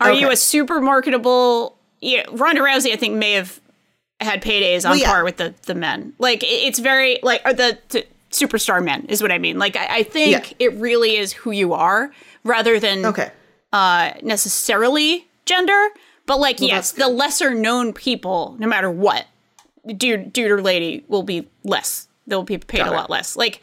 Are 0.00 0.12
you 0.12 0.30
a 0.30 0.36
super 0.36 0.80
marketable? 0.80 1.76
Yeah, 2.00 2.24
Ronda 2.32 2.60
Rousey, 2.62 2.92
I 2.92 2.96
think, 2.96 3.14
may 3.14 3.32
have 3.32 3.60
had 4.20 4.42
paydays 4.42 4.84
on 4.84 4.92
Well, 4.92 5.00
yeah. 5.00 5.06
par 5.12 5.24
with 5.24 5.36
the 5.36 5.54
the 5.66 5.74
men. 5.74 6.14
Like 6.18 6.40
it's 6.44 6.78
very 6.80 7.18
like 7.22 7.42
or 7.44 7.52
the, 7.52 7.78
the 7.90 8.04
superstar 8.30 8.82
men 8.82 9.04
is 9.08 9.20
what 9.22 9.30
I 9.30 9.38
mean. 9.38 9.58
Like 9.58 9.76
I, 9.76 9.98
I 9.98 10.02
think 10.02 10.32
Yeah. 10.32 10.66
it 10.66 10.72
really 10.74 11.16
is 11.16 11.32
who 11.32 11.50
you 11.50 11.72
are 11.74 12.10
rather 12.44 12.80
than 12.80 13.04
Okay. 13.06 13.30
uh 13.72 14.12
necessarily 14.22 15.26
gender. 15.46 15.88
But 16.26 16.38
like 16.38 16.60
yes, 16.60 16.92
the 16.92 17.08
lesser 17.08 17.54
known 17.54 17.92
people, 17.92 18.56
no 18.58 18.66
matter 18.66 18.90
what, 18.90 19.26
dude, 19.96 20.32
dude 20.32 20.50
or 20.50 20.62
lady, 20.62 21.04
will 21.08 21.22
be 21.22 21.48
less. 21.64 22.08
They'll 22.26 22.44
be 22.44 22.58
paid 22.58 22.78
Got 22.78 22.88
a 22.88 22.92
it. 22.92 22.96
lot 22.96 23.10
less. 23.10 23.36
Like 23.36 23.60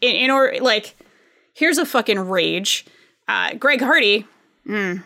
in, 0.00 0.16
in 0.16 0.30
order, 0.30 0.60
like 0.60 0.96
here's 1.54 1.78
a 1.78 1.86
fucking 1.86 2.18
rage. 2.18 2.84
Uh, 3.26 3.54
Greg 3.54 3.80
Hardy 3.80 4.26
mm, 4.66 5.02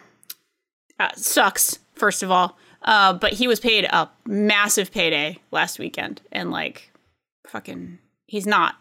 uh, 0.99 1.09
sucks. 1.15 1.79
First 1.95 2.23
of 2.23 2.31
all, 2.31 2.57
uh, 2.83 3.13
but 3.13 3.33
he 3.33 3.49
was 3.49 3.61
paid 3.61 3.85
a 3.85 4.11
massive 4.27 4.93
payday 4.93 5.39
last 5.51 5.79
weekend, 5.79 6.21
and 6.33 6.51
like 6.51 6.93
fucking, 7.47 7.99
he's 8.27 8.47
not 8.47 8.77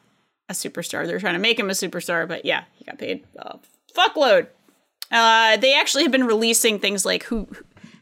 a 0.49 0.53
superstar. 0.53 1.05
They're 1.05 1.19
trying 1.19 1.33
to 1.33 1.39
make 1.39 1.59
him 1.59 1.69
a 1.69 1.73
superstar, 1.73 2.27
but 2.27 2.45
yeah, 2.45 2.65
he 2.73 2.85
got 2.85 2.97
paid 2.99 3.25
a 3.37 3.57
fuckload. 3.95 4.47
Uh, 5.11 5.57
they 5.57 5.73
actually 5.73 6.03
have 6.03 6.11
been 6.11 6.25
releasing 6.25 6.79
things 6.79 7.05
like 7.05 7.23
who, 7.23 7.47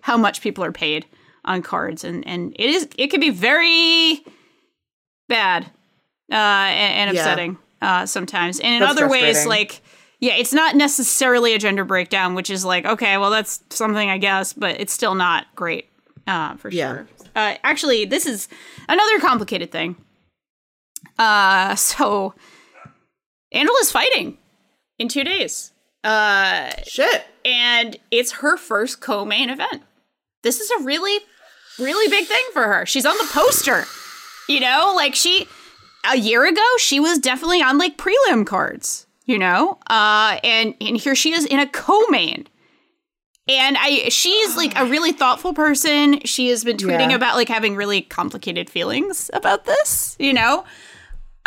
how 0.05 0.17
much 0.17 0.39
people 0.41 0.63
are 0.63 0.71
paid 0.71 1.05
on 1.45 1.61
cards, 1.63 2.03
and 2.03 2.25
and 2.27 2.55
it 2.59 2.69
is 2.69 2.87
it 2.97 3.07
can 3.09 3.19
be 3.19 3.31
very 3.31 4.23
bad 5.27 5.63
uh, 6.31 6.35
and, 6.35 7.09
and 7.09 7.15
Yeah. 7.15 7.21
upsetting 7.21 7.57
uh, 7.81 8.05
sometimes, 8.05 8.59
and 8.59 8.75
in 8.75 8.79
That's 8.81 8.91
other 8.91 9.07
ways, 9.09 9.45
like 9.47 9.81
yeah, 10.19 10.35
it's 10.35 10.53
not 10.53 10.75
necessarily 10.75 11.53
a 11.53 11.59
gender 11.59 11.83
breakdown, 11.85 12.35
which 12.35 12.49
is 12.51 12.63
like 12.63 12.85
okay, 12.85 13.17
well 13.17 13.31
that's 13.31 13.63
something 13.71 14.09
I 14.09 14.17
guess, 14.19 14.53
but 14.53 14.79
it's 14.79 14.93
still 14.93 15.15
not 15.15 15.47
great 15.55 15.89
uh, 16.27 16.55
for 16.57 16.69
Yeah. 16.69 16.93
sure. 16.93 17.07
Uh, 17.35 17.55
actually, 17.63 18.05
this 18.05 18.25
is 18.27 18.47
another 18.87 19.19
complicated 19.19 19.71
thing. 19.71 19.95
Uh, 21.17 21.75
so 21.89 22.33
Angela's 23.51 23.91
fighting 23.91 24.37
in 24.99 25.07
two 25.07 25.23
days. 25.23 25.71
Uh, 26.03 26.69
Shit. 26.85 27.25
and 27.43 27.97
it's 28.11 28.31
her 28.33 28.57
first 28.57 29.01
co-main 29.01 29.49
event. 29.49 29.81
This 30.45 30.61
is 30.61 30.71
a 30.71 30.83
really, 30.83 31.19
really 31.79 32.07
big 32.09 32.25
thing 32.27 32.43
for 32.53 32.63
her. 32.63 32.85
She's 32.85 33.05
on 33.05 33.17
the 33.17 33.27
poster. 33.33 33.83
You 34.47 34.59
know, 34.61 34.93
like 34.95 35.15
she 35.15 35.47
a 36.09 36.15
year 36.17 36.45
ago, 36.45 36.61
she 36.77 36.99
was 36.99 37.17
definitely 37.19 37.61
on 37.61 37.77
like 37.77 37.97
prelim 37.97 38.45
cards, 38.45 39.07
you 39.25 39.37
know? 39.39 39.79
Uh 39.89 40.37
and 40.43 40.75
and 40.79 40.95
here 40.97 41.15
she 41.15 41.33
is 41.33 41.45
in 41.45 41.59
a 41.59 41.67
co-main. 41.67 42.47
And 43.47 43.75
I 43.79 44.09
she's 44.09 44.55
like 44.55 44.77
a 44.77 44.85
really 44.85 45.11
thoughtful 45.11 45.53
person. 45.53 46.19
She 46.25 46.49
has 46.49 46.63
been 46.63 46.77
tweeting 46.77 47.09
Yeah. 47.09 47.15
about 47.15 47.35
like 47.35 47.49
having 47.49 47.75
really 47.75 48.01
complicated 48.01 48.69
feelings 48.69 49.29
about 49.33 49.65
this, 49.65 50.15
you 50.19 50.33
know? 50.33 50.63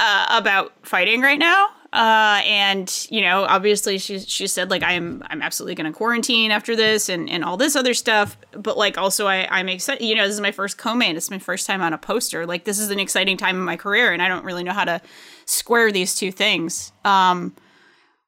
uh, 0.01 0.26
about 0.30 0.72
fighting 0.86 1.20
right 1.22 1.38
now. 1.40 1.68
Uh, 1.91 2.43
and 2.45 3.07
you 3.11 3.22
know, 3.22 3.45
obviously, 3.45 3.97
she 3.97 4.18
she 4.18 4.47
said 4.47 4.70
like 4.70 4.82
I'm 4.82 5.22
I'm 5.28 5.41
absolutely 5.41 5.74
going 5.74 5.91
to 5.91 5.97
quarantine 5.97 6.51
after 6.51 6.76
this 6.76 7.09
and 7.09 7.30
and 7.30 7.43
all 7.43 7.57
this 7.57 7.74
other 7.76 7.95
stuff. 7.95 8.36
But 8.53 8.76
like 8.76 8.99
also, 8.99 9.26
I 9.26 9.49
I'm 9.51 9.68
excited. 9.70 10.05
You 10.05 10.14
know, 10.14 10.26
this 10.26 10.34
is 10.34 10.41
my 10.43 10.53
first 10.53 10.76
co-main. 10.76 11.16
It's 11.16 11.30
my 11.30 11.39
first 11.39 11.66
time 11.66 11.80
on 11.80 11.95
a 11.95 11.99
poster. 11.99 12.45
Like 12.47 12.64
this 12.64 12.78
is 12.78 12.91
an 12.91 13.01
exciting 13.01 13.39
time 13.39 13.57
in 13.57 13.62
my 13.62 13.76
career, 13.76 14.12
and 14.12 14.20
I 14.20 14.28
don't 14.28 14.45
really 14.45 14.62
know 14.64 14.72
how 14.74 14.84
to 14.84 15.01
square 15.47 15.91
these 15.91 16.14
two 16.14 16.30
things. 16.30 16.93
Um, 17.07 17.55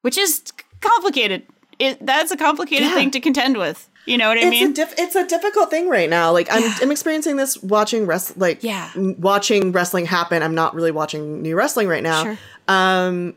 which 0.01 0.17
is 0.17 0.43
complicated. 0.81 1.47
It 1.79 2.05
that's 2.05 2.31
a 2.31 2.39
complicated 2.39 2.89
Yeah. 2.89 2.95
thing 2.95 3.11
to 3.11 3.21
contend 3.21 3.59
with. 3.59 3.89
You 4.07 4.17
know 4.17 4.29
what 4.29 4.39
I 4.39 4.43
it's 4.43 4.51
mean? 4.51 4.71
a 4.71 4.75
diff- 4.75 4.95
it's 4.99 5.15
a 5.15 5.27
difficult 5.27 5.69
thing 5.69 5.91
right 5.91 6.09
now. 6.09 6.33
Like 6.33 6.49
I'm 6.51 6.63
I'm 6.81 6.91
experiencing 6.91 7.37
this 7.37 7.63
watching 7.63 8.07
rest 8.07 8.39
like 8.39 8.63
Yeah. 8.63 8.91
watching 8.97 9.73
wrestling 9.73 10.07
happen. 10.07 10.43
I'm 10.43 10.55
not 10.55 10.75
really 10.75 10.91
watching 10.91 11.43
new 11.43 11.55
wrestling 11.55 11.89
right 11.89 12.03
now. 12.03 12.23
Sure. 12.25 12.39
Um 12.67 13.35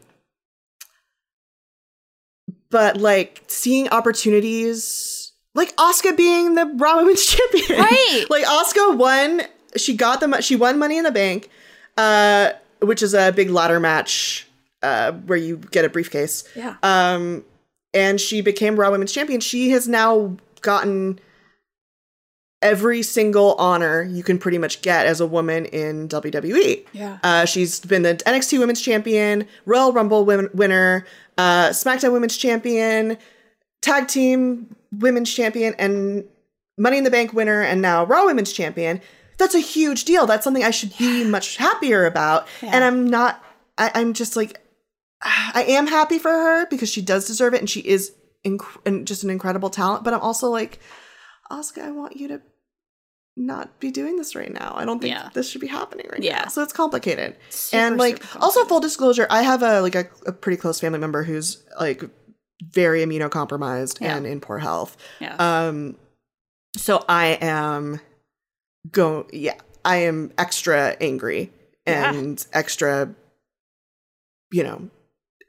but 2.74 2.98
like 2.98 3.44
seeing 3.48 3.88
opportunities, 3.90 5.32
like 5.56 5.74
Asuka 5.78 6.18
being 6.18 6.56
the 6.56 6.66
Raw 6.76 6.98
Women's 6.98 7.26
Champion, 7.34 7.80
Right. 7.80 8.26
like 8.30 8.44
Asuka 8.44 8.98
won. 8.98 9.44
She 9.78 9.96
got 9.96 10.20
the 10.20 10.42
she 10.42 10.56
won 10.58 10.78
Money 10.78 10.98
in 10.98 11.04
the 11.06 11.12
Bank, 11.12 11.50
uh, 11.98 12.52
which 12.82 13.02
is 13.02 13.14
a 13.14 13.32
big 13.32 13.50
ladder 13.50 13.80
match 13.80 14.46
uh, 14.82 15.14
where 15.14 15.38
you 15.38 15.58
get 15.72 15.86
a 15.86 15.90
briefcase. 15.90 16.44
Yeah. 16.56 16.76
Um, 16.84 17.46
and 17.94 18.20
she 18.20 18.42
became 18.42 18.76
Raw 18.76 18.92
Women's 18.92 19.12
Champion. 19.14 19.40
She 19.40 19.70
has 19.70 19.88
now 19.88 20.36
gotten 20.62 21.20
every 22.62 23.02
single 23.04 23.56
honor 23.56 24.04
you 24.04 24.24
can 24.24 24.38
pretty 24.40 24.58
much 24.58 24.82
get 24.82 25.06
as 25.06 25.20
a 25.20 25.28
woman 25.28 25.66
in 25.66 26.08
WWE. 26.08 26.86
Yeah. 26.94 27.18
Uh, 27.22 27.44
she's 27.46 27.80
been 27.82 28.04
the 28.04 28.16
NXT 28.26 28.58
Women's 28.60 28.80
Champion, 28.82 29.46
Royal 29.66 29.92
Rumble 29.92 30.24
win- 30.24 30.50
winner, 30.54 31.06
uh, 31.38 31.70
SmackDown 31.70 32.14
Women's 32.14 32.38
Champion, 32.38 33.18
Tag 33.82 34.08
Team 34.08 34.76
Women's 34.92 35.34
Champion, 35.34 35.74
and 35.78 36.26
Money 36.78 36.98
in 36.98 37.04
the 37.04 37.12
Bank 37.12 37.34
winner, 37.34 37.62
and 37.62 37.82
now 37.82 38.06
Raw 38.06 38.26
Women's 38.26 38.54
Champion. 38.54 39.02
That's 39.38 39.56
a 39.56 39.60
huge 39.60 40.06
deal. 40.06 40.26
That's 40.26 40.44
something 40.44 40.64
I 40.64 40.72
should 40.72 40.96
be 40.98 41.24
much 41.26 41.58
happier 41.58 42.06
about. 42.06 42.48
And 42.62 42.84
I'm 42.84 43.08
not. 43.08 43.44
I, 43.78 43.92
I'm 43.96 44.14
just 44.14 44.36
like, 44.36 44.62
I 45.22 45.66
am 45.68 45.88
happy 45.88 46.20
for 46.20 46.32
her 46.32 46.68
because 46.68 46.90
she 46.90 47.02
does 47.02 47.26
deserve 47.26 47.54
it, 47.54 47.60
and 47.60 47.70
she 47.70 47.82
is 47.82 48.14
inc- 48.46 48.80
and 48.86 49.08
just 49.08 49.24
an 49.24 49.30
incredible 49.30 49.70
talent. 49.70 50.04
But 50.04 50.14
I'm 50.14 50.20
also 50.22 50.50
like, 50.50 50.80
Asuka, 51.52 51.84
I 51.84 51.92
want 51.92 52.16
you 52.18 52.28
to 52.30 52.42
not 53.36 53.80
be 53.80 53.90
doing 53.92 54.16
this 54.18 54.36
right 54.36 54.52
now. 54.54 54.74
I 54.76 54.86
don't 54.86 55.00
think 55.00 55.14
Yeah. 55.16 55.30
this 55.34 55.50
should 55.50 55.62
be 55.62 55.68
happening 55.68 56.06
right 56.12 56.22
Yeah. 56.22 56.42
now. 56.44 56.48
So 56.50 56.62
it's 56.62 56.74
complicated. 56.74 57.36
Super, 57.50 57.82
and 57.84 57.98
like 57.98 58.24
also 58.42 58.64
full 58.66 58.80
disclosure, 58.80 59.26
I 59.30 59.42
have 59.42 59.64
a 59.64 59.82
like 59.82 59.96
a, 59.96 60.06
a 60.28 60.32
pretty 60.32 60.58
close 60.58 60.80
family 60.80 61.00
member 61.00 61.24
who's 61.24 61.64
like 61.80 62.04
very 62.64 63.04
immunocompromised 63.04 64.00
Yeah. 64.02 64.16
and 64.18 64.28
in 64.28 64.40
poor 64.40 64.60
health. 64.60 64.96
Yeah. 65.20 65.36
Um 65.38 65.96
so 66.78 67.04
I 67.10 67.38
am 67.42 68.00
go 68.92 69.26
yeah, 69.34 69.56
I 69.84 69.98
am 69.98 70.32
extra 70.38 70.96
angry 71.02 71.52
Yeah. 71.88 72.14
and 72.14 72.46
extra 72.54 73.16
you 74.52 74.64
know, 74.64 74.90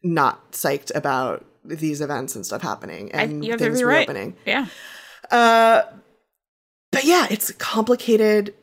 not 0.03 0.53
psyched 0.53 0.91
about 0.95 1.45
these 1.65 2.01
events 2.01 2.35
and 2.35 2.47
stuff 2.47 2.63
happening 2.63 3.11
I- 3.13 3.23
and 3.25 3.45
have 3.47 3.59
things 3.61 3.79
be 3.81 3.85
right. 3.85 3.97
reopening. 4.09 4.37
yeah. 4.47 4.67
Uh, 5.31 5.83
but 6.95 7.05
yeah, 7.05 7.27
it's 7.31 7.51
a 7.51 7.55
complicated 7.55 8.55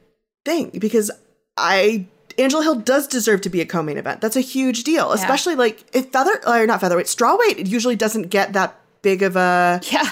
thing 0.46 0.72
because 0.80 1.12
I 1.58 2.06
Angela 2.40 2.64
Hill 2.64 2.76
does 2.76 3.08
deserve 3.08 3.42
to 3.42 3.50
be 3.50 3.62
a 3.62 3.66
co-main 3.66 3.98
event. 3.98 4.22
That's 4.22 4.36
a 4.36 4.42
huge 4.42 4.84
deal, 4.84 5.12
especially 5.12 5.56
like 5.56 5.84
if 5.94 6.12
feather 6.12 6.40
or 6.48 6.66
not 6.66 6.82
featherweight, 6.82 7.06
strawweight 7.08 7.60
it 7.60 7.68
usually 7.68 7.96
doesn't 7.96 8.30
get 8.30 8.54
that 8.54 8.80
big 9.02 9.22
of 9.22 9.36
a 9.36 9.82
Yeah. 9.92 10.10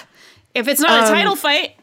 If 0.54 0.68
it's 0.68 0.82
not 0.82 1.00
a 1.04 1.04
Um, 1.08 1.14
title 1.14 1.36
fight, 1.36 1.76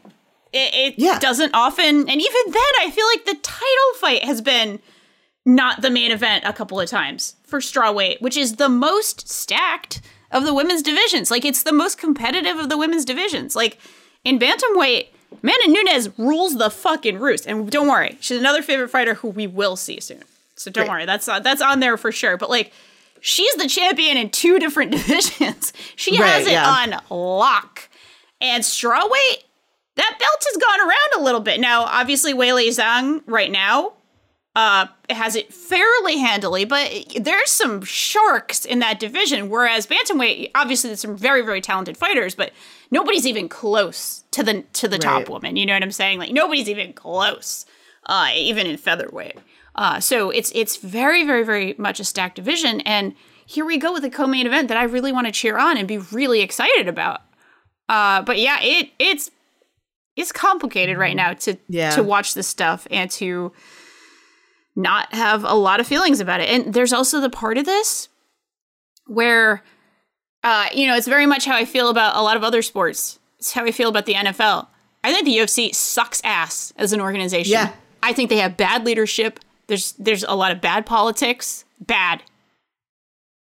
it, 0.53 0.73
it 0.73 0.93
Yeah. 0.97 1.19
doesn't 1.19 1.53
often. 1.53 2.09
And 2.09 2.21
even 2.21 2.41
then, 2.47 2.73
I 2.81 2.91
feel 2.91 3.05
like 3.07 3.25
the 3.25 3.35
title 3.41 3.93
fight 3.99 4.23
has 4.25 4.41
been 4.41 4.79
not 5.45 5.81
the 5.81 5.89
main 5.89 6.11
event 6.11 6.43
a 6.45 6.51
couple 6.53 6.79
of 6.79 6.89
times 6.89 7.35
for 7.45 7.59
strawweight, 7.59 8.21
which 8.21 8.35
is 8.37 8.57
the 8.57 8.67
most 8.69 9.29
stacked 9.29 10.01
of 10.31 10.43
the 10.43 10.53
women's 10.53 10.81
divisions. 10.83 11.31
Like 11.31 11.45
it's 11.45 11.63
the 11.63 11.71
most 11.71 11.97
competitive 11.97 12.57
of 12.59 12.67
the 12.69 12.77
women's 12.77 13.05
divisions. 13.05 13.55
Like 13.55 13.77
in 14.25 14.37
bantamweight, 14.37 15.07
Amanda 15.43 15.67
Nunes 15.67 16.17
rules 16.17 16.57
the 16.57 16.69
fucking 16.69 17.19
roost. 17.19 17.45
And 17.45 17.69
don't 17.69 17.87
worry, 17.87 18.17
she's 18.19 18.39
another 18.39 18.61
favorite 18.61 18.89
fighter 18.89 19.15
who 19.15 19.29
we 19.29 19.47
will 19.47 19.75
see 19.75 19.99
soon. 19.99 20.23
So 20.55 20.71
don't 20.71 20.89
worry, 20.89 21.05
that's 21.05 21.27
uh, 21.27 21.39
that's 21.39 21.61
on 21.61 21.79
there 21.79 21.97
for 21.97 22.11
sure. 22.11 22.37
But 22.37 22.49
like, 22.49 22.73
she's 23.19 23.53
the 23.55 23.67
champion 23.67 24.17
in 24.17 24.29
two 24.29 24.59
different 24.59 24.91
divisions. 24.93 25.73
She 25.95 26.15
has 26.15 26.47
it 26.47 26.53
yeah. 26.53 26.69
on 26.69 27.01
lock. 27.09 27.89
And 28.39 28.63
strawweight, 28.63 29.43
that 29.95 30.17
belt 30.19 30.45
has 30.45 30.57
gone 30.57 30.79
around 30.79 31.21
a 31.21 31.23
little 31.23 31.41
bit. 31.41 31.59
Now, 31.59 31.83
obviously, 31.83 32.33
Weili 32.33 32.67
Zhang 32.69 33.21
right 33.25 33.51
now 33.51 33.93
uh, 34.55 34.87
has 35.09 35.35
it 35.35 35.53
fairly 35.53 36.17
handily, 36.17 36.65
but 36.65 36.91
there's 37.19 37.51
some 37.51 37.83
sharks 37.83 38.65
in 38.65 38.79
that 38.79 38.99
division. 38.99 39.49
Whereas 39.49 39.87
bantamweight, 39.87 40.51
obviously, 40.55 40.89
there's 40.89 41.01
some 41.01 41.17
very, 41.17 41.41
very 41.41 41.61
talented 41.61 41.97
fighters, 41.97 42.35
but 42.35 42.51
nobody's 42.91 43.25
even 43.27 43.49
close 43.49 44.23
to 44.31 44.43
the 44.43 44.63
to 44.73 44.87
the 44.87 44.97
top 44.97 45.29
woman. 45.29 45.55
You 45.55 45.65
know 45.65 45.73
what 45.73 45.83
I'm 45.83 45.91
saying? 45.91 46.19
Like 46.19 46.31
nobody's 46.31 46.69
even 46.69 46.93
close, 46.93 47.65
uh, 48.05 48.29
even 48.35 48.67
in 48.67 48.77
featherweight. 48.77 49.37
Uh, 49.75 49.99
so 49.99 50.29
it's 50.31 50.51
it's 50.55 50.77
very, 50.77 51.25
very, 51.25 51.43
very 51.43 51.75
much 51.77 51.99
a 51.99 52.03
stacked 52.03 52.35
division. 52.35 52.81
And 52.81 53.13
here 53.45 53.63
we 53.65 53.77
go 53.77 53.93
with 53.93 54.03
a 54.03 54.09
co-main 54.09 54.45
event 54.47 54.67
that 54.69 54.77
I 54.77 54.83
really 54.83 55.11
want 55.11 55.27
to 55.27 55.31
cheer 55.31 55.57
on 55.57 55.77
and 55.77 55.87
be 55.87 55.99
really 55.99 56.41
excited 56.41 56.87
about. 56.87 57.21
Uh, 57.87 58.21
but 58.23 58.39
yeah, 58.39 58.59
it 58.61 58.89
it's 58.99 59.29
it's 60.15 60.31
complicated 60.31 60.97
right 60.97 61.15
now 61.15 61.33
to 61.33 61.57
Yeah. 61.69 61.91
to 61.91 62.01
watch 62.03 62.33
this 62.33 62.47
stuff 62.47 62.87
and 62.89 63.09
to 63.11 63.53
not 64.75 65.13
have 65.13 65.43
a 65.43 65.53
lot 65.53 65.79
of 65.79 65.87
feelings 65.87 66.19
about 66.19 66.39
it. 66.39 66.49
And 66.49 66.73
there's 66.73 66.93
also 66.93 67.19
the 67.19 67.29
part 67.29 67.57
of 67.57 67.65
this 67.65 68.09
where 69.05 69.63
uh, 70.47 70.69
you 70.73 70.87
know, 70.87 70.95
it's 70.95 71.09
very 71.09 71.25
much 71.25 71.43
how 71.43 71.57
I 71.57 71.65
feel 71.65 71.89
about 71.89 72.15
a 72.15 72.21
lot 72.21 72.37
of 72.37 72.43
other 72.43 72.61
sports. 72.61 73.19
It's 73.37 73.51
how 73.51 73.65
I 73.65 73.71
feel 73.71 73.89
about 73.89 74.05
the 74.05 74.13
NFL. 74.13 74.67
I 75.03 75.11
think 75.11 75.25
the 75.25 75.35
UFC 75.35 75.75
sucks 75.75 76.21
ass 76.23 76.71
as 76.77 76.93
an 76.93 77.01
organization. 77.01 77.51
Yeah. 77.51 77.73
I 78.01 78.13
think 78.13 78.29
they 78.29 78.37
have 78.37 78.55
bad 78.55 78.85
leadership. 78.85 79.41
There's 79.67 79.91
there's 79.93 80.23
a 80.23 80.35
lot 80.35 80.53
of 80.53 80.61
bad 80.61 80.85
politics. 80.85 81.65
Bad. 81.81 82.23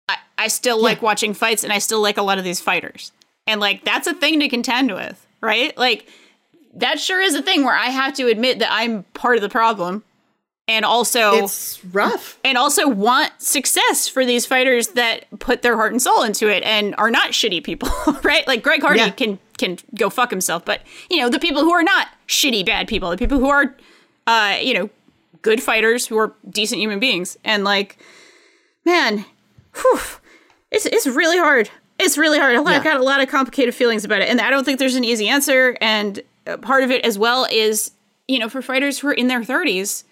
I, 0.07 0.15
I 0.37 0.47
still 0.47 0.81
like 0.81 1.01
watching 1.01 1.33
fights 1.33 1.65
and 1.65 1.73
I 1.73 1.79
still 1.79 2.01
like 2.01 2.15
a 2.15 2.21
lot 2.21 2.37
of 2.37 2.45
these 2.45 2.61
fighters. 2.61 3.11
And 3.45 3.59
like 3.59 3.83
that's 3.83 4.07
a 4.07 4.13
thing 4.13 4.39
to 4.39 4.47
contend 4.47 4.93
with, 4.93 5.27
right? 5.41 5.77
Like 5.77 6.07
that 6.75 7.01
sure 7.01 7.19
is 7.19 7.35
a 7.35 7.41
thing 7.41 7.65
where 7.65 7.75
I 7.75 7.87
have 7.87 8.13
to 8.13 8.27
admit 8.27 8.59
that 8.59 8.71
I'm 8.71 9.03
part 9.13 9.35
of 9.35 9.41
the 9.41 9.49
problem. 9.49 10.05
And 10.67 10.83
also 10.83 11.43
it's 11.43 11.83
rough. 11.85 12.39
and 12.43 12.57
also 12.57 12.87
want 12.87 13.31
success 13.37 14.07
for 14.07 14.25
these 14.25 14.47
fighters 14.47 14.87
that 14.89 15.25
put 15.39 15.61
their 15.61 15.75
heart 15.75 15.91
and 15.91 16.01
soul 16.01 16.23
into 16.23 16.47
it 16.47 16.63
and 16.63 16.95
are 16.97 17.11
not 17.11 17.31
shitty 17.31 17.63
people, 17.63 17.89
right? 18.23 18.47
Like 18.47 18.63
Greg 18.63 18.81
Hardy 18.81 18.99
Yeah. 19.01 19.09
can 19.11 19.37
can 19.59 19.77
go 19.93 20.09
fuck 20.09 20.31
himself, 20.31 20.65
but 20.65 20.81
you 21.09 21.17
know 21.17 21.29
the 21.29 21.39
people 21.39 21.61
who 21.61 21.71
are 21.71 21.83
not 21.83 22.07
shitty 22.27 22.65
bad 22.65 22.87
people, 22.87 23.09
the 23.11 23.17
people 23.17 23.37
who 23.39 23.47
are, 23.49 23.75
uh, 24.27 24.57
you 24.59 24.73
know, 24.73 24.89
good 25.43 25.61
fighters 25.61 26.07
who 26.07 26.17
are 26.17 26.33
decent 26.49 26.81
human 26.81 26.99
beings, 26.99 27.37
and 27.43 27.63
like, 27.63 27.97
man, 28.85 29.23
whew, 29.75 29.99
it's 30.71 30.85
it's 30.87 31.05
really 31.05 31.37
hard. 31.37 31.69
It's 31.99 32.17
really 32.17 32.39
hard. 32.39 32.55
I've 32.55 32.67
Yeah. 32.67 32.83
got 32.83 32.97
a 32.99 33.03
lot 33.03 33.21
of 33.21 33.29
complicated 33.29 33.75
feelings 33.75 34.03
about 34.03 34.21
it, 34.21 34.29
and 34.29 34.41
I 34.41 34.49
don't 34.49 34.63
think 34.65 34.79
there's 34.79 34.95
an 34.95 35.03
easy 35.05 35.27
answer. 35.29 35.77
And 35.79 36.21
uh, 36.47 36.57
part 36.57 36.83
of 36.83 36.89
it 36.91 37.05
as 37.05 37.17
well 37.19 37.47
is, 37.51 37.91
you 38.27 38.39
know, 38.39 38.49
for 38.49 38.61
fighters 38.63 38.99
who 38.99 39.07
are 39.09 39.13
in 39.13 39.27
their 39.27 39.41
30s, 39.41 40.03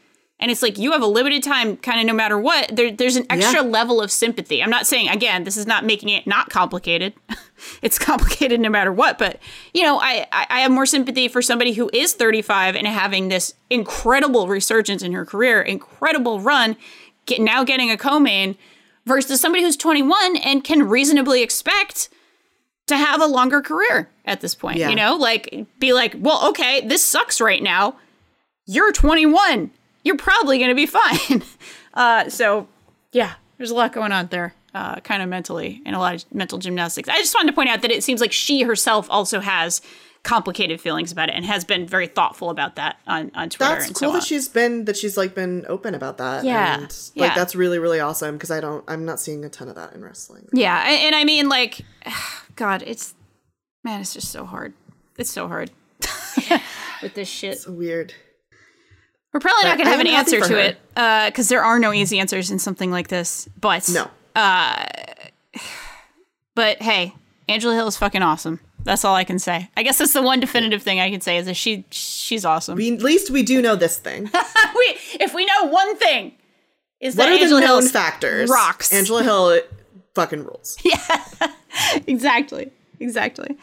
and 0.44 0.52
it's 0.52 0.62
like 0.62 0.78
you 0.78 0.92
have 0.92 1.02
a 1.02 1.08
limited 1.08 1.42
time, 1.42 1.78
kind 1.78 2.02
of 2.02 2.06
no 2.06 2.12
matter 2.14 2.38
what. 2.38 2.76
There, 2.76 2.92
there's 2.92 3.16
an 3.16 3.26
extra 3.30 3.64
Yeah. 3.64 3.70
level 3.70 4.02
of 4.02 4.12
sympathy. 4.12 4.62
I'm 4.62 4.70
not 4.70 4.86
saying 4.86 5.08
again, 5.08 5.46
this 5.46 5.56
is 5.56 5.66
not 5.66 5.86
making 5.86 6.10
it 6.10 6.28
not 6.28 6.50
complicated. 6.50 7.14
it's 7.82 7.98
complicated 7.98 8.60
no 8.60 8.70
matter 8.70 8.92
what, 8.92 9.18
but 9.18 9.40
you 9.74 9.84
know, 9.84 10.00
I, 10.00 10.28
I 10.34 10.46
I 10.50 10.60
have 10.60 10.72
more 10.72 10.86
sympathy 10.86 11.30
for 11.30 11.42
somebody 11.42 11.72
who 11.74 11.90
is 11.94 12.12
35 12.14 12.76
and 12.76 12.86
having 12.88 13.30
this 13.30 13.54
incredible 13.70 14.48
resurgence 14.50 15.02
in 15.02 15.14
her 15.14 15.26
career, 15.26 15.62
incredible 15.62 16.42
run, 16.42 16.76
get 17.26 17.40
now 17.40 17.64
getting 17.64 17.90
a 17.90 17.96
co-main 17.98 18.58
versus 19.06 19.40
somebody 19.40 19.64
who's 19.64 19.78
21 19.78 20.36
and 20.38 20.64
can 20.66 20.84
reasonably 20.84 21.42
expect 21.42 22.10
to 22.88 22.98
have 22.98 23.22
a 23.22 23.26
longer 23.26 23.62
career 23.62 24.10
at 24.26 24.42
this 24.42 24.54
point. 24.56 24.78
Yeah. 24.78 24.90
You 24.90 24.96
know, 24.98 25.16
like 25.16 25.66
be 25.80 25.94
like, 25.94 26.16
well, 26.20 26.50
okay, 26.50 26.86
this 26.86 27.02
sucks 27.04 27.40
right 27.40 27.64
now. 27.64 27.96
You're 28.66 28.92
21. 28.92 29.72
You're 30.04 30.18
probably 30.18 30.58
going 30.58 30.70
to 30.70 30.76
be 30.76 30.86
fine. 30.86 31.44
uh, 31.94 32.30
so, 32.30 32.68
yeah, 33.12 33.34
there's 33.58 33.72
a 33.72 33.76
lot 33.76 33.94
going 33.94 34.12
on 34.12 34.28
there, 34.28 34.54
uh, 34.74 35.00
kind 35.02 35.22
of 35.22 35.30
mentally, 35.30 35.82
and 35.86 35.96
a 35.96 36.00
lot 36.00 36.16
of 36.16 36.26
mental 36.34 36.58
gymnastics. 36.58 37.10
I 37.10 37.18
just 37.18 37.34
wanted 37.34 37.48
to 37.48 37.54
point 37.54 37.70
out 37.70 37.82
that 37.82 37.92
it 37.92 38.04
seems 38.04 38.22
like 38.22 38.32
she 38.32 38.64
herself 38.64 39.08
also 39.10 39.40
has 39.40 39.82
complicated 40.24 40.80
feelings 40.80 41.12
about 41.12 41.30
it 41.30 41.36
and 41.36 41.46
has 41.46 41.66
been 41.66 41.86
very 41.86 42.08
thoughtful 42.08 42.50
about 42.50 42.78
that 42.78 42.98
on, 43.06 43.30
on 43.36 43.50
Twitter 43.50 43.74
That's 43.74 43.88
and 43.88 43.96
cool 43.96 44.00
so 44.00 44.08
on. 44.10 44.14
that 44.16 44.24
she's 44.24 44.48
been 44.48 44.86
that 44.86 44.96
she's 44.96 45.18
like 45.18 45.36
been 45.36 45.66
open 45.68 45.94
about 45.96 46.18
that. 46.18 46.46
Yeah, 46.46 46.76
and, 46.76 46.84
like 46.84 47.30
yeah. 47.30 47.36
that's 47.36 47.56
really 47.56 47.78
really 47.78 48.00
awesome 48.00 48.36
because 48.36 48.50
I 48.50 48.62
don't 48.62 48.84
I'm 48.88 49.06
not 49.06 49.20
seeing 49.20 49.44
a 49.44 49.50
ton 49.50 49.68
of 49.68 49.76
that 49.76 49.94
in 49.94 50.04
wrestling. 50.04 50.48
Yeah, 50.54 50.82
and, 50.88 51.08
and 51.08 51.16
I 51.16 51.26
mean, 51.26 51.50
like, 51.50 51.82
God, 52.56 52.84
it's 52.86 53.14
man, 53.84 54.02
it's 54.02 54.14
just 54.14 54.32
so 54.32 54.46
hard. 54.46 54.74
It's 55.18 55.32
so 55.32 55.48
hard 55.48 55.72
with 57.02 57.14
this 57.14 57.28
shit. 57.28 57.54
It's 57.54 57.68
weird. 57.68 58.14
We're 59.34 59.40
probably 59.40 59.64
not 59.68 59.78
going 59.78 59.86
to 59.86 59.92
have 59.92 60.00
an 60.00 60.08
answer 60.08 60.40
to 60.40 60.48
her. 60.54 60.60
it 60.60 60.78
uh, 60.96 61.30
because 61.30 61.50
there 61.50 61.64
are 61.64 61.80
no 61.80 61.92
easy 61.92 62.20
answers 62.20 62.52
in 62.52 62.60
something 62.60 62.92
like 62.92 63.08
this. 63.08 63.50
But 63.60 63.90
No. 63.92 64.10
Uh, 64.36 64.86
but 66.56 66.82
hey, 66.82 67.14
Angela 67.50 67.74
Hill 67.76 67.88
is 67.88 67.98
fucking 67.98 68.22
awesome. 68.22 68.60
That's 68.84 69.06
all 69.06 69.16
I 69.16 69.24
can 69.24 69.40
say. 69.40 69.70
I 69.78 69.84
guess 69.84 69.98
that's 69.98 70.14
the 70.14 70.22
one 70.22 70.40
definitive 70.40 70.84
thing 70.84 71.00
I 71.00 71.10
can 71.10 71.22
say 71.22 71.38
is 71.38 71.46
that 71.46 71.56
she 71.56 71.86
she's 71.90 72.44
awesome. 72.46 72.76
We, 72.76 72.94
at 72.94 73.02
least 73.02 73.30
we 73.32 73.42
do 73.44 73.62
know 73.62 73.76
this 73.76 73.98
thing. 73.98 74.24
we, 74.76 74.98
if 75.20 75.34
we 75.34 75.46
know 75.46 75.66
one 75.70 75.96
thing, 75.96 76.34
is 77.00 77.16
what 77.16 77.26
that 77.26 77.32
are 77.32 77.42
Angela 77.42 77.62
the 77.62 77.68
known 77.68 77.82
Hill 77.82 77.92
factors? 77.92 78.50
rocks. 78.50 78.92
Angela 78.94 79.24
Hill 79.24 79.62
fucking 80.16 80.44
rules. 80.44 80.78
Yeah, 80.84 81.52
exactly, 82.08 82.72
exactly. 83.04 83.58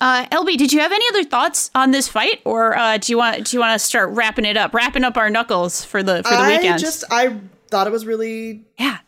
Uh, 0.00 0.26
LB, 0.26 0.56
did 0.56 0.72
you 0.72 0.80
have 0.80 0.92
any 0.92 1.04
other 1.10 1.24
thoughts 1.24 1.70
on 1.74 1.90
this 1.90 2.08
fight, 2.08 2.40
or 2.44 2.76
uh, 2.76 2.98
do 2.98 3.12
you 3.12 3.18
want 3.18 3.46
do 3.46 3.56
you 3.56 3.60
want 3.60 3.78
to 3.78 3.84
start 3.84 4.10
wrapping 4.10 4.44
it 4.44 4.56
up, 4.56 4.74
wrapping 4.74 5.04
up 5.04 5.16
our 5.16 5.30
knuckles 5.30 5.84
for 5.84 6.02
the 6.02 6.22
for 6.22 6.30
the 6.30 6.36
I 6.38 6.48
weekend? 6.48 6.74
I 6.74 6.78
just 6.78 7.04
I 7.10 7.40
thought 7.68 7.86
it 7.86 7.92
was 7.92 8.04
really 8.06 8.64
yeah, 8.78 8.98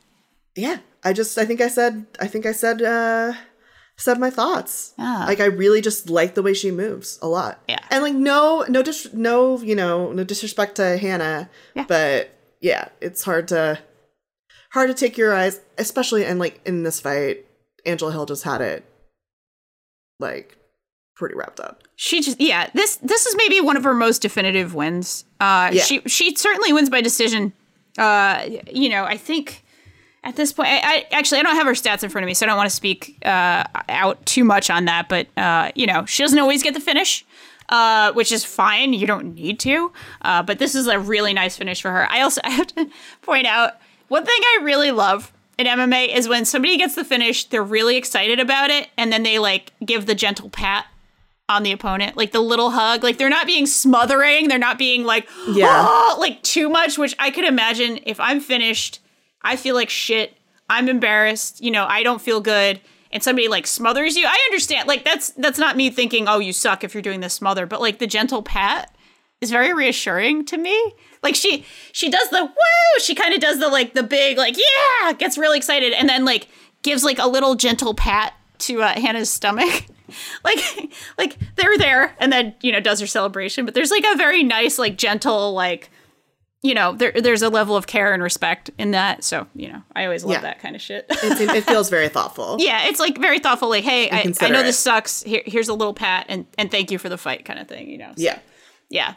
yeah. 0.55 0.79
I 1.05 1.13
just 1.13 1.37
I 1.37 1.45
think 1.45 1.61
I 1.61 1.69
said 1.69 2.07
I 2.21 2.27
think 2.27 2.47
I 2.47 2.53
said 2.53 2.81
uh 2.83 3.33
said 3.97 4.19
my 4.19 4.31
thoughts. 4.31 4.95
Ah. 4.99 5.25
Like 5.27 5.41
I 5.41 5.47
really 5.47 5.81
just 5.81 6.11
like 6.11 6.35
the 6.35 6.43
way 6.43 6.55
she 6.55 6.71
moves 6.71 7.19
a 7.23 7.29
lot. 7.29 7.61
Yeah. 7.69 7.79
And 7.91 8.03
like 8.03 8.15
no 8.15 8.65
no 8.69 8.83
dis- 8.83 9.13
no 9.13 9.59
you 9.61 9.75
know 9.75 10.13
no 10.13 10.25
disrespect 10.25 10.77
to 10.77 10.97
Hannah, 10.99 11.49
Yeah. 11.75 11.85
but 11.89 12.31
yeah, 12.61 12.89
it's 13.01 13.25
hard 13.25 13.49
to 13.49 13.79
hard 14.73 14.89
to 14.89 14.95
take 14.95 15.17
your 15.19 15.35
eyes, 15.35 15.61
especially 15.79 16.25
and 16.25 16.39
like 16.39 16.61
in 16.67 16.83
this 16.83 17.01
fight, 17.01 17.47
Angela 17.87 18.13
Hill 18.13 18.27
just 18.27 18.45
had 18.45 18.61
it 18.61 18.85
like 20.23 20.57
pretty 21.15 21.35
wrapped 21.35 21.61
up. 21.61 21.83
she 21.97 22.21
just 22.23 22.41
yeah. 22.41 22.71
This 22.73 22.97
this 22.97 23.27
is 23.27 23.37
maybe 23.37 23.61
one 23.61 23.77
of 23.77 23.85
her 23.85 23.93
most 23.95 24.23
definitive 24.23 24.75
wins. 24.75 25.25
Uh, 25.41 25.71
Yeah. 25.73 25.83
she 25.83 26.01
she 26.07 26.35
certainly 26.37 26.73
wins 26.73 26.89
by 26.89 27.01
decision. 27.03 27.53
Uh, 27.99 28.47
you 28.73 28.89
know, 28.89 29.05
I 29.05 29.19
think 29.19 29.65
at 30.25 30.37
this 30.37 30.53
point, 30.53 30.69
I, 30.71 30.79
I 30.79 31.07
actually 31.13 31.41
I 31.41 31.43
don't 31.43 31.57
have 31.57 31.67
her 31.67 31.73
stats 31.75 32.03
in 32.03 32.09
front 32.09 32.25
of 32.25 32.27
me, 32.27 32.35
so 32.35 32.47
I 32.47 32.49
don't 32.49 32.57
want 32.57 32.71
to 32.71 32.75
speak 32.75 33.19
uh, 33.27 33.65
out 33.89 34.25
too 34.25 34.45
much 34.45 34.71
on 34.71 34.87
that. 34.87 35.09
But 35.09 35.27
uh, 35.37 35.71
you 35.75 35.87
know, 35.87 36.07
she 36.07 36.23
doesn't 36.23 36.39
always 36.39 36.63
get 36.63 36.73
the 36.75 36.81
finish. 36.81 37.25
Uh, 37.69 38.13
which 38.13 38.33
is 38.33 38.45
fine. 38.45 38.93
You 38.93 39.07
don't 39.07 39.35
need 39.35 39.59
to. 39.61 39.93
Uh, 40.21 40.43
but 40.43 40.59
this 40.59 40.75
is 40.75 40.89
a 40.89 40.99
really 40.99 41.33
nice 41.33 41.57
finish 41.57 41.81
for 41.81 41.91
her. 41.91 42.07
I 42.11 42.21
also 42.21 42.41
I 42.45 42.51
have 42.59 42.67
to 42.75 42.91
point 43.23 43.47
out 43.47 43.75
one 44.09 44.27
thing 44.27 44.37
I 44.59 44.59
really 44.63 44.91
love 44.91 45.33
in 45.59 45.67
MMA 45.67 46.15
is 46.15 46.29
when 46.29 46.45
somebody 46.45 46.77
gets 46.79 46.95
the 46.95 47.05
finish, 47.05 47.45
they're 47.45 47.63
really 47.63 47.97
excited 47.97 48.41
about 48.41 48.71
it, 48.71 48.89
and 48.97 49.13
then 49.13 49.23
they 49.23 49.39
like 49.39 49.73
give 49.85 50.07
the 50.07 50.15
gentle 50.15 50.51
pat 50.51 50.87
on 51.49 51.63
the 51.63 51.73
opponent, 51.73 52.17
like 52.17 52.33
the 52.33 52.41
little 52.41 52.71
hug. 52.71 53.03
Like 53.03 53.19
they're 53.19 53.29
not 53.29 53.47
being 53.47 53.67
smothering, 53.67 54.49
they're 54.49 54.59
not 54.59 54.79
being 54.79 55.05
like 55.05 55.29
Yeah. 55.49 55.85
"Oh," 55.87 56.17
like 56.19 56.43
too 56.43 56.69
much. 56.69 56.97
Which 56.99 57.15
I 57.19 57.31
could 57.31 57.45
imagine 57.45 58.01
if 58.05 58.19
I'm 58.21 58.41
finished, 58.41 59.01
I 59.43 59.57
feel 59.57 59.75
like 59.75 59.91
shit. 59.91 60.37
I'm 60.71 60.89
embarrassed. 60.89 61.61
You 61.63 61.71
know, 61.71 61.85
I 61.87 62.03
don't 62.03 62.23
feel 62.23 62.41
good. 62.41 62.81
And 63.11 63.23
somebody 63.23 63.47
like 63.49 63.67
smothers 63.67 64.17
you. 64.17 64.25
I 64.27 64.39
understand. 64.51 64.89
Like 64.89 65.05
that's 65.05 65.31
that's 65.33 65.59
not 65.59 65.77
me 65.77 65.91
thinking, 65.91 66.29
oh, 66.29 66.39
you 66.39 66.53
suck 66.55 66.83
if 66.83 66.95
you're 66.95 67.03
doing 67.03 67.21
this 67.21 67.35
smother. 67.35 67.67
But 67.67 67.81
like 67.83 67.99
the 67.99 68.07
gentle 68.07 68.43
pat 68.43 68.95
is 69.43 69.51
very 69.51 69.75
reassuring 69.75 70.45
to 70.47 70.57
me. 70.57 70.95
Like 71.23 71.35
she 71.35 71.65
she 71.93 72.09
does 72.11 72.31
the 72.31 72.45
woo. 72.45 73.01
She 73.01 73.15
kind 73.15 73.35
of 73.35 73.41
does 73.41 73.59
the 73.59 73.69
like 73.69 73.93
the 73.95 74.03
big 74.03 74.39
like 74.39 74.57
yeah, 74.57 75.13
gets 75.13 75.37
really 75.37 75.59
excited, 75.59 75.93
and 75.93 76.09
then 76.09 76.25
like 76.25 76.49
gives 76.83 77.05
like 77.05 77.19
a 77.19 77.27
little 77.29 77.55
gentle 77.55 77.93
pat 77.95 78.33
to 78.61 78.83
uh, 78.83 78.99
Hannah's 78.99 79.31
stomach. 79.31 79.85
like 80.45 80.59
like 81.19 81.37
they're 81.57 81.79
there, 81.79 82.15
and 82.19 82.33
then 82.33 82.55
you 82.63 82.73
know 82.73 82.81
does 82.81 83.01
her 83.01 83.07
celebration. 83.07 83.65
But 83.65 83.75
there's 83.75 83.91
like 83.91 84.05
a 84.05 84.17
very 84.17 84.43
nice 84.43 84.79
like 84.79 84.97
gentle 84.99 85.53
like 85.53 85.91
you 86.63 86.75
know 86.75 86.93
there 86.93 87.13
there's 87.13 87.43
a 87.43 87.49
level 87.49 87.77
of 87.77 87.87
care 87.87 88.13
and 88.13 88.23
respect 88.23 88.71
in 88.77 88.91
that. 88.91 89.23
So 89.25 89.47
you 89.55 89.69
know 89.73 89.83
I 89.95 90.05
always 90.05 90.25
love 90.25 90.33
Yeah. 90.35 90.41
that 90.41 90.59
kind 90.61 90.75
of 90.75 90.83
shit. 90.83 91.07
It 91.09 91.63
feels 91.63 91.89
very 91.89 92.09
thoughtful. 92.09 92.57
yeah, 92.61 92.87
it's 92.89 92.99
like 93.01 93.17
very 93.19 93.39
thoughtful. 93.39 93.69
Like 93.69 93.85
hey, 93.85 94.11
I, 94.11 94.33
I 94.41 94.49
know 94.51 94.63
this 94.65 94.79
sucks. 94.79 95.23
Here, 95.23 95.43
here's 95.47 95.69
a 95.69 95.75
little 95.75 95.95
pat, 95.95 96.27
and 96.29 96.47
and 96.59 96.69
thank 96.71 96.91
you 96.91 96.99
for 96.99 97.09
the 97.09 97.19
fight, 97.19 97.45
kind 97.45 97.59
of 97.61 97.69
thing. 97.69 97.89
You 97.89 97.99
know. 97.99 98.13
So, 98.17 98.23
Yeah. 98.25 98.39
yeah. 98.91 99.15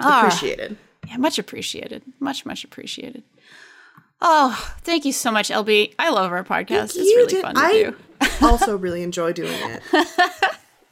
Ah. 0.00 0.26
Appreciated. 0.26 0.76
Yeah, 1.08 1.16
much 1.18 1.38
appreciated. 1.38 2.02
Much, 2.20 2.46
much 2.46 2.64
appreciated. 2.64 3.22
Oh, 4.20 4.72
thank 4.82 5.04
you 5.04 5.12
so 5.12 5.30
much, 5.30 5.50
LB. 5.50 5.94
I 5.98 6.10
love 6.10 6.32
our 6.32 6.44
podcast. 6.44 6.84
it's 6.84 6.96
You 6.96 7.16
really 7.16 7.32
did- 7.34 7.42
fun 7.42 7.54
to 7.56 7.60
I 7.60 7.72
do. 7.72 7.96
also 8.46 8.76
really 8.76 9.02
enjoy 9.02 9.32
doing 9.32 9.52
it. 9.52 9.82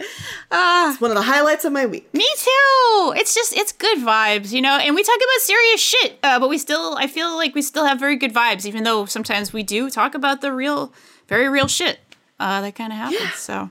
it's 0.00 1.00
one 1.00 1.10
of 1.10 1.16
the 1.16 1.22
highlights 1.22 1.64
of 1.64 1.72
my 1.72 1.86
week. 1.86 2.12
Me 2.12 2.26
too. 2.36 3.14
It's 3.16 3.34
just 3.34 3.56
it's 3.56 3.72
good 3.72 3.98
vibes, 3.98 4.52
you 4.52 4.60
know. 4.60 4.76
And 4.76 4.94
we 4.94 5.02
talk 5.02 5.16
about 5.16 5.40
serious 5.40 5.80
shit, 5.80 6.18
uh, 6.22 6.38
but 6.40 6.48
we 6.50 6.58
still 6.58 6.96
I 6.98 7.06
feel 7.06 7.34
like 7.36 7.54
we 7.54 7.62
still 7.62 7.84
have 7.86 7.98
very 7.98 8.16
good 8.16 8.34
vibes, 8.34 8.66
even 8.66 8.84
though 8.84 9.06
sometimes 9.06 9.52
we 9.52 9.62
do 9.62 9.88
talk 9.88 10.14
about 10.14 10.40
the 10.40 10.52
real, 10.52 10.92
very 11.28 11.48
real 11.48 11.68
shit 11.68 12.00
uh, 12.40 12.60
that 12.60 12.74
kind 12.74 12.92
of 12.92 12.98
happens. 12.98 13.34
So, 13.36 13.70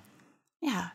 yeah, 0.61 0.89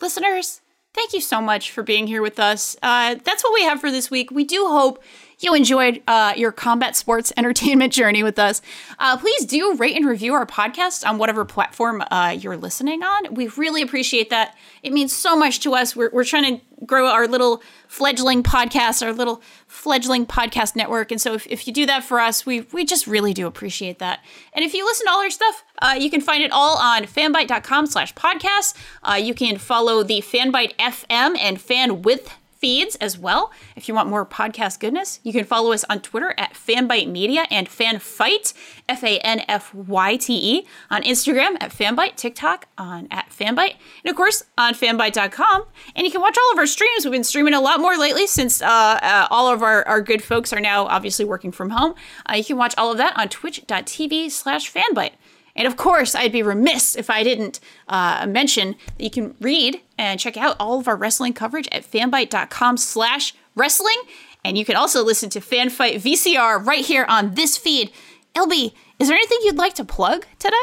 listeners, 0.00 0.61
thank 0.94 1.12
you 1.12 1.20
so 1.20 1.40
much 1.40 1.70
for 1.70 1.82
being 1.82 2.06
here 2.06 2.22
with 2.22 2.38
us. 2.38 2.76
Uh, 2.82 3.16
that's 3.24 3.42
what 3.42 3.52
we 3.52 3.62
have 3.64 3.80
for 3.80 3.90
this 3.90 4.10
week. 4.10 4.30
We 4.30 4.44
do 4.44 4.66
hope 4.68 5.02
you 5.42 5.54
enjoyed 5.54 6.02
uh, 6.06 6.34
your 6.36 6.52
combat 6.52 6.96
sports 6.96 7.32
entertainment 7.36 7.92
journey 7.92 8.22
with 8.22 8.38
us. 8.38 8.62
Uh, 8.98 9.16
please 9.16 9.44
do 9.44 9.74
rate 9.74 9.96
and 9.96 10.06
review 10.06 10.34
our 10.34 10.46
podcast 10.46 11.06
on 11.08 11.18
whatever 11.18 11.44
platform 11.44 12.02
uh, 12.10 12.36
you're 12.38 12.56
listening 12.56 13.02
on. 13.02 13.34
We 13.34 13.48
really 13.48 13.82
appreciate 13.82 14.30
that. 14.30 14.56
It 14.82 14.92
means 14.92 15.12
so 15.12 15.36
much 15.36 15.60
to 15.60 15.74
us. 15.74 15.94
We're, 15.96 16.10
we're 16.10 16.24
trying 16.24 16.58
to 16.58 16.64
grow 16.84 17.06
our 17.06 17.28
little 17.28 17.62
fledgling 17.86 18.42
podcast, 18.42 19.04
our 19.04 19.12
little 19.12 19.42
fledgling 19.66 20.26
podcast 20.26 20.74
network. 20.74 21.10
And 21.10 21.20
so 21.20 21.34
if, 21.34 21.46
if 21.46 21.66
you 21.66 21.72
do 21.72 21.86
that 21.86 22.04
for 22.04 22.18
us, 22.18 22.44
we, 22.44 22.62
we 22.72 22.84
just 22.84 23.06
really 23.06 23.32
do 23.32 23.46
appreciate 23.46 23.98
that. 24.00 24.20
And 24.52 24.64
if 24.64 24.74
you 24.74 24.84
listen 24.84 25.06
to 25.06 25.12
all 25.12 25.20
our 25.20 25.30
stuff, 25.30 25.64
uh, 25.80 25.96
you 25.98 26.10
can 26.10 26.20
find 26.20 26.42
it 26.42 26.50
all 26.52 26.78
on 26.78 27.04
fanbyte.com 27.04 27.86
slash 27.86 28.14
podcast. 28.14 28.76
Uh, 29.02 29.14
you 29.14 29.34
can 29.34 29.58
follow 29.58 30.02
the 30.02 30.20
Fanbyte 30.20 30.74
FM 30.76 31.36
and 31.38 31.60
Fan 31.60 32.02
With 32.02 32.32
feeds 32.62 32.94
as 32.96 33.18
well. 33.18 33.50
If 33.74 33.88
you 33.88 33.94
want 33.94 34.08
more 34.08 34.24
podcast 34.24 34.78
goodness, 34.78 35.18
you 35.24 35.32
can 35.32 35.44
follow 35.44 35.72
us 35.72 35.84
on 35.90 36.00
Twitter 36.00 36.32
at 36.38 36.54
Fanbyte 36.54 37.10
Media 37.10 37.44
and 37.50 37.68
Fanfyte, 37.68 38.54
F 38.88 39.02
A 39.02 39.18
N 39.18 39.42
F 39.48 39.74
Y 39.74 40.16
T 40.16 40.58
E, 40.58 40.66
on 40.88 41.02
Instagram 41.02 41.56
at 41.60 41.72
Fanbyte, 41.72 42.14
TikTok 42.14 42.68
on 42.78 43.08
at 43.10 43.30
Fanbyte, 43.30 43.74
and 44.04 44.10
of 44.10 44.16
course 44.16 44.44
on 44.56 44.74
fanbyte.com. 44.74 45.64
And 45.96 46.06
you 46.06 46.12
can 46.12 46.20
watch 46.20 46.38
all 46.38 46.52
of 46.52 46.58
our 46.58 46.66
streams. 46.68 47.04
We've 47.04 47.10
been 47.10 47.24
streaming 47.24 47.54
a 47.54 47.60
lot 47.60 47.80
more 47.80 47.98
lately 47.98 48.28
since 48.28 48.62
uh, 48.62 48.66
uh, 48.66 49.26
all 49.28 49.52
of 49.52 49.62
our, 49.62 49.84
our 49.88 50.00
good 50.00 50.22
folks 50.22 50.52
are 50.52 50.60
now 50.60 50.86
obviously 50.86 51.24
working 51.24 51.50
from 51.50 51.70
home. 51.70 51.94
Uh, 52.30 52.34
you 52.36 52.44
can 52.44 52.56
watch 52.56 52.74
all 52.78 52.92
of 52.92 52.98
that 52.98 53.18
on 53.18 53.28
twitch.tv 53.28 54.30
slash 54.30 54.72
fanbyte. 54.72 55.14
And 55.54 55.66
of 55.66 55.76
course, 55.76 56.14
I'd 56.14 56.32
be 56.32 56.42
remiss 56.42 56.96
if 56.96 57.10
I 57.10 57.22
didn't 57.22 57.60
uh, 57.88 58.26
mention 58.26 58.76
that 58.96 59.04
you 59.04 59.10
can 59.10 59.34
read 59.40 59.80
and 59.98 60.18
check 60.18 60.36
out 60.36 60.56
all 60.58 60.78
of 60.78 60.88
our 60.88 60.96
wrestling 60.96 61.34
coverage 61.34 61.68
at 61.70 61.84
fanbyte.com 61.84 62.76
slash 62.78 63.34
wrestling. 63.54 64.00
And 64.44 64.56
you 64.56 64.64
can 64.64 64.76
also 64.76 65.04
listen 65.04 65.30
to 65.30 65.40
Fanfyte 65.40 65.96
VCR 65.96 66.64
right 66.64 66.84
here 66.84 67.04
on 67.08 67.34
this 67.34 67.56
feed. 67.56 67.92
LB, 68.34 68.72
is 68.98 69.08
there 69.08 69.16
anything 69.16 69.38
you'd 69.42 69.56
like 69.56 69.74
to 69.74 69.84
plug 69.84 70.26
today? 70.38 70.56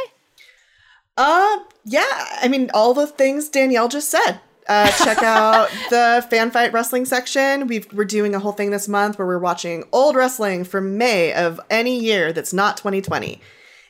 Uh, 1.16 1.60
yeah. 1.86 2.28
I 2.42 2.48
mean, 2.48 2.72
all 2.74 2.94
the 2.94 3.08
things 3.08 3.50
Danielle 3.50 3.90
just 3.90 4.10
said. 4.10 4.40
Uh, 4.68 4.92
check 5.04 5.24
out 5.24 5.70
the 5.90 6.28
Fanfyte 6.32 6.74
Wrestling 6.74 7.06
section. 7.06 7.68
We've, 7.68 7.92
we're 7.94 8.06
doing 8.06 8.36
a 8.36 8.40
whole 8.40 8.52
thing 8.52 8.72
this 8.72 8.88
month 8.88 9.18
where 9.18 9.28
we're 9.28 9.40
watching 9.40 9.84
old 9.92 10.16
wrestling 10.16 10.64
from 10.64 10.98
May 10.98 11.34
of 11.34 11.60
any 11.70 12.00
year 12.00 12.34
that's 12.34 12.54
not 12.54 12.78
2020 12.78 13.42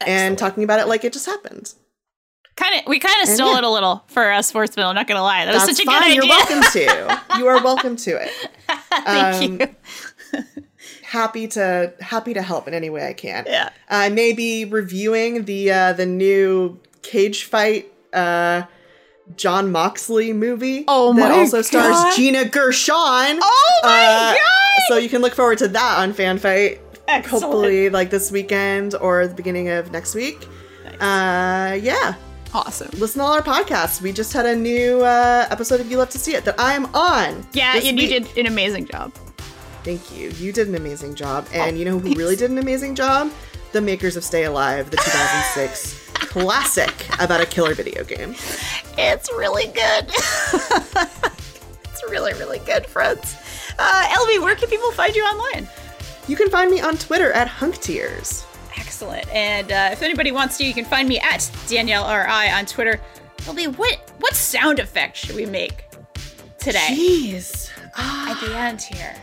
and 0.05 0.37
talking 0.37 0.63
about 0.63 0.79
it 0.79 0.87
like 0.87 1.03
it 1.03 1.13
just 1.13 1.25
happened. 1.25 1.73
Kind 2.55 2.75
of, 2.81 2.87
we 2.87 2.99
kind 2.99 3.15
of 3.23 3.29
stole 3.29 3.53
yeah. 3.53 3.59
it 3.59 3.63
a 3.63 3.69
little 3.69 4.03
for 4.07 4.29
us 4.31 4.47
sportsmen. 4.47 4.85
I'm 4.85 4.95
not 4.95 5.07
gonna 5.07 5.21
lie, 5.23 5.45
that 5.45 5.53
was 5.53 5.65
That's 5.65 5.77
such 5.77 5.85
a 5.85 5.89
fine. 5.89 6.01
good 6.01 6.05
idea. 6.11 6.15
You're 6.15 6.27
welcome 6.27 6.61
to. 6.73 7.37
You 7.37 7.47
are 7.47 7.63
welcome 7.63 7.95
to 7.95 8.11
it. 8.21 8.31
Thank 9.05 9.61
Um, 9.61 9.69
you. 10.33 10.45
Happy 11.03 11.47
to 11.47 11.93
happy 12.01 12.33
to 12.35 12.41
help 12.41 12.67
in 12.67 12.73
any 12.73 12.89
way 12.89 13.07
I 13.07 13.13
can. 13.13 13.45
Yeah. 13.47 13.69
I 13.89 14.09
may 14.09 14.33
be 14.33 14.65
reviewing 14.65 15.45
the 15.45 15.71
uh, 15.71 15.93
the 15.93 16.05
new 16.05 16.79
cage 17.01 17.45
fight 17.45 17.91
uh, 18.13 18.63
Jon 19.35 19.71
Moxley 19.71 20.33
movie. 20.33 20.83
Oh 20.87 21.13
that 21.15 21.31
also 21.31 21.61
stars 21.63 21.93
God. 21.95 22.15
Gina 22.15 22.45
Gershon. 22.45 22.93
Oh 23.41 23.79
my 23.83 24.05
Uh, 24.05 24.33
god! 24.33 24.81
So 24.87 24.97
you 24.97 25.09
can 25.09 25.21
look 25.23 25.33
forward 25.33 25.57
to 25.59 25.67
that 25.69 25.99
on 25.99 26.13
Fanfyte. 26.13 26.79
Hopefully, 27.27 27.89
like 27.89 28.09
this 28.09 28.31
weekend 28.31 28.95
or 28.95 29.27
the 29.27 29.33
beginning 29.33 29.69
of 29.69 29.91
next 29.91 30.15
week. 30.15 30.47
Uh, 30.99 31.77
yeah. 31.81 32.13
Awesome. 32.53 32.89
Listen 32.99 33.19
to 33.19 33.25
all 33.25 33.33
our 33.33 33.41
podcasts. 33.41 34.01
We 34.01 34.11
just 34.11 34.33
had 34.33 34.45
a 34.45 34.55
new 34.55 35.01
uh, 35.01 35.45
episode 35.51 35.79
of 35.79 35.89
You 35.91 35.97
Love 35.97 36.09
to 36.09 36.19
See 36.19 36.33
It 36.33 36.45
that 36.45 36.59
I 36.59 36.73
am 36.73 36.85
on. 36.95 37.45
Yeah, 37.53 37.75
and 37.75 37.99
you 37.99 38.07
did 38.07 38.37
an 38.37 38.47
amazing 38.47 38.87
job. 38.87 39.13
Thank 39.83 40.15
you. 40.15 40.29
You 40.31 40.51
did 40.51 40.67
an 40.67 40.75
amazing 40.75 41.15
job. 41.15 41.47
Oh, 41.53 41.61
And 41.61 41.77
you 41.77 41.85
know 41.85 41.99
who 41.99 42.13
really 42.15 42.35
did 42.35 42.49
an 42.51 42.57
amazing 42.57 42.95
job? 42.95 43.31
The 43.71 43.81
makers 43.81 44.17
of 44.17 44.23
Stay 44.23 44.45
Alive, 44.45 44.89
the 44.89 44.97
2006 44.97 46.09
classic 46.13 47.07
about 47.19 47.39
a 47.39 47.45
killer 47.45 47.75
video 47.75 48.03
game. 48.03 48.35
It's 48.97 49.31
really 49.31 49.67
good. 49.67 50.05
it's 51.83 52.03
really, 52.09 52.33
really 52.33 52.59
good, 52.59 52.85
friends. 52.87 53.35
Uh, 53.77 54.07
where 54.41 54.55
can 54.55 54.69
people 54.69 54.91
find 54.91 55.15
you 55.15 55.23
online? 55.23 55.67
You 56.29 56.35
can 56.35 56.51
find 56.51 56.69
me 56.69 56.79
on 56.79 56.95
Twitter 56.95 57.31
at 57.31 57.47
HunkTears. 57.47 58.45
Excellent. 58.77 59.27
And 59.33 59.71
uh, 59.71 59.89
if 59.91 60.03
anybody 60.03 60.31
wants 60.31 60.59
to, 60.59 60.63
you 60.63 60.75
can 60.75 60.85
find 60.85 61.09
me 61.09 61.17
at 61.17 61.49
Danielle 61.67 62.05
RI 62.07 62.51
on 62.51 62.67
Twitter. 62.67 63.01
LB, 63.39 63.75
what 63.79 63.97
what 64.19 64.35
sound 64.35 64.77
effect 64.77 65.17
should 65.17 65.35
we 65.35 65.47
make 65.47 65.85
today 66.59 66.85
Jeez. 66.91 67.71
at 67.97 68.39
the 68.41 68.55
end 68.55 68.79
here? 68.79 69.15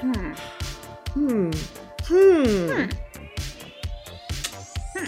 Hmm. 0.00 0.32
Hmm. 1.12 1.50
Hmm. 2.04 2.70
Hmm. 2.70 2.90
Hmm. 4.94 5.04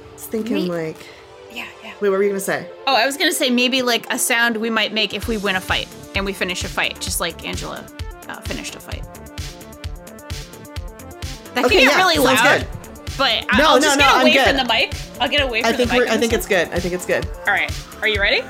I 0.00 0.12
was 0.14 0.26
thinking 0.26 0.54
Me- 0.54 0.68
like. 0.68 1.06
Yeah, 1.52 1.66
yeah. 1.84 1.92
Wait, 2.00 2.08
what 2.08 2.12
were 2.12 2.22
you 2.22 2.30
gonna 2.30 2.40
say? 2.40 2.66
Oh, 2.86 2.94
I 2.94 3.04
was 3.04 3.18
gonna 3.18 3.30
say 3.30 3.50
maybe 3.50 3.82
like 3.82 4.10
a 4.10 4.18
sound 4.18 4.56
we 4.56 4.70
might 4.70 4.94
make 4.94 5.12
if 5.12 5.28
we 5.28 5.36
win 5.36 5.54
a 5.54 5.60
fight 5.60 5.88
and 6.16 6.24
we 6.24 6.32
finish 6.32 6.64
a 6.64 6.68
fight, 6.68 6.98
just 7.00 7.20
like 7.20 7.44
Angela 7.46 7.86
uh, 8.28 8.40
finished 8.40 8.74
a 8.74 8.80
fight. 8.80 9.04
That 11.54 11.64
Okay, 11.66 11.76
can 11.76 11.84
get 11.86 11.92
yeah, 11.92 11.98
really 11.98 12.18
loud, 12.18 12.60
good. 12.60 12.66
but 13.16 13.44
I- 13.50 13.58
No, 13.58 13.64
I'll 13.68 13.76
no, 13.76 13.82
just 13.82 13.98
no, 13.98 14.04
get 14.04 14.14
I'm 14.14 14.20
away 14.22 14.32
good. 14.34 14.46
from 14.48 14.56
the 14.56 14.64
mic. 14.64 14.94
I'll 15.20 15.28
get 15.28 15.42
away 15.42 15.62
from 15.62 15.72
I 15.72 15.76
think 15.76 15.90
the 15.90 15.98
mic. 16.00 16.08
I 16.08 16.16
think 16.18 16.32
it's 16.32 16.46
good. 16.46 16.68
I 16.68 16.80
think 16.80 16.94
it's 16.94 17.06
good. 17.06 17.26
All 17.46 17.52
right, 17.52 17.70
are 18.02 18.08
you 18.08 18.20
ready? 18.20 18.42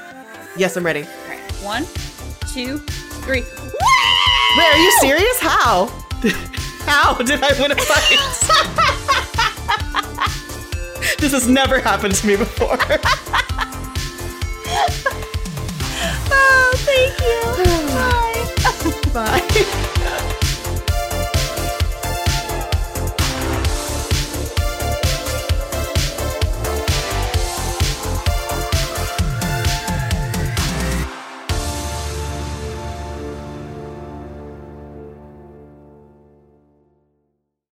Yes, 0.57 0.77
I'm 0.77 0.87
ready. 0.87 1.03
All 1.03 1.29
right, 1.29 1.41
one, 1.63 1.85
two, 2.53 2.79
three. 3.27 3.43
Wait, 3.43 4.75
are 4.75 4.79
you 4.79 4.91
serious? 5.01 5.39
How? 5.41 5.89
How 6.87 7.15
did 7.15 7.43
I 7.43 7.53
win 7.61 7.73
a 7.73 7.77
fight? 7.77 8.19
this 11.19 11.33
has 11.33 11.49
never 11.49 11.81
happened 11.81 12.15
to 12.15 12.27
me 12.27 12.37
before. 12.37 12.79
Oh, 16.31 16.73
thank 16.77 17.21
you. 17.21 17.41
Bye. 19.13 19.41
Bye. 19.41 20.23